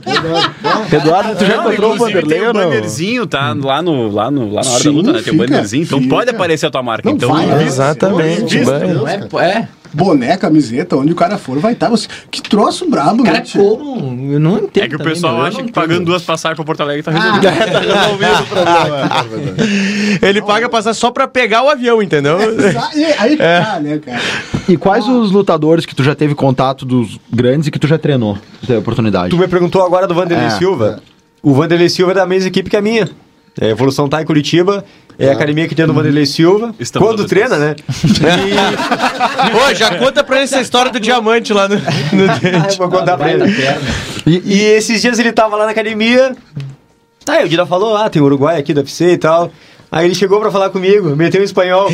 [0.92, 2.66] Eduardo, tu já Não, encontrou o Vanderlei tem ou um não?
[2.66, 3.56] bannerzinho, tá?
[3.58, 5.22] Lá, no, lá, no, lá na hora Sim, da luta, né?
[5.22, 5.84] Tem um fica, bannerzinho.
[5.84, 6.14] Então fica.
[6.14, 7.08] pode aparecer a tua marca.
[7.08, 7.64] Não então, vai, né?
[7.64, 8.60] Exatamente.
[8.60, 9.68] Não é, é.
[9.94, 11.90] Boné, camiseta, onde o cara for, vai estar.
[11.90, 12.08] Você...
[12.30, 13.44] Que troço brabo, Cara, né?
[13.44, 13.62] tio?
[13.78, 14.34] como?
[14.34, 14.86] Eu não entendo.
[14.86, 17.40] É que o também, pessoal acha que pagando duas passagens pra Porto Alegre tá Ah,
[17.40, 19.12] resolvido.
[20.22, 22.38] Ele paga passar só pra pegar o avião, entendeu?
[22.38, 24.20] Aí, aí que tá, né, cara?
[24.68, 27.98] E quais os lutadores que tu já teve contato dos grandes e que tu já
[27.98, 28.38] treinou?
[28.62, 29.30] Tu teve oportunidade.
[29.30, 30.52] Tu me perguntou agora do Vanderlei É.
[30.52, 31.02] Silva.
[31.44, 33.10] O Vanderlei Silva é da mesma equipe que a minha.
[33.60, 34.86] É, a Evolução tá em Curitiba.
[35.22, 36.74] É a academia que tem do Vanderlei Silva.
[36.80, 37.76] Estamos Quando treina, né?
[39.70, 42.78] Ô, já conta pra ele essa história do diamante lá no, no Ah, eu dente.
[42.78, 43.44] vou contar pra ele.
[44.26, 46.36] E, e esses dias ele tava lá na academia.
[47.24, 49.52] Tá, e o Dida falou: ah, tem Uruguai aqui do UFC e tal.
[49.92, 51.92] Aí ele chegou pra falar comigo, meteu em espanhol.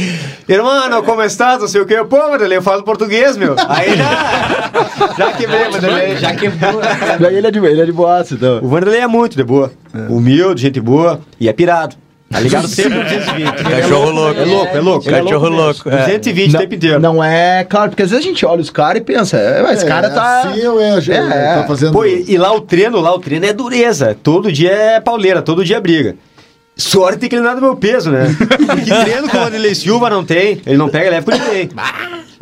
[0.47, 1.59] Irmão, como estás?
[1.59, 1.95] Não sei o quê.
[2.07, 3.55] Pô, Vanderlei, eu falo português, meu.
[3.67, 6.17] Aí já, já quebrei, Vanderlei.
[6.17, 6.79] Já quebrou.
[7.19, 8.59] Daí ele é de, ele é de boaça, então.
[8.61, 9.71] O Vanderlei é muito de boa.
[10.09, 11.19] Humilde, gente boa.
[11.39, 11.95] E é pirado.
[12.29, 13.51] Tá ligado sempre no 220.
[13.63, 14.39] Cachorro louco.
[14.39, 15.05] É louco, é louco.
[15.09, 15.89] Cachorro louco.
[15.89, 16.05] é.
[16.05, 16.99] 220 o tempo inteiro.
[16.99, 19.85] Não é, claro, porque às vezes a gente olha os caras e pensa, é, esse
[19.85, 20.41] cara tá.
[20.41, 21.55] Assim ou é, É.
[21.55, 21.93] tá fazendo.
[21.93, 24.15] Pô, e, e lá o treino, lá o treino é dureza.
[24.21, 26.15] Todo dia é pauleira, todo dia é briga.
[26.75, 28.27] Sorte que ele não é do meu peso, né?
[28.67, 30.61] Porque treino com o Vanderlei Silva não tem.
[30.65, 31.69] Ele não pega leve com ninguém.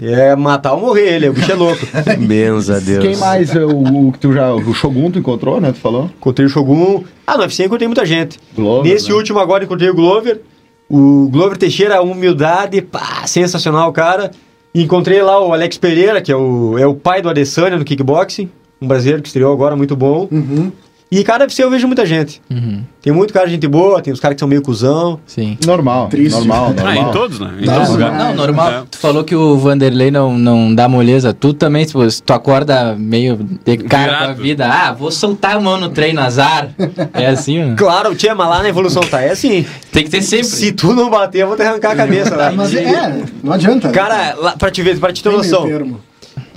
[0.02, 1.80] É matar ou morrer ele, o bicho é louco.
[2.20, 3.04] Benza Deus.
[3.04, 3.54] Quem mais?
[3.56, 4.54] O, o que tu já.
[4.54, 5.72] O Shogun tu encontrou, né?
[5.72, 6.10] Tu falou?
[6.18, 7.04] Encontrei o Shogun.
[7.26, 8.38] Ah, no UFC encontrei muita gente.
[8.56, 9.16] Glover, Nesse né?
[9.16, 10.42] último agora encontrei o Glover.
[10.90, 14.32] O Glover Teixeira, humildade, pá, sensacional, cara.
[14.74, 18.50] Encontrei lá o Alex Pereira, que é o, é o pai do Adesanya no kickboxing.
[18.82, 20.28] Um brasileiro que estreou agora, muito bom.
[20.30, 20.72] Uhum.
[21.12, 22.42] E cada UFC eu vejo muita gente.
[22.50, 25.20] Uhum, Tem muito cara de gente boa, tem os caras que são meio cuzão.
[25.28, 25.56] sim.
[25.66, 26.08] Normal.
[26.10, 26.36] Triste.
[26.36, 27.10] Normal, Ah, normal.
[27.10, 27.54] em todos, né?
[27.62, 28.18] Em Não, todos lugares.
[28.18, 28.72] Não, normal.
[28.72, 28.84] É.
[28.90, 31.32] Tu falou que o Vanderlei não, não dá moleza.
[31.34, 34.66] Tu também, tipo, se tu acorda meio de cara com a vida.
[34.68, 36.70] Ah, vou soltar a mão no treino, azar.
[37.14, 37.76] É assim, mano.
[37.78, 39.22] Claro, tia, mas lá na evolução tá.
[39.22, 39.64] É assim.
[39.92, 40.48] Tem que ter sempre.
[40.48, 42.52] Se tu não bater, eu vou te arrancar a cabeça lá.
[42.52, 43.88] Mas é, não adianta.
[43.90, 43.94] né?
[43.94, 45.68] Cara, lá, pra te ver, pra te ter Tem meio noção.
[45.68, 46.00] termo.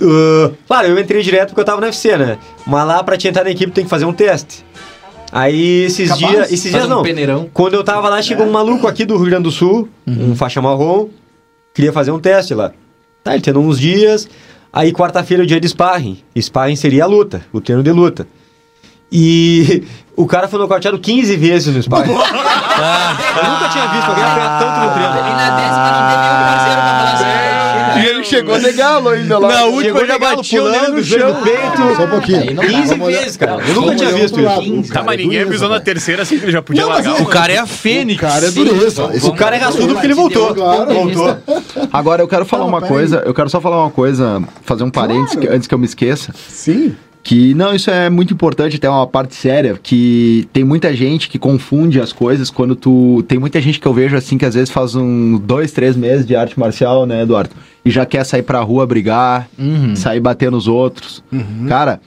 [0.01, 2.37] Uh, claro, eu entrei direto porque eu tava no UFC, né?
[2.65, 4.65] Mas lá pra te entrar na equipe tem que fazer um teste.
[5.31, 6.31] Aí esses Capaz.
[6.31, 6.51] dias.
[6.51, 7.03] Esses Faz dias um não.
[7.03, 7.49] peneirão.
[7.53, 10.61] Quando eu tava lá, chegou um maluco aqui do Rio Grande do Sul, um faixa
[10.61, 11.09] marrom,
[11.73, 12.71] queria fazer um teste lá.
[13.23, 14.27] Tá, ele tendo uns dias.
[14.71, 16.19] Aí quarta-feira é o dia de sparring.
[16.39, 18.27] Sparring seria a luta, o treino de luta.
[19.11, 19.83] E
[20.15, 22.11] o cara foi nocauteado 15 vezes no sparring.
[22.13, 25.17] eu nunca tinha visto alguém apanhar tanto no treino.
[25.17, 27.48] E na décima não nenhum parceiro pra falar assim.
[27.97, 29.47] E ele chegou de galo ainda lá.
[29.47, 31.33] Na última já legal, bati o pulando, dedo no chão.
[31.33, 31.95] no peito.
[31.95, 32.39] Só um pouquinho.
[32.41, 32.69] Aí não dá.
[32.69, 33.63] 15 Vamos olhar- vezes, cara.
[33.67, 34.93] Eu nunca tinha visto isso.
[34.93, 37.17] Tá, mas ninguém avisou na terceira assim que ele já podia largar.
[37.19, 38.17] é- O cara é a Fênix.
[38.17, 39.05] O cara é dureza.
[39.27, 40.53] O cara é raçudo porque ele voltou.
[40.53, 41.37] Voltou.
[41.91, 45.37] Agora eu quero falar uma coisa, eu quero só falar uma coisa, fazer um parênteses
[45.49, 46.33] antes que eu me esqueça.
[46.47, 46.95] Sim.
[47.21, 51.37] Que não, isso é muito importante, até uma parte séria, que tem muita gente que
[51.37, 53.23] confunde as coisas quando tu.
[53.27, 56.25] Tem muita gente que eu vejo assim que às vezes faz um dois, três meses
[56.25, 57.51] de arte marcial, né, Eduardo?
[57.83, 59.95] E já quer sair pra rua brigar, Uhum.
[59.95, 61.21] sair bater nos outros.
[61.67, 61.99] Cara,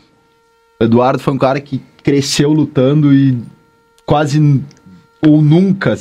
[0.80, 3.38] o Eduardo foi um cara que cresceu lutando e
[4.06, 4.60] quase
[5.24, 5.96] ou nunca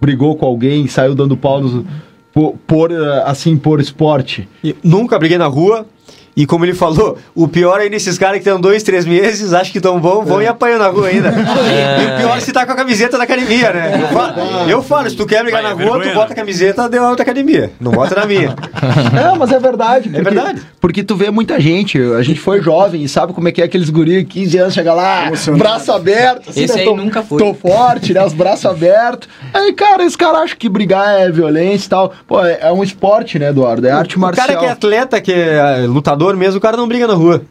[0.00, 1.84] brigou com alguém, saiu dando pau nos,
[2.32, 2.92] por, por,
[3.26, 4.48] assim, por esporte.
[4.62, 5.86] E Nunca briguei na rua.
[6.36, 9.70] E como ele falou, o pior é nesses caras que estão dois, três meses, acham
[9.70, 11.30] que estão bom, vão e apanham na rua ainda.
[11.34, 14.00] E o pior é se tá com a camiseta da academia, né?
[14.02, 14.34] Eu falo,
[14.70, 16.32] eu falo, se tu quer brigar Vai, na é rua, tu bota né?
[16.32, 17.70] a camiseta da outra academia.
[17.80, 18.54] Não bota na minha.
[19.12, 20.08] Não, mas é verdade.
[20.08, 20.62] porque- verdade.
[20.80, 23.64] Porque tu vê muita gente, a gente foi jovem e sabe como é que é
[23.64, 25.62] aqueles guri, 15 anos, chega lá, Emocionado.
[25.62, 26.50] braço aberto.
[26.50, 27.38] assim, Esse né, aí tô- nunca foi.
[27.38, 29.28] Tô forte, né, os braços abertos.
[29.52, 32.12] Aí, cara, esse cara acha que brigar é violência e tal.
[32.26, 33.86] Pô, é, é um esporte, né, Eduardo?
[33.86, 34.46] É arte O marcial.
[34.46, 37.42] cara que é atleta, que é lutador mesmo, o cara não briga na rua.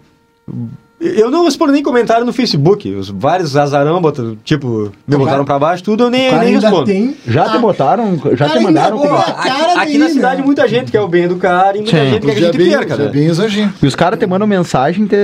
[1.00, 2.90] Eu não respondo nem comentário no Facebook.
[2.96, 6.86] Os vários azarão, botam, tipo, me botaram pra baixo, tudo, eu nem, nem respondo.
[6.86, 7.14] tem.
[7.28, 8.98] Já te Ah, botaram, já te mandaram.
[9.02, 9.34] ainda- comentário?
[9.42, 10.46] a cara Aqui, aqui na daí, cidade, né?
[10.46, 12.10] muita gente quer o bem do cara e muita Sim.
[12.10, 13.04] gente quer que a gente Jebinho, perca, né?
[13.06, 13.74] Jebinho e Zanjinho.
[13.84, 15.16] E os caras te mandam mensagem te...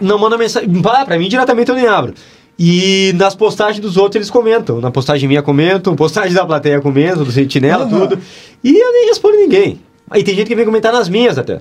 [0.00, 0.70] Não manda mensagem.
[0.80, 2.14] Pá, pra mim, diretamente eu nem abro.
[2.56, 4.80] E nas postagens dos outros eles comentam.
[4.80, 7.98] Na postagem minha comentam, postagem da plateia comentam, do Sentinela, Aham.
[8.06, 8.18] tudo.
[8.62, 9.80] E eu nem respondo ninguém.
[10.08, 11.60] Aí tem gente que vem comentar nas minhas até.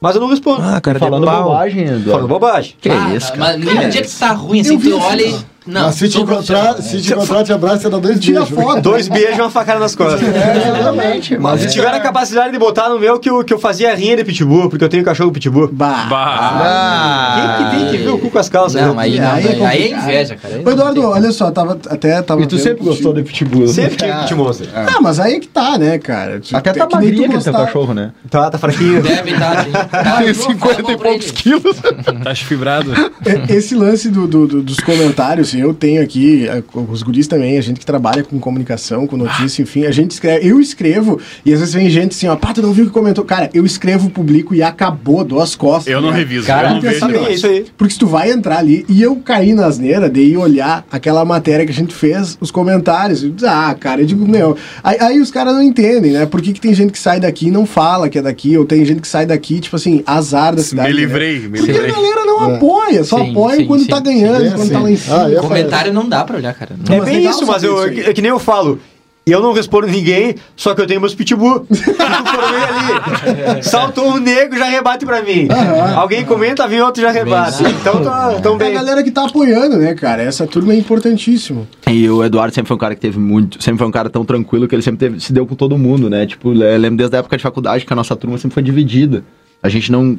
[0.00, 0.62] Mas eu não respondo.
[0.62, 2.10] Ah, cara, Falando bobagem, Eduardo.
[2.10, 2.74] Falando bobagem.
[2.80, 3.58] Que Ah, isso, cara.
[3.58, 5.38] Mas no dia que tá ruim, assim, tu isso, olha e...
[5.66, 6.82] Não, Mas se te encontrar, profissional.
[6.82, 8.54] se te encontrar, te abraça, você dá dois Tira beijos.
[8.64, 8.80] foto.
[8.80, 10.20] Dois beijos e uma facada nas costas.
[10.30, 11.38] É, exatamente.
[11.38, 14.16] Mas se tiver a capacidade de botar no meu que eu, que eu fazia rinha
[14.16, 15.68] de pitbull, porque eu tenho cachorro pitbull.
[15.70, 16.06] Bah.
[16.08, 17.34] Bah.
[17.36, 18.80] Quem que tem que ver o cu com as calças?
[18.80, 19.02] Não, né?
[19.02, 20.54] aí, não, Aí é aí, aí é inveja, cara.
[20.56, 23.68] Aí não Eduardo, tem- olha só, tava até tava E tu sempre gostou de pitbull.
[23.68, 24.68] Sempre tive pit monster.
[24.74, 26.40] Ah, mas aí é que tá, né, cara?
[26.52, 28.12] Até tá Que nem tu magrinho aquele teu cachorro, né?
[28.30, 29.02] Tá, tá fraquinho.
[29.02, 29.70] Deve estar, sim.
[29.72, 31.76] Tá, Tem eu 50 falo e poucos quilos.
[32.24, 32.92] Tá fibrado.
[33.24, 37.58] É, Esse lance do, do- do- dos comentários, eu tenho aqui, é, os guris também,
[37.58, 41.52] a gente que trabalha com comunicação, com notícia, enfim, a gente escreve, eu escrevo, e
[41.52, 43.24] às vezes vem gente assim, ó, pá, tu não viu o que comentou?
[43.24, 45.92] Cara, eu escrevo, publico e acabou, dou as costas.
[45.92, 46.18] Eu não né?
[46.18, 47.06] reviso, Cara, eu não vejo.
[47.26, 47.66] É isso aí.
[47.76, 51.24] Porque se tu vai entrar ali, e eu caí na asneira, de ir olhar aquela
[51.24, 55.20] matéria que a gente fez, os comentários, eu ah, cara, eu digo, meu, aí, aí
[55.20, 56.26] os caras não entendem, né?
[56.26, 58.64] Por que, que tem gente que sai daqui e não fala que é daqui, ou
[58.64, 60.88] tem gente que sai daqui, tipo assim, azar da cidade.
[60.88, 61.00] Me né?
[61.00, 61.90] livrei, me Porque a livrei.
[61.92, 64.02] galera não apoia, só Sim, apoia sim, quando sim, tá sim.
[64.02, 64.84] ganhando, É quando tá assim.
[64.84, 65.16] lá em cima.
[65.16, 66.74] Ah, Comentário não dá pra olhar, cara.
[66.76, 66.94] Não.
[66.94, 68.78] É Mas bem legal isso, mas eu, isso é, que- é nem eu falo.
[69.26, 71.64] Eu não respondo ninguém, só que eu tenho meus pitbull.
[71.70, 73.62] Ali.
[73.62, 75.46] Saltou um negro, já rebate pra mim.
[75.94, 77.62] Alguém comenta, vem outro, já rebate.
[77.62, 78.72] Então tá, tão É a bem.
[78.74, 80.22] galera que tá apoiando, né, cara?
[80.22, 81.68] Essa turma é importantíssimo.
[81.88, 83.62] E o Eduardo sempre foi um cara que teve muito.
[83.62, 86.08] Sempre foi um cara tão tranquilo que ele sempre teve- se deu com todo mundo,
[86.08, 86.26] né?
[86.26, 89.22] Tipo, eu lembro desde a época de faculdade que a nossa turma sempre foi dividida.
[89.62, 90.18] A gente não.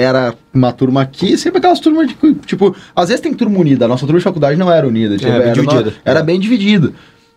[0.00, 2.16] Era uma turma aqui, sempre aquelas turmas de.
[2.46, 3.84] Tipo, às vezes tem turma unida.
[3.84, 5.16] A nossa turma de faculdade não era unida.
[5.16, 5.94] Tipo, É, bem era, dividida.
[6.04, 6.92] era bem dividida.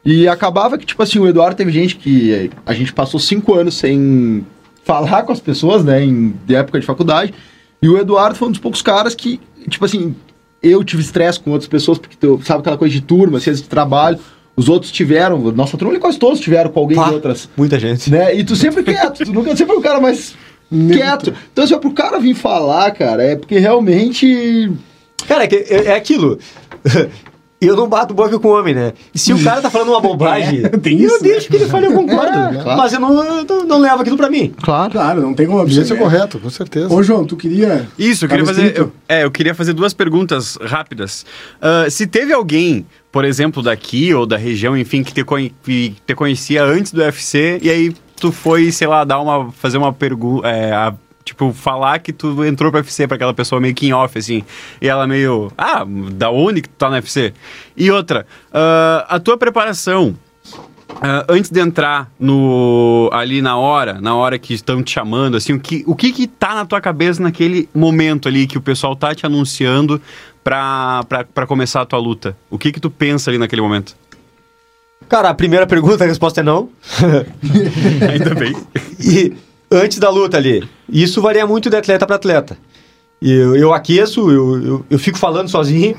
[0.06, 2.50] E acabava que, tipo assim, o Eduardo teve gente que.
[2.66, 4.46] A gente passou cinco anos sem
[4.84, 6.04] falar com as pessoas, né?
[6.04, 7.34] Em de época de faculdade.
[7.82, 10.16] E o Eduardo foi um dos poucos caras que, tipo assim,
[10.62, 13.70] eu tive estresse com outras pessoas, porque tu sabe aquela coisa de turma, ciência de
[13.70, 14.18] trabalho.
[14.56, 17.50] Os outros tiveram, nossa turma quase todos tiveram com alguém Pá, de outras.
[17.58, 18.12] Muita gente.
[18.12, 18.36] Né?
[18.36, 20.36] E tu sempre quieto, tu nunca sempre foi o cara mais
[20.92, 21.34] quieto.
[21.52, 24.72] Então, assim, ó, pro cara vir falar, cara, é porque realmente.
[25.28, 25.96] Cara, é, é, é
[27.64, 27.74] aquilo.
[27.74, 28.94] Eu não bato boca com o homem, né?
[29.14, 31.30] E se o cara tá falando uma bobagem, tem eu isso, né?
[31.30, 32.38] deixo que ele fale, eu concordo.
[32.38, 32.78] É, claro.
[32.78, 34.54] Mas eu não, eu não, não levo aquilo pra mim.
[34.62, 34.92] Claro.
[34.92, 36.94] Claro, não tem como Isso é correto, com certeza.
[36.94, 37.88] Ô, João, tu queria.
[37.98, 38.68] Isso, eu queria Tava fazer.
[38.68, 38.92] escrito.
[39.10, 41.26] Eu, é, eu queria fazer duas perguntas rápidas.
[41.62, 45.96] Ah, se teve alguém, por exemplo, daqui ou da região, enfim, que te, conhe- que
[46.06, 49.52] te conhecia antes do UFC, e aí tu foi, sei lá, dar uma.
[49.52, 50.48] fazer uma pergunta.
[51.24, 54.44] Tipo, falar que tu entrou pro UFC pra aquela pessoa meio que em off, assim.
[54.82, 55.52] E ela meio.
[55.58, 57.34] Ah, da onde que tu tá no UFC?
[57.76, 60.16] E outra, ah, a tua preparação.
[61.02, 65.54] Ah, antes de entrar no ali na hora, na hora que estão te chamando, assim,
[65.54, 68.96] o que, o que que tá na tua cabeça naquele momento ali que o pessoal
[68.96, 70.02] tá te anunciando
[70.44, 72.38] pra, pra, pra começar a tua luta?
[72.50, 73.96] O que que tu pensa ali naquele momento?
[75.10, 76.70] Cara, a primeira pergunta, a resposta é não.
[78.12, 78.54] Ainda bem.
[79.06, 79.36] E
[79.70, 82.58] antes da luta ali, isso varia muito de atleta para atleta.
[83.22, 85.96] E Eu, eu aqueço, eu, eu, eu fico falando sozinho.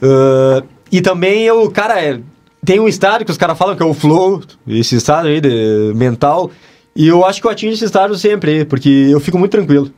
[0.00, 2.20] Ah, e também eu, cara, é,
[2.64, 5.92] tem um estádio que os caras falam que é o flow, esse estádio aí de
[5.94, 6.50] mental.
[6.94, 9.90] E eu acho que eu atingo esse estágio sempre, porque eu fico muito tranquilo.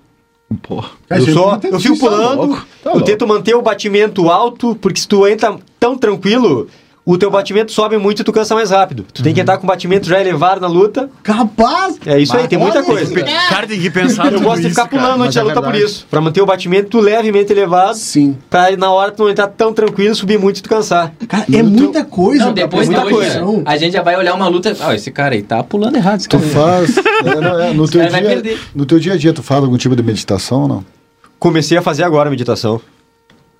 [0.62, 0.84] Pô.
[1.08, 5.08] Cara, eu, só, eu fico pulando, tá eu tento manter o batimento alto, porque se
[5.08, 6.68] tu entra tão tranquilo,
[7.06, 9.04] o teu batimento sobe muito e tu cansa mais rápido.
[9.12, 11.10] Tu tem que entrar com o batimento já elevado na luta.
[11.22, 11.98] Capaz!
[12.06, 13.02] É isso aí, tem muita coisa.
[13.04, 15.02] isso, Cara, tem que pensar Eu gosto de ficar cara.
[15.02, 15.84] pulando antes mas da é luta por verdade.
[15.92, 16.06] isso.
[16.10, 17.94] Pra manter o batimento levemente elevado.
[17.96, 18.38] Sim.
[18.48, 21.12] Pra na hora tu não entrar tão tranquilo, subir muito e tu cansar.
[21.28, 22.46] Cara, é muita coisa.
[22.46, 23.62] Não, depois de prestar hoje, atenção.
[23.66, 24.74] a gente já vai olhar uma luta.
[24.80, 26.20] Ah, esse cara aí tá pulando errado.
[26.20, 26.96] Esse Tu cara faz.
[27.26, 29.76] é, não, é, no, teu cara dia, no teu dia a dia, tu faz algum
[29.76, 30.84] tipo de meditação ou não?
[31.38, 32.80] Comecei a fazer agora meditação.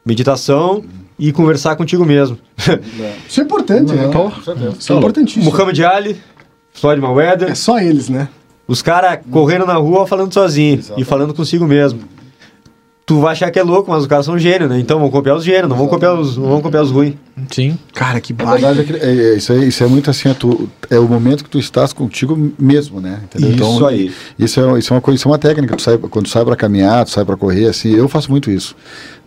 [0.07, 0.83] Meditação
[1.19, 2.39] e conversar contigo mesmo.
[3.28, 4.09] Isso é importante, né?
[4.11, 4.32] cara?
[4.78, 5.45] Isso é importantíssimo.
[5.45, 6.16] Muhammad Ali,
[6.73, 8.28] Floyd Mayweather, É só eles, né?
[8.66, 12.01] os caras correndo na rua falando sozinho e falando consigo mesmo.
[13.06, 14.78] Tu vai achar que é louco, mas os caras são gênios, né?
[14.81, 17.14] Então vão copiar os gênios, não vão copiar os, não vão copiar os ruins.
[17.51, 17.78] Sim.
[17.93, 18.52] Cara, que baita.
[18.52, 21.06] verdade é que é, é, isso, é, isso é muito assim, é, tu, é o
[21.06, 23.20] momento que tu estás contigo mesmo, né?
[23.24, 23.51] Entendeu?
[23.68, 24.12] Isso aí.
[24.39, 25.76] Isso é, isso é uma coisa, isso é uma técnica.
[25.76, 28.51] Tu sai, quando tu sai para caminhar, tu sai para correr, assim, eu faço muito
[28.51, 28.74] isso.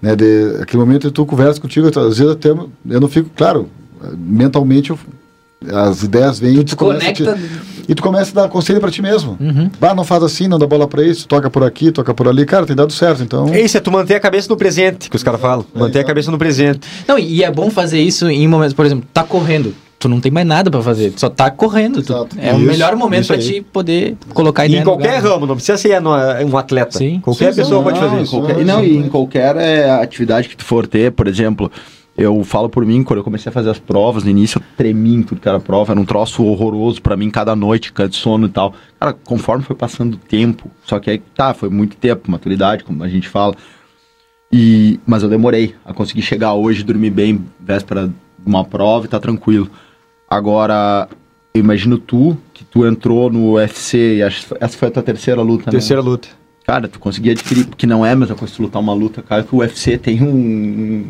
[0.01, 0.15] Né?
[0.15, 3.69] De, aquele momento que tu conversa contigo, às vezes até eu não fico, claro,
[4.17, 4.99] mentalmente eu-
[5.73, 7.47] as ideias vêm e tu começa a te- Conecta.
[7.89, 9.38] E tu começa a dar conselho pra ti mesmo.
[9.39, 9.69] Uhum.
[9.79, 12.45] Bah, não faz assim, não dá bola pra isso, toca por aqui, toca por ali.
[12.45, 13.47] Cara, tem dado certo, então...
[13.53, 15.65] É isso, é tu manter a cabeça no presente, que os caras falam.
[15.73, 16.81] Manter a cabeça no presente.
[17.07, 19.73] Não, e é bom fazer isso em momentos, por exemplo, tá correndo.
[19.99, 22.03] Tu não tem mais nada pra fazer, tu só tá correndo.
[22.03, 23.39] tu- é o Isso, melhor momento aí.
[23.39, 25.31] te poder colocar E ideia em no qualquer lugar.
[25.31, 26.97] ramo, não precisa ser no- um atleta.
[26.97, 27.19] Sim.
[27.21, 27.84] Qualquer Sim, pessoa sim.
[27.85, 28.38] pode fazer Não, em isso.
[28.38, 31.71] qualquer- não, e em qualquer é, atividade que tu for ter, por exemplo,
[32.18, 35.14] eu falo por mim, quando eu comecei a fazer as provas, no início eu tremi
[35.15, 38.48] em tudo que era prova, era um troço horroroso pra mim, cada noite, cada sono
[38.48, 38.73] e tal.
[38.99, 43.03] Cara, conforme foi passando o tempo, só que aí, tá, foi muito tempo, maturidade, como
[43.03, 43.56] a gente fala.
[44.52, 48.14] E, mas eu demorei a conseguir chegar hoje, dormir bem, véspera de
[48.45, 49.69] uma prova e tá tranquilo.
[50.27, 51.07] Agora,
[51.53, 55.41] eu imagino tu, que tu entrou no UFC, e acho, essa foi a tua terceira
[55.41, 55.72] luta, né?
[55.72, 56.30] Terceira luta.
[56.65, 59.44] Cara, tu conseguia adquirir, porque não é a mesma coisa tu lutar uma luta, cara,
[59.44, 61.06] que o UFC tem um.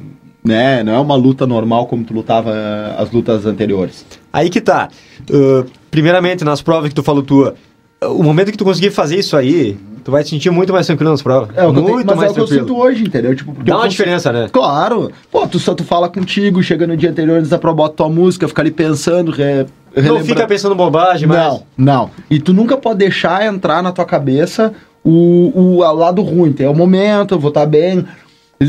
[0.48, 4.06] Né, não é uma luta normal como tu lutava eh, as lutas anteriores.
[4.32, 4.88] Aí que tá.
[5.30, 7.56] Uh, primeiramente, nas provas que tu falou tua,
[8.02, 11.11] o momento que tu conseguir fazer isso aí, tu vai te sentir muito mais tranquilo
[11.11, 11.49] nas provas.
[11.57, 12.68] É eu muito tenho, mas mais é o que eu tranquilo.
[12.69, 13.36] sinto hoje, entendeu?
[13.36, 14.48] Tipo, Dá eu uma consigo- diferença, né?
[14.52, 15.11] Claro.
[15.32, 18.10] Pô, tu só tu fala contigo, chega no dia anterior antes da prova, bota tua
[18.10, 19.65] música, fica ali pensando, re,
[19.95, 21.38] Não relembra- fica pensando bobagem, mas.
[21.38, 22.10] Não, não.
[22.30, 24.72] E tu nunca pode deixar entrar na tua cabeça
[25.03, 26.53] o, o, o lado ruim.
[26.53, 28.06] Tem o momento, eu vou estar bem.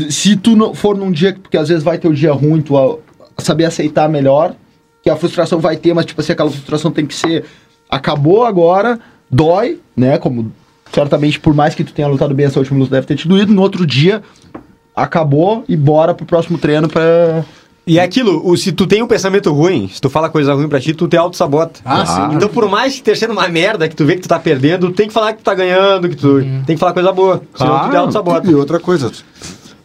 [0.09, 2.77] Se tu não for num dia, porque às vezes vai ter o dia ruim, tu
[2.77, 2.97] a-
[3.39, 4.53] saber aceitar melhor,
[5.01, 7.45] que a frustração vai ter, mas tipo assim, aquela frustração tem que ser.
[7.89, 8.99] Acabou agora,
[9.31, 10.17] dói, né?
[10.17, 10.51] Como
[10.93, 13.51] certamente, por mais que tu tenha lutado bem essa última luta, deve ter te doído.
[13.53, 14.21] No outro dia,
[14.95, 17.43] acabou e bora pro próximo treino pra.
[17.87, 20.67] E é aquilo, o- se tu tem um pensamento ruim, se tu fala coisa ruim
[20.69, 21.79] pra ti, tu te auto-sabota.
[21.83, 22.35] Ah, sim.
[22.35, 24.89] Então, por mais que esteja sendo uma merda, que tu vê que tu tá perdendo,
[24.89, 26.63] tu tem que falar que tu tá ganhando, que tu Uhum.
[26.67, 27.41] tem que falar coisa boa.
[27.55, 28.51] Senão tu te auto-sabota.
[28.51, 29.11] E outra coisa,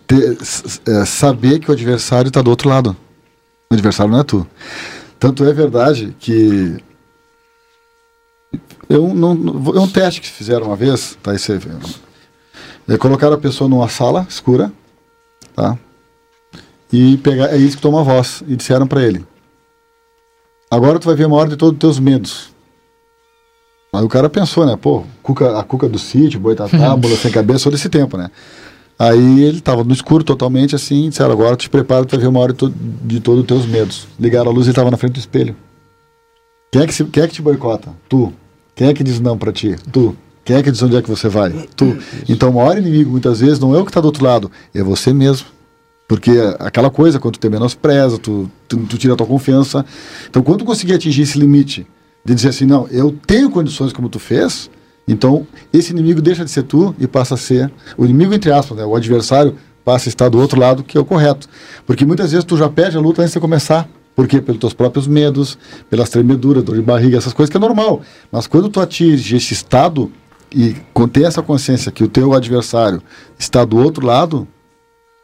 [0.06, 0.36] ter-
[0.86, 2.96] é, saber que o adversário está do outro lado.
[3.70, 4.46] O adversário não é tu.
[5.18, 6.76] Tanto é verdade que
[8.88, 9.32] eu não,
[9.74, 11.34] é um teste que fizeram uma vez, tá?
[11.34, 11.58] Esse,
[12.88, 14.72] é, colocaram a pessoa numa sala escura,
[15.54, 15.78] tá?
[16.92, 19.24] E pegar, é isso que toma voz e disseram para ele.
[20.70, 22.52] Agora tu vai ver a maior de todos os teus medos.
[23.92, 24.76] Aí o cara pensou, né?
[24.76, 28.30] Pô, cuca, a cuca do sítio, boitatá, mula sem cabeça, todo esse tempo, né?
[28.98, 32.52] Aí ele tava no escuro totalmente assim, disseram, agora te prepara pra ver uma hora
[32.52, 32.72] de, to
[33.04, 34.06] de todos os teus medos.
[34.18, 35.56] Ligaram a luz e ele tava na frente do espelho.
[36.70, 37.90] Quem é, que se- quem é que te boicota?
[38.08, 38.32] Tu.
[38.74, 39.76] Quem é que diz não pra ti?
[39.92, 40.16] Tu.
[40.44, 41.50] Quem é que diz onde é que você vai?
[41.76, 41.96] Tu.
[42.28, 44.82] Então o maior inimigo muitas vezes não é o que tá do outro lado, é
[44.82, 45.46] você mesmo.
[46.06, 49.84] Porque aquela coisa, quando tu te menospreza, tu, tu, tu tira a tua confiança.
[50.28, 51.86] Então quando tu conseguir atingir esse limite
[52.24, 54.68] de dizer assim, não, eu tenho condições como tu fez,
[55.06, 58.78] então esse inimigo deixa de ser tu e passa a ser o inimigo entre aspas,
[58.78, 58.84] né?
[58.84, 61.48] O adversário passa a estar do outro lado, que é o correto.
[61.86, 63.88] Porque muitas vezes tu já perde a luta antes de começar.
[64.16, 64.40] Por quê?
[64.40, 65.58] Pelos teus próprios medos,
[65.90, 68.00] pelas tremeduras, dor de barriga, essas coisas que é normal.
[68.30, 70.10] Mas quando tu atinge esse estado
[70.54, 70.76] e
[71.12, 73.02] tem essa consciência que o teu adversário
[73.38, 74.46] está do outro lado,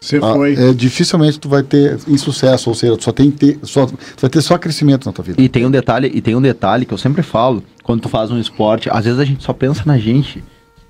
[0.02, 0.54] Você ah, foi.
[0.54, 4.30] é, dificilmente tu vai ter insucesso, ou seja, tu só tem ter, só, tu vai
[4.30, 5.42] ter só crescimento na tua vida.
[5.42, 8.30] E tem um detalhe, e tem um detalhe que eu sempre falo, quando tu faz
[8.30, 10.42] um esporte, às vezes a gente só pensa na gente.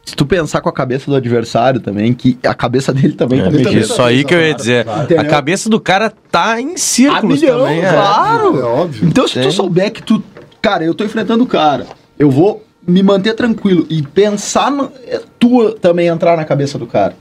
[0.04, 3.50] Se tu pensar com a cabeça do adversário também, que a cabeça dele também tá
[3.50, 3.78] mexendo.
[3.78, 4.88] Isso aí que eu ia dizer.
[4.88, 5.26] A Entendeu?
[5.28, 7.80] cabeça do cara tá em A círculos milhão, também.
[7.80, 7.92] é.
[7.92, 8.60] claro.
[8.60, 9.08] É óbvio.
[9.08, 10.22] Então, se tu souber que tu.
[10.62, 11.84] Cara, eu tô enfrentando o cara,
[12.16, 14.70] eu vou me manter tranquilo e pensar.
[14.70, 17.16] No, é tua também entrar na cabeça do cara.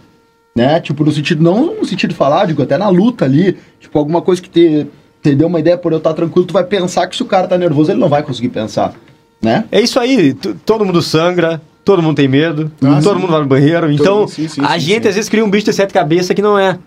[0.55, 0.79] Né?
[0.79, 1.43] Tipo, no sentido.
[1.43, 3.57] Não no sentido de falar, digo, até na luta ali.
[3.79, 4.87] Tipo, alguma coisa que te,
[5.21, 7.47] te deu uma ideia por eu estar tranquilo, tu vai pensar que se o cara
[7.47, 8.93] tá nervoso, ele não vai conseguir pensar.
[9.41, 9.63] Né?
[9.71, 10.33] É isso aí,
[10.65, 13.21] todo mundo sangra, todo mundo tem medo, Ah, todo sim.
[13.21, 13.89] mundo vai no banheiro.
[13.89, 16.59] Então, sim, sim, a gente às vezes cria um bicho de sete cabeças que não
[16.59, 16.77] é.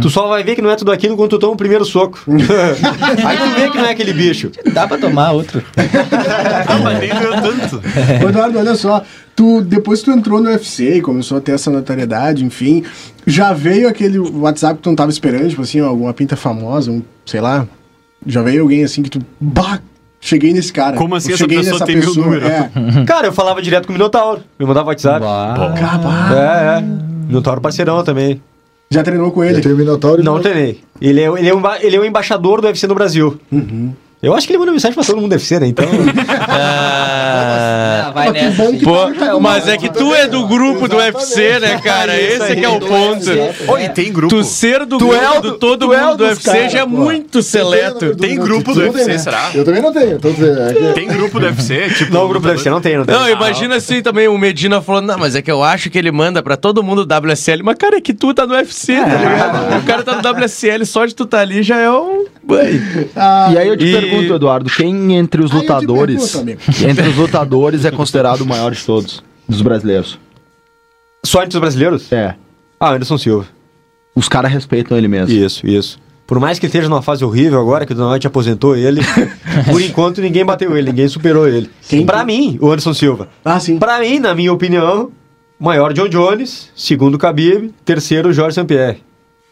[0.00, 2.20] Tu só vai ver que não é tudo aquilo quando tu toma o primeiro soco.
[2.28, 4.50] Aí tu vê que não é aquele bicho.
[4.72, 5.62] Dá pra tomar outro.
[5.76, 7.82] Ah, mas nem doeu tanto.
[8.24, 9.02] Ô, Eduardo, olha só,
[9.34, 12.84] tu, depois que tu entrou no UFC e começou a ter essa notoriedade, enfim,
[13.26, 17.02] já veio aquele WhatsApp que tu não tava esperando, tipo assim, alguma pinta famosa, um,
[17.24, 17.66] sei lá,
[18.26, 19.80] já veio alguém assim que tu, bah,
[20.20, 20.96] cheguei nesse cara.
[20.96, 22.46] Como assim Eu essa pessoa nessa tem meu número?
[22.46, 22.70] É.
[23.06, 24.42] Cara, eu falava direto com o Minotauro.
[24.58, 25.24] Me mandava WhatsApp.
[26.34, 26.80] É, é.
[27.26, 28.40] Minotauro parceirão também.
[28.90, 29.60] Já treinou com Eu ele?
[29.60, 30.80] tenho o Minotauro Não treinei.
[31.00, 33.38] Ele é, ele, é um, ele é o embaixador do UFC no Brasil.
[34.20, 35.66] Eu acho que ele manda mensagem pra todo mundo do UFC, né?
[35.68, 35.86] Então.
[36.50, 38.66] Ah, vai nessa.
[38.70, 38.78] sim.
[38.80, 42.16] Pô, mas é que tu é do grupo do UFC, né, cara?
[42.20, 43.30] Esse que é o ponto.
[43.72, 44.34] Oi, tem grupo.
[44.34, 46.44] Tu ser do Tu é grupo o do do- todo é mundo o do UFC
[46.50, 46.88] cara, já é pô.
[46.88, 48.16] muito seleto.
[48.16, 49.50] Tem grupo do UFC, será?
[49.54, 50.16] Eu também não tenho.
[50.16, 51.88] É que- Tem grupo do UFC?
[51.98, 53.14] Tipo, não, o grupo do UFC não tem, não tem.
[53.14, 56.10] Não, imagina assim também o Medina falando, não, mas é que eu acho que ele
[56.12, 59.06] manda pra todo mundo do WSL, mas cara, é que tu tá no UFC, tá
[59.06, 59.78] ligado?
[59.78, 62.24] O cara tá no WSL, só de tu tá ali já é um
[63.16, 67.08] Ah, E aí eu te E- pergunto, Eduardo, quem entre os te lutadores, pergunto, entre
[67.08, 70.18] os lutadores é considerado o maior de todos, dos brasileiros?
[71.24, 72.12] Só entre os brasileiros?
[72.12, 72.34] É.
[72.80, 73.46] Ah, Anderson Silva.
[74.14, 75.34] Os caras respeitam ele mesmo.
[75.34, 75.98] Isso, isso.
[76.26, 79.00] Por mais que esteja numa fase horrível agora, que o White aposentou ele,
[79.70, 81.70] por enquanto ninguém bateu ele, ninguém superou ele.
[81.88, 83.28] Quem pra mim, o Anderson Silva.
[83.44, 83.78] Ah, sim.
[83.78, 85.10] Pra mim, na minha opinião,
[85.58, 88.66] maior John Jones, segundo Khabib, terceiro Jorge St.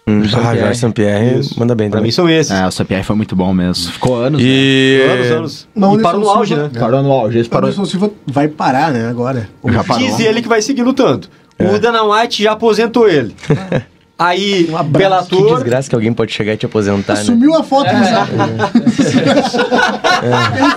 [0.07, 0.19] Pierre.
[0.19, 2.09] Hum, ah, Jorge manda bem Pra também.
[2.09, 2.53] mim são esses.
[2.53, 3.91] É, o CPR foi muito bom mesmo.
[3.93, 4.49] Ficou anos, né?
[4.49, 5.03] E...
[5.11, 5.69] Anos, anos.
[5.75, 6.81] Mas o E parou no auge, Silva- né?
[6.81, 7.69] Parou no auge, esse O parou...
[7.69, 9.49] Anderson Silva vai parar, né, agora.
[9.67, 10.07] Já parou.
[10.07, 11.27] Diz ele que vai seguir lutando.
[11.59, 11.65] É.
[11.75, 13.35] O Dana White já aposentou ele.
[14.19, 15.29] Aí, Um abraço.
[15.29, 15.55] Que Bellator...
[15.57, 17.23] desgraça que alguém pode chegar e te aposentar, né?
[17.25, 18.31] Sumiu a foto do Zap.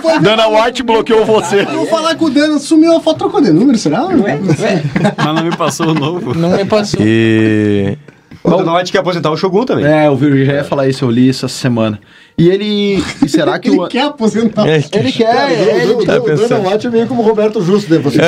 [0.02, 1.60] Foi ver- Dana White bloqueou você.
[1.62, 4.00] Eu vou falar com o Dana, sumiu a foto, trocou de número, será?
[4.10, 6.34] Mas não me passou o novo.
[6.38, 7.00] Não me passou.
[7.02, 7.96] E...
[8.42, 9.84] O Dana White quer aposentar o Shogun também.
[9.84, 12.00] É, eu vi, eu já ia falar isso, eu li isso essa semana.
[12.38, 13.02] E ele...
[13.22, 13.86] E será que Ele o...
[13.86, 14.66] quer aposentar.
[14.66, 15.92] É, Ele quer, é, ele...
[15.92, 16.70] O tá o Dana.
[16.70, 17.98] White é meio como o Roberto Justo, né?
[17.98, 18.18] Você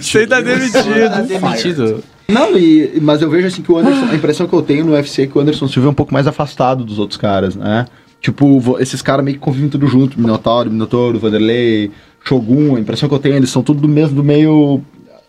[0.00, 1.10] Você tá demitido.
[1.10, 2.04] Tá demitido.
[2.28, 4.92] Não, e, mas eu vejo assim que o Anderson, a impressão que eu tenho no
[4.92, 7.86] UFC é que o Anderson Silva é um pouco mais afastado dos outros caras, né?
[8.20, 11.90] Tipo, esses caras meio que convivem tudo junto, Minotauro, Minotauro, Vanderlei,
[12.24, 14.80] Shogun, a impressão que eu tenho, eles são tudo do mesmo, do meio...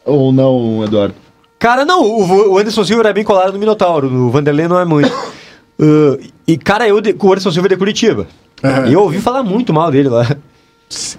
[0.06, 1.16] Ou não, Eduardo?
[1.64, 4.84] Cara, não, o, o Anderson Silva era bem colado no Minotauro, no Vanderlei não é
[4.84, 5.12] muito.
[5.80, 8.28] Uh, e, cara, eu de, o Anderson Silva é de Curitiba.
[8.88, 10.38] E eu ouvi falar muito mal dele lá.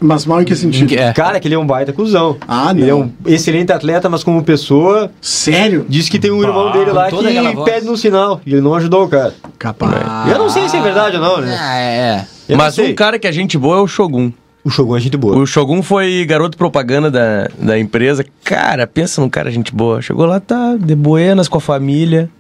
[0.01, 0.95] Mas mal em que sentido?
[0.95, 1.13] É.
[1.13, 2.37] Cara, que ele é um baita cuzão.
[2.47, 3.01] Ah, Ele é não.
[3.01, 5.85] um excelente atleta, mas como pessoa, Sério?
[5.89, 8.41] diz que tem um irmão dele lá que pede no sinal.
[8.47, 9.35] E ele não ajudou o cara.
[9.59, 10.31] Capaz.
[10.31, 11.59] eu não sei se é verdade ou não, né?
[11.61, 12.27] Ah, é.
[12.49, 14.31] Eu não Mas um cara que é gente boa é o Shogun.
[14.65, 15.37] O Shogun é gente boa.
[15.37, 18.25] O Shogun foi garoto propaganda da, da empresa.
[18.43, 20.01] Cara, pensa num cara gente boa.
[20.01, 22.31] Chegou lá, tá de buenas com a família.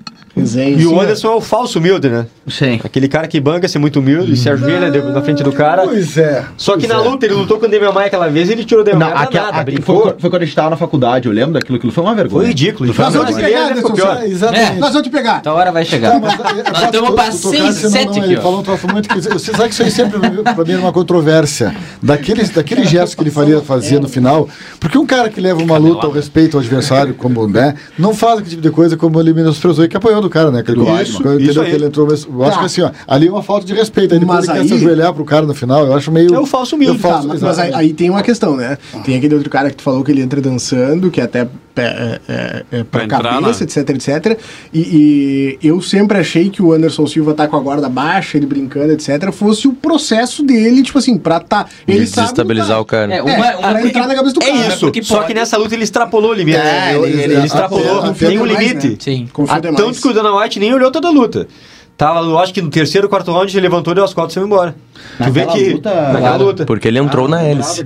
[0.43, 2.27] Zen, E o Anderson é o falso humilde, né?
[2.49, 2.81] Sim.
[2.83, 5.83] Aquele cara que banca ser muito humilde e se ajoelha na frente do cara.
[5.85, 6.45] Pois é.
[6.57, 7.09] Só que pois na é.
[7.09, 9.47] luta ele lutou com o Demian Maia aquela vez e ele tirou o Não, aquela,
[9.47, 10.03] nada, aqui- brincou.
[10.03, 12.41] foi, foi quando a gente tava na faculdade, eu lembro daquilo, aquilo foi uma vergonha.
[12.43, 12.93] Foi ridículo.
[12.93, 13.69] Foi uma Nós vamos te vergonha.
[13.69, 14.35] pegar, Brasileiro, Anderson.
[14.35, 14.81] Exatamente.
[14.81, 15.39] Nós vamos te pegar.
[15.39, 16.15] Então a hora vai chegar.
[16.15, 18.41] Não, mas, é, é, Nós estamos pra tu 6, tocasse, não, 7 não, aqui, Ele
[18.41, 19.21] falou um troço muito que...
[19.21, 21.75] Você sabe que isso aí sempre pra mim era uma controvérsia.
[22.03, 24.49] Daqueles, daquele gesto que ele faria, fazia no final.
[24.81, 27.75] Porque um cara que leva uma luta ao respeito ao adversário, como, né?
[27.99, 30.61] Não faz aquele tipo de coisa como ele menosprezou e que apoiou do cara, né?
[30.61, 32.59] Aquele Isso, isso entendeu que ele entrou, mas eu acho Tá.
[32.61, 34.15] que assim, ó, ali é uma falta de respeito.
[34.15, 36.35] Aí depois Mas ele quer aí- se ajoelhar pro cara no final, eu acho meio.
[36.35, 36.99] É o falso humilde.
[36.99, 38.77] É Tá, mas, mas aí, aí tem uma questão, né?
[39.05, 41.47] Tem aquele outro cara que tu falou que ele entra dançando, que até
[41.77, 44.39] é, é, é, pra Pra entrar cabeça, na- etc, etc.
[44.73, 48.47] E, e eu sempre achei que o Anderson Silva tá com a guarda baixa, ele
[48.47, 51.67] brincando, etc, fosse o processo dele, tipo assim, pra tá.
[51.87, 53.13] Ele desestabilizar o cara.
[53.13, 54.69] É, É, uma, uma, pra entrar na cabeça do É cara.
[54.69, 54.79] isso.
[54.81, 55.27] porque Só pode.
[55.29, 56.57] que nessa luta ele extrapolou o limite.
[56.57, 56.95] É, né?
[56.97, 58.13] ele- ele, ele- ele extrapolou.
[58.15, 58.89] Tem um limite.
[58.91, 58.97] né?
[59.01, 59.29] Sim.
[59.61, 59.77] Demais.
[59.77, 61.49] Tanto que o Dana White nem olhou toda a luta.
[61.97, 64.47] Tava, eu acho que no terceiro, quarto round ele levantou, deu as costas e foi
[64.47, 64.75] embora.
[65.17, 65.73] tu vê Naquela que.
[65.75, 66.65] luta- naquela luta.
[66.67, 67.85] Porque ele entrou na hélice.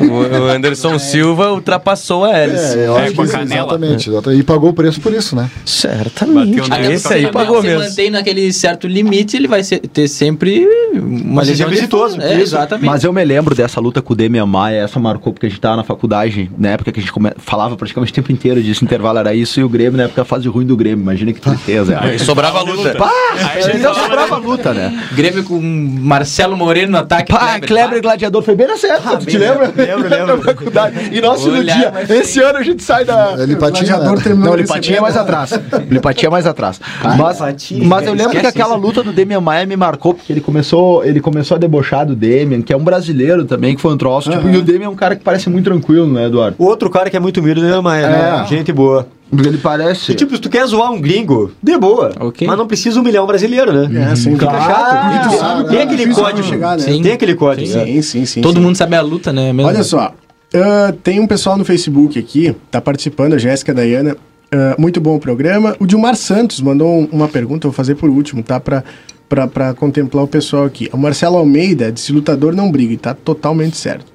[0.00, 0.04] O
[0.42, 2.78] o Anderson Silva ultrapassou a hélice.
[2.78, 3.60] É, eu É, acho com a que canela.
[3.68, 4.40] exatamente, exatamente.
[4.40, 5.50] E pagou o preço por isso, né?
[5.66, 6.60] Certamente.
[6.60, 7.84] Bateu nele, Esse aí pagou se mesmo.
[7.84, 12.40] mantém naquele certo limite, ele vai ser- ter sempre uma Mas lesão ele é É,
[12.40, 12.86] exatamente.
[12.86, 15.60] Mas eu me lembro dessa luta com o Demian Maia, essa marcou porque a gente
[15.60, 18.82] tava na faculdade, na época que a gente come- falava praticamente o tempo inteiro disso,
[18.84, 21.40] intervalo era isso, e o Grêmio, na época, a fase ruim do Grêmio, imagina que
[21.40, 21.98] tristeza.
[22.00, 22.94] Aí sobrava a luta.
[22.94, 23.10] Pá,
[23.74, 25.08] então sobrava a luta, né?
[25.12, 27.32] Grêmio com Marcelo Moreno no ataque.
[27.32, 29.72] Pá, Kleber Gladiador foi bem época, tu te lembra?
[29.76, 30.36] lembro, lembro.
[30.36, 30.96] Na faculdade.
[31.12, 31.90] E Olhar, iludia.
[31.92, 33.34] mas Esse ano a gente sai da...
[33.38, 34.34] Ele patinha, gladiador né?
[34.34, 35.20] Não, ele patinha mais né?
[35.20, 35.52] atrás.
[35.90, 36.80] Ele patinha mais atrás.
[37.16, 37.38] Mas,
[37.84, 41.20] mas eu lembro que aquela luta do Demian Maia me marcou, porque ele começou, ele
[41.20, 44.30] começou a debochar do Demian, que é um brasileiro também, que foi um troço.
[44.30, 46.56] Tipo, e o Demian é um cara que parece muito tranquilo, né, Eduardo?
[46.58, 48.42] Outro cara que é muito humilde é o Demian Maia, né?
[48.44, 48.46] É.
[48.46, 49.06] Gente boa.
[49.32, 50.12] Ele parece.
[50.12, 52.12] E, tipo, se tu quer zoar um gringo, de boa.
[52.20, 52.46] Ok.
[52.46, 54.10] Mas não precisa humilhar um brasileiro, né?
[54.12, 54.62] É, sem Fica dúvida.
[54.64, 55.38] chato.
[55.38, 56.46] Sabe tem é aquele código.
[56.48, 56.82] chegar, né?
[56.84, 57.02] Sim.
[57.02, 57.74] Tem aquele código.
[57.76, 57.84] né?
[57.86, 58.40] Sim, sim, sim.
[58.42, 58.60] Todo sim.
[58.62, 59.52] mundo sabe a luta, né?
[59.52, 59.68] Mesmo?
[59.70, 60.12] Olha só,
[60.54, 64.16] ah, tem um pessoal no Facebook aqui, tá participando, a Jéssica Dayana.
[64.52, 65.74] Ah, muito bom o programa.
[65.80, 68.60] O Dilmar Santos mandou um- uma pergunta, eu vou fazer por último, tá?
[68.60, 68.84] Pra,
[69.30, 70.90] pra, pra contemplar o pessoal aqui.
[70.92, 74.11] O Marcelo Almeida disse: lutador não briga, e tá totalmente certo.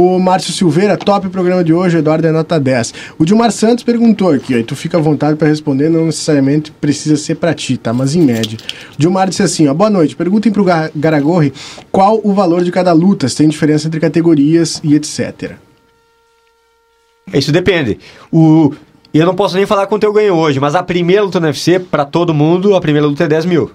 [0.00, 2.94] O Márcio Silveira, top programa de hoje, o Eduardo é nota 10.
[3.18, 7.16] O Dilmar Santos perguntou aqui, e tu fica à vontade para responder, não necessariamente precisa
[7.16, 7.92] ser pra ti, tá?
[7.92, 8.56] Mas em média.
[8.96, 11.52] O Dilmar disse assim, ó, boa noite, perguntem pro Ga- Garagorri
[11.90, 15.54] qual o valor de cada luta, se tem diferença entre categorias e etc.
[17.34, 17.98] Isso depende.
[18.32, 18.72] O...
[19.12, 21.80] Eu não posso nem falar quanto eu ganho hoje, mas a primeira luta no UFC,
[21.80, 23.72] pra todo mundo, a primeira luta é 10 mil.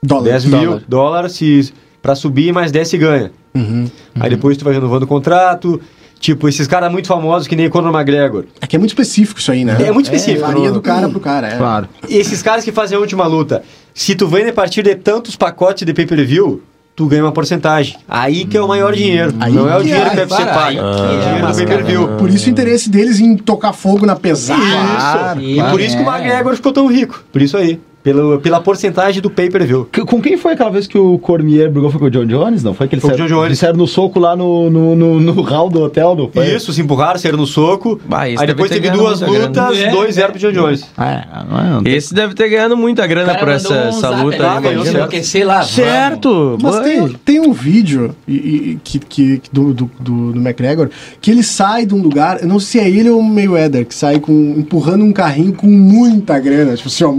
[0.00, 0.24] Dólar.
[0.24, 3.30] 10 mil dólares se, pra subir, mais 10 se ganha.
[3.54, 3.86] Uhum.
[4.18, 5.80] Aí depois tu vai renovando o contrato.
[6.18, 8.44] Tipo, esses caras muito famosos que nem Conor McGregor.
[8.60, 9.76] É que é muito específico isso aí, né?
[9.80, 10.46] É muito específico.
[10.46, 11.56] varia do cara pro cara, é.
[11.56, 11.88] Claro.
[12.08, 13.62] Esses caras que fazem a última luta,
[13.94, 16.62] se tu vende a partir de tantos pacotes de pay-per-view,
[16.96, 17.96] tu ganha uma porcentagem.
[18.08, 19.32] Aí que é o maior dinheiro.
[19.52, 20.68] não é o que dinheiro é, que o UFC para, paga.
[20.68, 22.16] aí É o é dinheiro do.
[22.16, 24.62] Por isso o interesse deles em tocar fogo na pesada.
[24.62, 25.50] Isso.
[25.50, 25.70] E claro.
[25.70, 27.22] por isso que o McGregor ficou tão rico.
[27.30, 27.78] Por isso aí.
[28.06, 29.88] Pelo, pela porcentagem do pay-per-view.
[29.90, 31.90] Que- Com quem foi aquela vez que o Cormier brigou?
[31.90, 32.62] Foi com o John Jones?
[32.62, 32.86] Não foi?
[32.86, 33.60] Que eles Foi com o saíram- John Jones.
[33.64, 36.54] Eles no soco lá no, no, no, no hall do hotel, não foi?
[36.54, 38.00] Isso, se empurraram, saíram no soco.
[38.08, 40.84] Bah, aí depois teve duas lutas, É, 2-0 pro John Jones.
[40.96, 44.50] É, não é, não tem- Esse deve ter ganhado muita grana por essa, essa luta
[44.52, 44.98] ali, aí, imagina.
[44.98, 45.62] enlouquecer lá.
[45.64, 46.56] Certo!
[46.62, 51.30] Mas tem, tem um vídeo e- e- que, que, do, do, do, do McGregor que
[51.32, 53.94] ele sai de um lugar, eu não sei se é ele ou o Mayweather, que
[53.94, 57.12] sai com, empurrando um carrinho com muita grana, tipo assim, ó,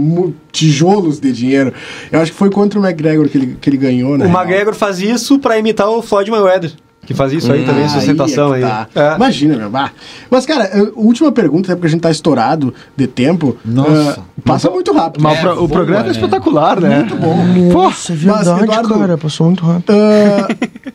[0.78, 1.72] tijolos de dinheiro.
[2.10, 4.26] Eu acho que foi contra o McGregor que ele, que ele ganhou, né?
[4.26, 6.72] O McGregor faz isso pra imitar o Floyd Mayweather.
[7.08, 8.62] Que faz isso aí também, sustentação aí.
[8.62, 9.12] é que tá.
[9.12, 9.16] É.
[9.16, 9.70] Imagina, meu.
[9.70, 9.92] bah.
[10.30, 13.56] Mas, cara, última pergunta, até porque a gente tá estourado de tempo.
[13.64, 14.20] Nossa.
[14.20, 15.22] Ah, passa muito rápido.
[15.22, 16.10] Mas o É, pro- o boa, programa é né?
[16.10, 16.96] espetacular, né?
[16.98, 17.34] Muito bom.
[17.72, 19.16] Nossa, é verdade, Eduardo- cara.
[19.16, 19.86] Passou muito rápido.
[19.90, 20.48] Ah,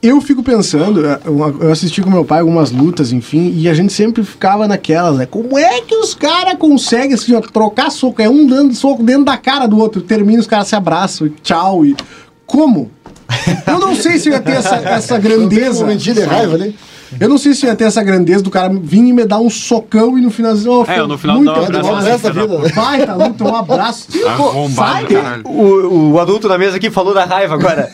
[0.04, 1.20] eu fico pensando, ah,
[1.60, 5.26] eu assisti com meu pai algumas lutas, enfim, e a gente sempre ficava naquelas, né?
[5.26, 8.22] Como é que os caras conseguem assim, trocar soco?
[8.22, 11.32] É um dando soco dentro da cara do outro, termina os caras se abraçam e
[11.42, 11.84] tchau.
[11.84, 11.96] E...
[12.46, 12.92] Como?
[13.68, 15.96] Eu não sei se eu ia ter essa, essa um grandeza.
[15.96, 16.76] de raiva ali.
[17.20, 19.50] Eu não sei se ia ter essa grandeza do cara vir e me dar um
[19.50, 20.72] socão e no finalzinho.
[20.80, 22.70] ó, É, foi no final muito dá um abraço vida, né?
[22.74, 24.08] Vai, tá luta, um abraço.
[24.38, 25.42] Pô, Arrombado, sai.
[25.46, 27.90] O, o adulto da mesa aqui falou da raiva agora.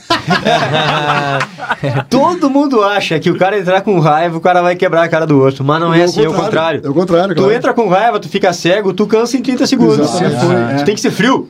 [2.10, 5.26] Todo mundo acha que o cara entrar com raiva, o cara vai quebrar a cara
[5.26, 5.64] do outro.
[5.64, 6.82] Mas não é assim, é o contrário.
[6.84, 7.54] É o contrário, Tu claro.
[7.54, 10.10] entra com raiva, tu fica cego, tu cansa em 30 segundos.
[10.10, 10.76] Foi, é.
[10.78, 11.50] Tu tem que ser frio.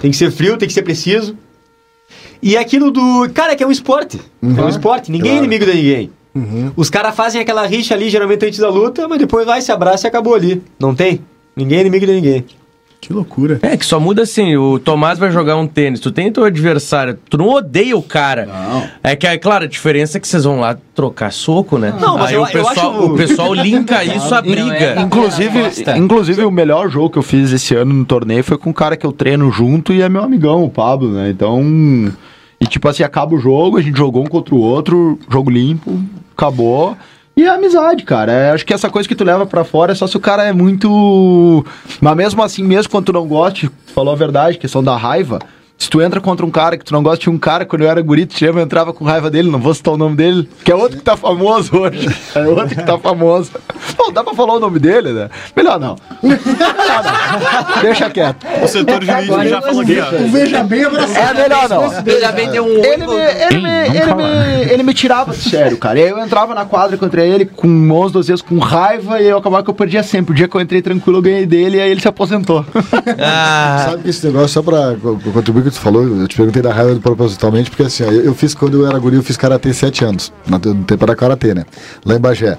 [0.00, 1.36] Tem que ser frio, tem que ser preciso.
[2.42, 3.28] E aquilo do.
[3.34, 4.20] Cara, que é um esporte.
[4.42, 5.10] É um esporte.
[5.10, 5.44] Ninguém é Claro.
[5.46, 6.10] inimigo de ninguém.
[6.76, 10.06] Os caras fazem aquela rixa ali, geralmente antes da luta, mas depois vai, se abraça
[10.06, 10.62] e acabou ali.
[10.78, 11.20] Não tem?
[11.56, 12.44] Ninguém é inimigo de ninguém.
[13.00, 13.58] Que loucura.
[13.62, 17.16] É, que só muda assim, o Tomás vai jogar um tênis, tu tem teu adversário,
[17.30, 18.44] tu não odeia o cara.
[18.46, 18.84] Não.
[19.02, 21.94] É que, é claro, a diferença é que vocês vão lá trocar soco, né?
[22.00, 24.74] Não, mas Aí eu- o, eu pessoal, acho- o pessoal linka isso à Não, briga.
[24.84, 25.58] é- Inclusive,
[25.96, 28.96] inclusive, o melhor jogo que eu fiz esse ano no torneio foi com um cara
[28.96, 31.30] que eu treino junto e é meu amigão, o Pablo, né?
[31.30, 31.62] Então.
[32.60, 35.98] E tipo assim, acaba o jogo, a gente jogou um contra o outro, jogo limpo,
[36.36, 36.96] acabou.
[37.38, 38.32] E é amizade, cara.
[38.32, 40.42] É, acho que essa coisa que tu leva pra fora é só se o cara
[40.42, 41.64] é muito.
[42.00, 45.38] Mas mesmo assim, mesmo quando tu não goste, falou a verdade, questão da raiva.
[45.78, 47.88] Se tu entra contra um cara que tu não gosta, tinha um cara, quando eu
[47.88, 50.48] era guri, tu lembra, eu entrava com raiva dele, não vou citar o nome dele,
[50.64, 52.08] que é outro que tá famoso hoje.
[52.34, 53.52] É outro que tá famoso.
[53.96, 55.30] Pô, dá pra falar o nome dele, né?
[55.56, 55.96] Melhor não.
[56.20, 57.82] Melhor não.
[57.82, 58.44] Deixa quieto.
[58.62, 60.24] O setor jurídico já falou aqui, ó.
[60.24, 61.38] O Veja Bem abraçado.
[61.38, 62.02] É melhor não.
[62.02, 65.76] Veja bem, tem um Ele me, ele, me, ele, me, ele me tirava de sério,
[65.76, 65.98] cara.
[66.00, 69.26] E aí eu entrava na quadra contra ele com 11, 12 vezes com raiva e
[69.28, 70.32] eu acabava que eu perdia sempre.
[70.32, 72.64] O dia que eu entrei tranquilo, eu ganhei dele e aí ele se aposentou.
[73.20, 76.04] Ah, Sabe que esse negócio, só pra co- co- contribuir com o que tu falou,
[76.04, 78.98] eu te perguntei da raiva propositalmente, porque assim, ó, eu, eu fiz quando eu era
[78.98, 81.64] guri, eu fiz karatê 7 anos, no no tempo era karatê, né?
[82.04, 82.58] Lá em Bagé.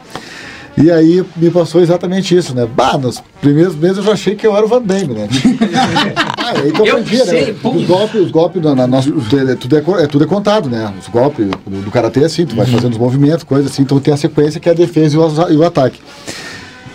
[0.77, 2.65] E aí me passou exatamente isso, né?
[2.65, 5.27] Bah, nos primeiros meses eu já achei que eu era o Van Damme, né?
[6.37, 7.55] ah, aí tu Eu aprendia, né?
[7.61, 10.69] Os golpes, os golpes na, na nossa, tudo, é, tudo é, é, tudo é contado,
[10.69, 10.93] né?
[10.97, 13.99] Os golpes do, do karatê é assim, tu vai fazendo os movimentos, coisas assim, então
[13.99, 15.99] tem a sequência que é a defesa e o, e o ataque.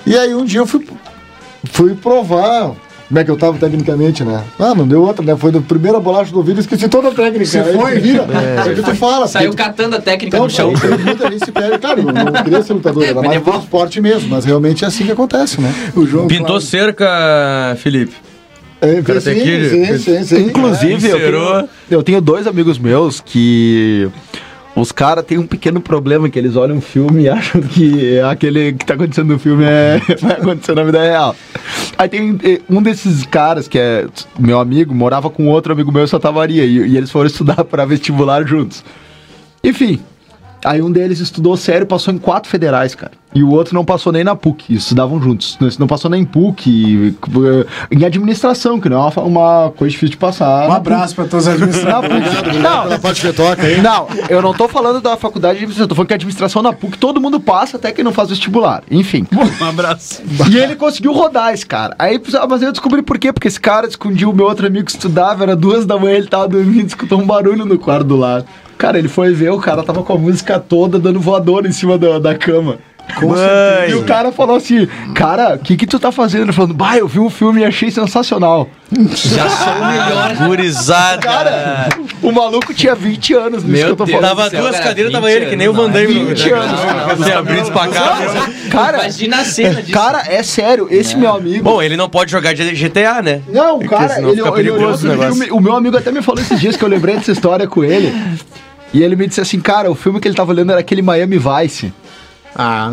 [0.07, 0.87] E aí um dia eu fui,
[1.65, 2.73] fui provar
[3.09, 4.43] como é que eu tava tecnicamente, né?
[4.59, 5.37] Ah, não deu outra, né?
[5.37, 7.45] Foi da primeira bolacha do ouvido, esqueci toda a técnica.
[7.45, 7.99] Você Aí foi?
[7.99, 8.27] Vira,
[8.67, 9.27] é o que tu fala.
[9.29, 10.73] Saiu tu- catando a técnica então, no chão.
[11.05, 11.79] muita gente se perde.
[11.79, 13.51] Claro, eu não queria ser lutador, É, era mas mais devolve.
[13.59, 15.73] pelo esporte mesmo, mas realmente é assim que acontece, né?
[15.95, 18.15] O João pintou cerca, Felipe.
[18.81, 20.41] É, sim, sim, sim, sim.
[20.47, 24.09] Inclusive, eu tenho, eu tenho dois amigos meus que.
[24.77, 28.73] Os caras têm um pequeno problema que eles olham um filme e acham que aquele
[28.73, 31.37] que tá acontecendo no filme é, vai acontecer na vida real.
[31.97, 34.07] Aí tem eh, um desses caras que é
[34.37, 37.65] meu amigo, morava com outro amigo meu em Santa Maria e, e eles foram estudar
[37.65, 38.85] para vestibular juntos.
[39.63, 40.01] Enfim,
[40.65, 43.13] aí um deles estudou sério, passou em quatro federais, cara.
[43.35, 45.59] E o outro não passou nem na PUC, e estudavam juntos.
[45.61, 50.11] Esse não passou nem em PUC, eh, em administração, que não é uma, coisa difícil
[50.11, 50.69] de passar.
[50.69, 52.39] Um abraço pra todos os administradores.
[52.39, 53.81] Obrigado pela parte que toca aí.
[53.81, 56.73] Não, eu não tô falando da faculdade de administração, tô falando que a administração na
[56.73, 58.85] PUC todo mundo passa, até quem não faz vestibular.
[58.89, 59.27] Enfim.
[59.61, 60.23] Um abraço.
[60.49, 61.97] E ele conseguiu rodar esse cara.
[61.99, 64.85] Aí, ah, mas eu descobri por quê, porque esse cara escondia o meu outro amigo
[64.85, 68.17] que estudava, era duas da manhã, ele tava dormindo, escutou um barulho no quarto do
[68.17, 68.47] lado.
[68.77, 71.97] Cara, ele foi ver, o cara tava com a música toda dando voador em cima
[71.97, 72.79] da, da cama.
[73.23, 73.91] Mãe.
[73.91, 76.43] E o cara falou assim, cara, o que que tu tá fazendo?
[76.45, 78.69] Ele falando, bah, eu vi um filme e achei sensacional.
[79.15, 80.37] Já sou o melhor.
[80.49, 81.19] Gurizada.
[81.23, 81.89] Cara,
[82.23, 84.21] o maluco tinha 20 anos nisso Meu que eu tô Deus.
[84.21, 84.37] falando.
[84.37, 86.15] Tava céu, duas cara, cadeiras, tava 20 ele, que nem o Van Damme.
[86.15, 86.27] não.
[86.27, 86.81] 20 anos.
[87.19, 88.19] Você abrindo pra cá.
[88.71, 89.93] Cara, Imagina a cena disso.
[89.93, 91.63] cara, é sério, esse meu amigo.
[91.63, 93.41] Bom, ele não pode jogar de GTA, né?
[93.49, 95.35] Não, cara, senão ele, fica ele olhou perigoso o aquele negócio.
[95.45, 95.51] filme.
[95.59, 98.13] O meu amigo até me falou esses dias que eu lembrei dessa história com ele.
[98.93, 101.37] E ele me disse assim, cara, o filme que ele tava olhando era aquele Miami
[101.39, 101.93] Vice.
[102.57, 102.89] Ah,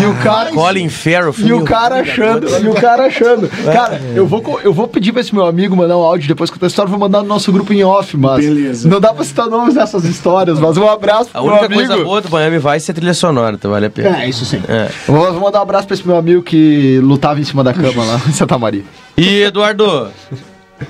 [0.00, 0.50] E o cara.
[0.52, 3.48] Colin Farrell, E o cara achando, e o cara achando.
[3.72, 6.62] Cara, eu vou, eu vou pedir pra esse meu amigo mandar um áudio depois que
[6.64, 8.44] a história, vou mandar no nosso grupo em off, mas.
[8.44, 8.88] Beleza.
[8.88, 11.88] Não dá pra citar nomes nessas histórias, mas um abraço A pro única meu amigo.
[11.88, 14.22] coisa boa do Miami vai ser trilha sonora, então vale a pena.
[14.22, 14.62] É, isso sim.
[14.68, 14.88] É.
[15.06, 18.04] Vou, vou mandar um abraço pra esse meu amigo que lutava em cima da cama
[18.04, 18.82] lá em Santa Maria.
[19.16, 20.08] E, Eduardo,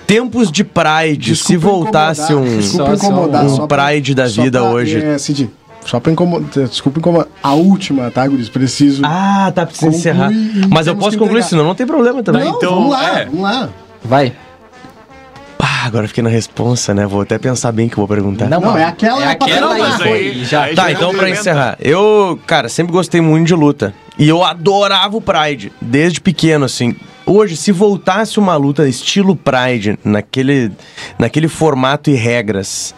[0.06, 4.60] tempos de Pride, se voltasse um, Desculpa incomodar, um só pra- Pride da só vida
[4.60, 5.02] pra- hoje.
[5.02, 5.50] É, Cid,
[5.84, 6.68] só pra incomodar.
[6.68, 7.28] Desculpa incomodar.
[7.42, 8.48] A última, tá, Guris?
[8.48, 9.02] Preciso.
[9.04, 10.30] Ah, tá, precisa Conclui encerrar.
[10.68, 12.44] Mas eu posso concluir, senão não tem problema também.
[12.44, 13.24] Não, então, vamos lá, é.
[13.24, 13.68] vamos lá.
[14.02, 14.32] Vai.
[15.58, 17.06] Ah, agora eu fiquei na responsa, né?
[17.06, 18.48] Vou até pensar bem que eu vou perguntar.
[18.48, 20.44] Não, é aquela é aquela lá, foi.
[20.44, 20.64] Já.
[20.64, 21.76] aí Tá, já então pra encerrar.
[21.80, 23.94] Eu, cara, sempre gostei muito de luta.
[24.18, 26.94] E eu adorava o Pride, desde pequeno, assim.
[27.24, 30.70] Hoje, se voltasse uma luta estilo Pride, naquele,
[31.18, 32.94] naquele formato e regras,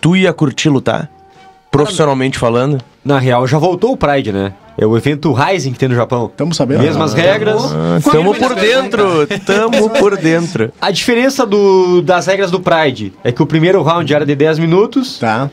[0.00, 1.10] tu ia curtir lutar?
[1.84, 2.78] Profissionalmente falando?
[3.04, 4.52] Na real, já voltou o Pride, né?
[4.78, 6.26] É o evento Rising que tem no Japão.
[6.26, 6.82] Estamos sabendo.
[6.82, 7.62] Mesmas regras.
[7.72, 10.70] Ah, tamo por dentro, tamo por dentro.
[10.80, 14.58] A diferença do- das regras do Pride é que o primeiro round era de 10
[14.58, 15.50] minutos, Tá.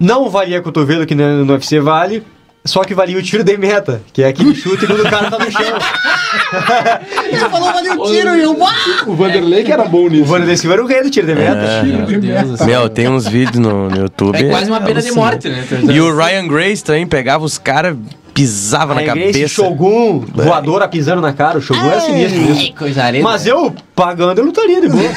[0.00, 2.22] não valia cotovelo que no no UFC vale,
[2.66, 5.38] só que valia o tiro de meta, que é aquele chute quando o cara tá
[5.38, 5.62] no chão.
[7.24, 8.56] Ele falou, valeu o tiro e eu.
[9.06, 10.24] O Vanderlei que era bom O nisso.
[10.24, 11.82] Vanderlei Silva era o rei do tiro de meta.
[11.82, 12.66] Meu Deus do céu.
[12.66, 14.36] Meu, tem uns vídeos no, no YouTube.
[14.36, 15.64] É quase uma pena de morte, né?
[15.92, 17.96] E o Ryan Grace também pegava os caras,
[18.34, 19.54] pisava na vem esse cabeça.
[19.54, 22.74] Shogun, voadora pisando na cara, o Shogun é sinistro isso.
[22.74, 23.24] coisa arena.
[23.24, 25.10] Mas eu, pagando, eu lutaria de boa.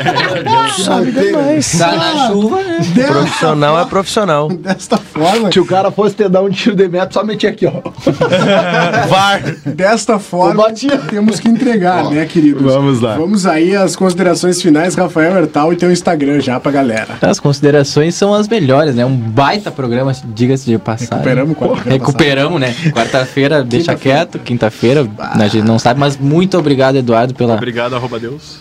[0.82, 1.78] Sabe demais.
[1.78, 2.80] Tá na chuva, né?
[3.06, 4.48] Profissional é profissional.
[4.48, 7.66] Desta forma, Se o cara fosse ter dar um tiro de meta, só metia aqui,
[7.66, 7.72] ó.
[9.08, 9.42] VAR.
[9.66, 10.64] desta forma,
[11.10, 12.62] temos que entregar, né, queridos?
[12.62, 13.16] Vamos lá.
[13.16, 17.18] Vamos aí às considerações finais, Rafael Hertal, e tem o Instagram já pra galera.
[17.20, 19.04] As considerações são as melhores, né?
[19.04, 21.14] Um baita programa, diga-se de passagem.
[21.14, 22.74] Recuperamos quarta-feira Recuperamos, né?
[22.90, 28.18] Quarta-feira deixa quieto, quinta-feira a gente não sabe, mas muito obrigado, Eduardo, pela, Obrigado, arroba
[28.18, 28.58] Deus.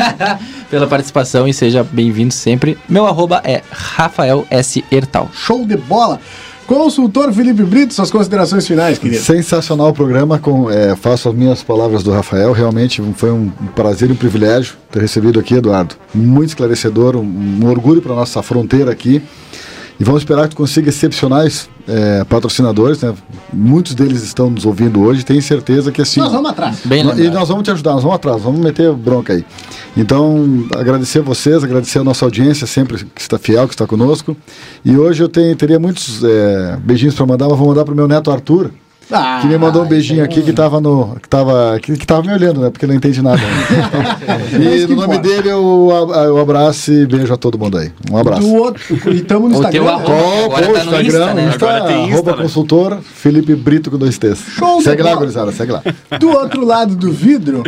[0.70, 2.76] pela participação e seja bem-vindo sempre.
[2.88, 4.84] Meu arroba é Rafael S.
[4.90, 5.30] Hertal.
[5.32, 6.20] Show de bola!
[6.66, 9.22] Consultor Felipe Brito, suas considerações finais, querido.
[9.22, 14.08] Sensacional o programa, com, é, faço as minhas palavras do Rafael, realmente foi um prazer
[14.08, 15.96] e um privilégio ter recebido aqui, Eduardo.
[16.14, 19.20] Muito esclarecedor, um, um orgulho para nossa fronteira aqui.
[20.00, 23.14] E vamos esperar que tu consiga excepcionais é, patrocinadores, né?
[23.52, 26.20] Muitos deles estão nos ouvindo hoje, tenho certeza que assim.
[26.20, 26.78] Nós vamos atrás.
[26.84, 29.44] Bem No- E nós vamos te ajudar, nós vamos atrás, vamos meter bronca aí.
[29.96, 34.36] Então, agradecer a vocês, agradecer a nossa audiência sempre que está fiel, que está conosco.
[34.84, 37.96] E hoje eu tenho, teria muitos é, beijinhos para mandar, mas vou mandar para o
[37.96, 38.70] meu neto Arthur,
[39.10, 42.22] Ah, que me mandou um beijinho aqui que estava no que tava, que, que tava
[42.22, 42.70] me olhando, né?
[42.70, 43.36] Porque não entende nada.
[43.38, 44.76] né?
[44.78, 45.88] e no nome dele eu,
[46.24, 47.92] eu abraço e beijo a todo mundo aí.
[48.10, 48.42] Um abraço.
[48.42, 49.92] Do outro, e estamos no O teu Instagram.
[49.92, 51.02] arroba Qual, agora qual tá no Instagram?
[51.02, 51.48] Insta, né?
[51.48, 52.42] Insta, Agora tem Insta, arroba né?
[52.42, 54.38] consultor, Felipe Brito com dois T's.
[54.56, 55.82] Show segue lá, gurizada, segue lá.
[56.18, 57.62] Do outro lado do vidro,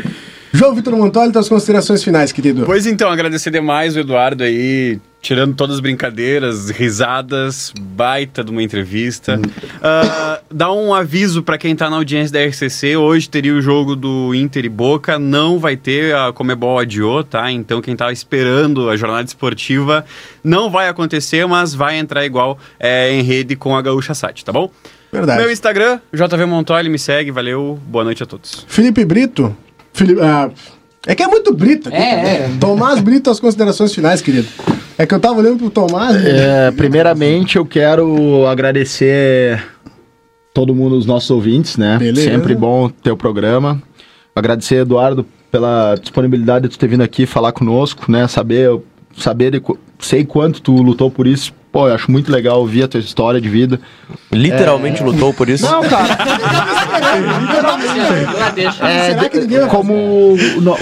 [0.55, 2.63] João Vitor Montoli, tuas considerações finais, querido.
[2.65, 8.63] Pois então, agradecer demais o Eduardo aí, tirando todas as brincadeiras, risadas, baita de uma
[8.63, 9.41] entrevista.
[9.83, 13.97] Ah, dá um aviso pra quem tá na audiência da RCC, hoje teria o jogo
[13.97, 17.51] do Inter e Boca, não vai ter, a Comebol adiou, tá?
[17.51, 20.05] Então quem tava esperando a jornada esportiva,
[20.45, 24.53] não vai acontecer, mas vai entrar igual é, em rede com a Gaúcha Sat, tá
[24.53, 24.71] bom?
[25.13, 25.43] Verdade.
[25.43, 28.65] Meu Instagram, JV Montoli, me segue, valeu, boa noite a todos.
[28.69, 29.57] Felipe Brito.
[29.95, 30.51] Felipe, ah,
[31.07, 31.89] é que é muito Brito.
[31.89, 32.51] aqui É, é.
[32.61, 34.49] Tomás Brito, as considerações finais, querido.
[34.99, 36.23] É que eu tava olhando pro Tomás.
[36.23, 36.67] né?
[36.67, 39.63] É, primeiramente, eu quero agradecer
[40.53, 41.97] todo mundo, os nossos ouvintes, né?
[41.99, 42.31] Beleza.
[42.31, 43.83] Sempre bom ter o programa.
[44.35, 48.27] Agradecer, Eduardo, pela disponibilidade de tu ter vindo aqui falar conosco, né?
[48.27, 48.81] Saber,
[49.17, 49.63] saber de,
[50.01, 51.53] sei quanto tu lutou por isso.
[51.75, 53.81] Pô, eu acho muito legal ouvir a tua história de vida.
[54.31, 55.65] Literalmente lutou por isso.
[55.69, 56.17] Não, cara.
[58.81, 60.37] É, Será que de- ninguém vai como o,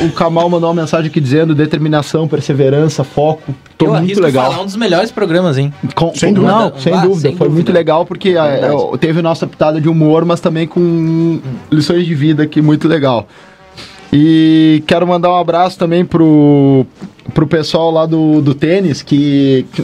[0.06, 3.55] o Kamal mandou uma mensagem aqui dizendo determinação, perseverança, foco.
[3.78, 4.51] Tô Eu muito arrisco legal.
[4.51, 5.73] falar um dos melhores programas, hein?
[5.94, 6.52] Com- Sem com- dúvida.
[6.59, 7.20] Não, sem Ah, dúvida.
[7.20, 7.55] sem Foi dúvida.
[7.55, 8.66] muito legal porque Verdade.
[8.73, 11.40] eu- teve nossa pitada de humor, mas também com
[11.70, 13.27] lições de vida que muito legal.
[14.12, 16.85] E quero mandar um abraço também pro,
[17.32, 19.82] pro pessoal lá do, do tênis que que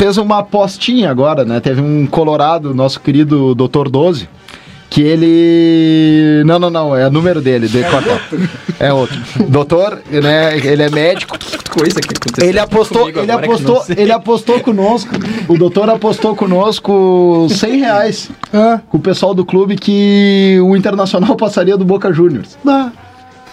[0.00, 1.60] fez uma apostinha agora, né?
[1.60, 3.90] Teve um colorado, nosso querido Dr.
[3.90, 4.26] 12,
[4.88, 6.42] que ele...
[6.46, 7.82] Não, não, não, é o número dele, de
[8.78, 9.20] É outro.
[9.46, 10.56] Doutor, né?
[10.56, 11.36] Ele é médico.
[11.70, 12.48] Coisa que aconteceu.
[12.48, 15.10] Ele apostou, ele que apostou, ele apostou conosco.
[15.46, 18.30] O doutor apostou conosco 100 reais
[18.88, 22.56] com o pessoal do clube que o Internacional passaria do Boca Juniors.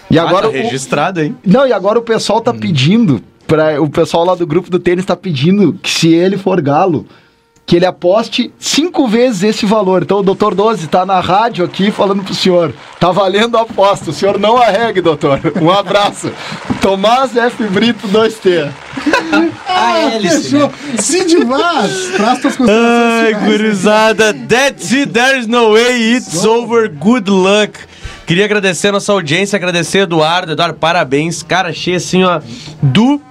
[0.10, 1.36] E agora Ah, tá o- registrado, hein?
[1.46, 5.06] não, e agora o pessoal tá pedindo pra, o pessoal lá do grupo do tênis
[5.06, 7.08] tá pedindo que se ele for galo,
[7.66, 10.04] que ele aposte cinco vezes esse valor.
[10.04, 12.74] Então o doutor 12 tá na rádio aqui falando pro senhor.
[12.98, 14.10] Tá valendo a aposta.
[14.10, 15.40] O senhor não arregue, doutor.
[15.62, 16.32] Um abraço.
[16.82, 17.66] Tomás F.
[17.66, 18.72] Brito 2T.
[19.68, 20.50] A hélice.
[20.50, 20.72] Fechou.
[20.98, 27.30] Cid Vaz, traz tuas considerações Ai, gurizada, that's it, there's no way, it's over, good
[27.30, 27.78] luck.
[28.26, 32.42] Queria agradecer a nossa audiência, agradecer Eduardo, Eduardo, parabéns, cara, achei assim, ó,
[32.82, 33.22] do...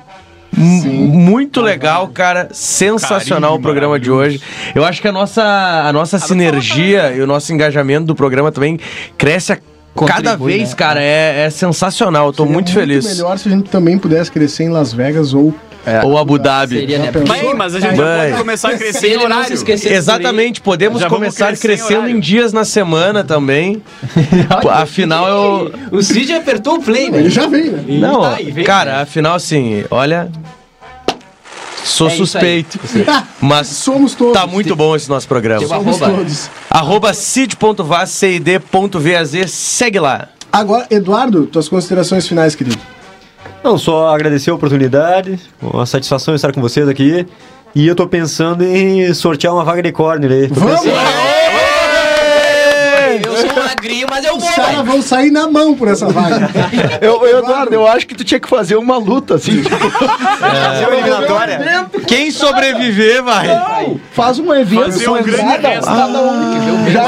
[0.57, 2.49] Muito legal, cara.
[2.53, 4.41] Sensacional Carinho, o programa de hoje.
[4.75, 8.79] Eu acho que a nossa, a nossa sinergia e o nosso engajamento do programa também
[9.19, 10.77] cresce a cada Contribui, vez, né?
[10.77, 11.03] cara.
[11.03, 12.27] É, é sensacional.
[12.27, 13.05] Eu tô Seria muito feliz.
[13.07, 15.55] melhor se a gente também pudesse crescer em Las Vegas ou.
[16.05, 16.81] Ou Abu Dhabi.
[16.81, 17.13] Seria, né?
[17.57, 19.55] mas a gente pode começar a crescer em horário.
[19.85, 22.21] Exatamente, podemos Já começar em crescendo em horário.
[22.21, 23.83] dias na semana também.
[24.73, 25.73] Afinal, eu.
[25.93, 27.19] O Cid apertou o play, né?
[27.19, 27.85] Ele já vem, né?
[27.99, 30.29] Não, tá aí, cara, afinal, assim, olha.
[31.85, 32.81] Sou É suspeito.
[33.41, 34.33] Mas Somos todos.
[34.35, 35.65] tá muito bom esse nosso programa.
[35.67, 36.19] Somos arroba.
[36.19, 36.51] todos.
[36.69, 40.29] Arroba cid.vaz, cid.vaz, segue lá.
[40.53, 42.79] Agora, Eduardo, tuas considerações finais, querido.
[43.67, 47.27] Não, só agradecer a oportunidade, uma satisfação estar com vocês aqui.
[47.75, 50.47] E eu tô pensando em sortear uma vaga de corner aí.
[50.49, 50.83] Tô Vamos!
[50.83, 50.97] pensando-
[53.25, 54.49] Eu sou magrinho, mas eu vou.
[54.49, 56.49] Os caras vão sair na mão por essa vaga.
[57.01, 59.63] Eu, eu, Eduardo, eu acho que tu tinha que fazer uma luta, assim.
[59.63, 61.87] tipo, Fazer uma eliminatória.
[62.07, 63.49] Quem sobreviver, vai.
[64.13, 67.05] faz um evento, Fazer um grande cada um já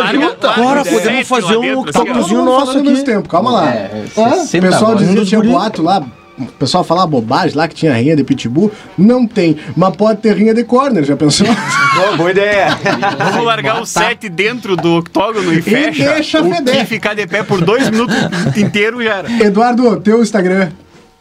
[0.82, 3.02] sete podemos fazer um assim, mundo nosso aqui.
[3.05, 3.68] tempo, calma lá.
[3.70, 4.43] É, Hã?
[4.43, 6.02] O pessoal dizia que tinha boato lá.
[6.39, 8.70] O pessoal falava bobagem lá que tinha rinha de pitbull.
[8.97, 9.56] Não tem.
[9.77, 11.47] Mas pode ter rinha de corner, já pensou?
[11.94, 12.78] Boa, boa ideia.
[13.19, 16.15] Vamos largar o set dentro do octógono e, fecha.
[16.15, 16.78] deixa o feder.
[16.78, 18.16] que ficar de pé por dois minutos
[18.56, 19.32] inteiro já era.
[19.43, 20.70] Eduardo, teu Instagram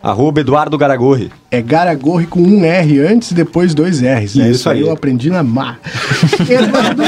[0.02, 1.32] Arroba Eduardo Garagorri.
[1.49, 4.38] é Garagorri com um R antes e depois dois R's.
[4.38, 4.82] É Isso aí.
[4.82, 5.80] eu aprendi na mar.
[6.48, 7.03] Eduardo,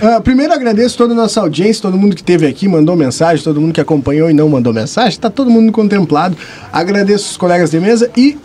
[0.00, 3.60] ah, primeiro agradeço toda a nossa audiência, todo mundo que esteve aqui, mandou mensagem, todo
[3.60, 6.36] mundo que acompanhou e não mandou mensagem, tá todo mundo contemplado.
[6.72, 8.38] Agradeço os colegas de mesa e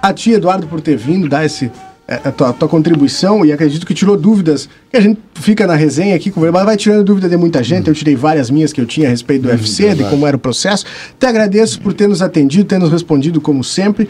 [0.00, 1.72] a ti, Eduardo, por ter vindo, dar esse,
[2.08, 5.74] a, tua, a tua contribuição e acredito que tirou dúvidas, que a gente fica na
[5.74, 7.88] resenha aqui, mas vai tirando dúvida de muita gente.
[7.88, 10.40] Eu tirei várias minhas que eu tinha a respeito do UFC, de como era o
[10.40, 10.86] processo.
[11.18, 14.08] Te agradeço por ter nos atendido, ter nos respondido como sempre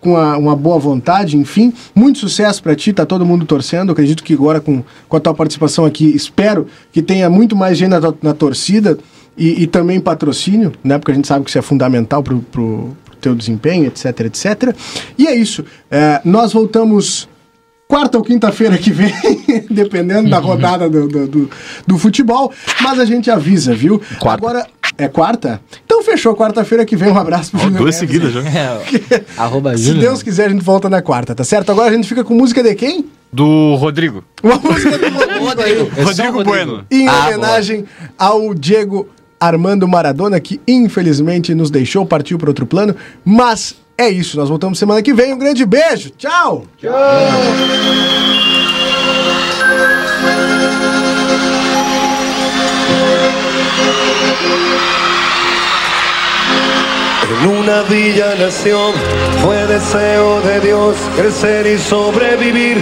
[0.00, 1.72] com a- uma boa vontade, enfim.
[1.94, 3.90] Muito sucesso pra ti, tá todo mundo torcendo.
[3.92, 7.90] Acredito que agora com, com a tua participação aqui, espero que tenha muito mais gente
[7.90, 8.98] na, na torcida
[9.36, 10.98] e, e também patrocínio, né?
[10.98, 14.74] Porque a gente sabe que isso é fundamental pro, pro, pro teu desempenho, etc, etc.
[15.18, 15.64] E é isso.
[15.90, 17.28] É, nós voltamos
[17.88, 19.12] quarta ou quinta-feira que vem,
[19.70, 21.50] dependendo da rodada do, do, do-
[21.86, 22.52] do futebol,
[22.82, 24.00] mas a gente avisa, viu?
[24.20, 24.66] Agora,
[24.98, 25.60] é quarta?
[25.86, 28.42] Então fechou, quarta-feira que vem, um abraço pro Júnior Duas seguidas já.
[28.48, 30.02] É, arroba Se Júnior.
[30.02, 31.70] Deus quiser, a gente volta na quarta, tá certo?
[31.72, 33.06] Agora a gente fica com música de quem?
[33.32, 34.22] Do Rodrigo.
[34.42, 35.44] Uma música do Rodrigo.
[35.44, 35.90] Rodrigo.
[35.96, 36.84] É Rodrigo Bueno.
[36.90, 37.84] Em Ah, homenagem
[38.18, 39.08] ao Diego
[39.40, 42.94] Armando Maradona, que infelizmente nos deixou, partiu para outro plano.
[43.24, 45.34] Mas é isso, nós voltamos semana que vem.
[45.34, 46.64] Um grande beijo, tchau!
[57.30, 58.94] En una villa nación
[59.42, 62.78] fue deseo de Dios crecer y sobrevivir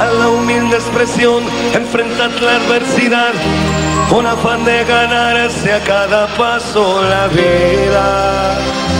[0.00, 1.44] a la humilde expresión,
[1.74, 3.32] enfrentar la adversidad
[4.10, 8.99] con afán de ganarse a cada paso la vida.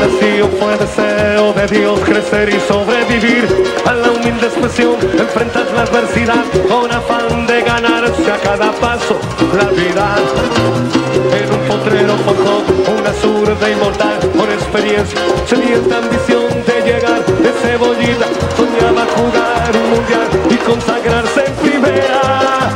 [0.00, 3.46] nació fue deseo de Dios crecer y sobrevivir
[3.84, 9.18] a la humilde expresión, enfrentar la adversidad con afán de ganarse a cada paso
[9.56, 10.16] la vida.
[11.40, 12.62] En un potrero forjó
[12.98, 18.26] una zurda inmortal con experiencia, sedienta ambición de llegar de cebollita,
[18.56, 22.68] soñaba jugar un mundial y consagrarse en primera.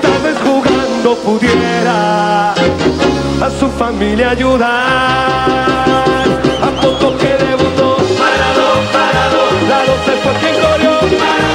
[0.00, 2.54] Tal vez jugando pudiera
[3.58, 6.23] su familia ayudar.
[7.00, 7.96] Porque debutó.
[8.18, 9.42] Maradó, Maradó.
[9.68, 11.53] La 12 fue quien corrió.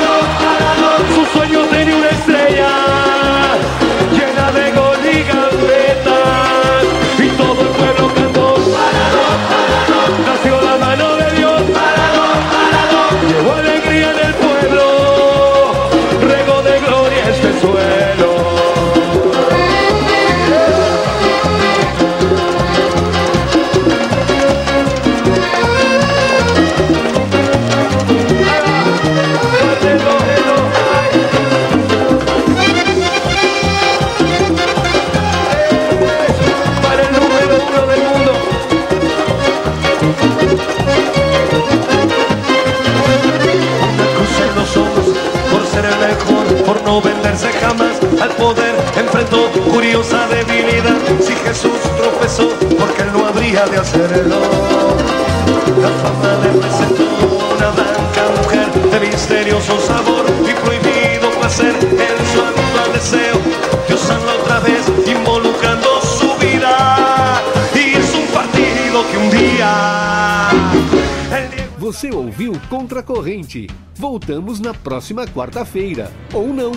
[47.02, 48.76] Venderse jamás al poder.
[48.98, 50.98] Enfrentó curiosa debilidad.
[51.20, 54.40] Si Jesús tropezó, porque él no habría de hacerlo.
[55.82, 57.06] La fama le presentó
[57.56, 61.76] una blanca mujer de misterioso sabor y prohibido placer.
[61.76, 63.38] En su actual deseo,
[63.88, 67.42] Dios habla otra vez, involucrando su vida.
[67.74, 70.50] Y es un partido que un día.
[71.80, 73.68] Você ouviu Contra Corrente.
[74.00, 76.10] Voltamos na próxima quarta-feira.
[76.34, 76.72] Ou não.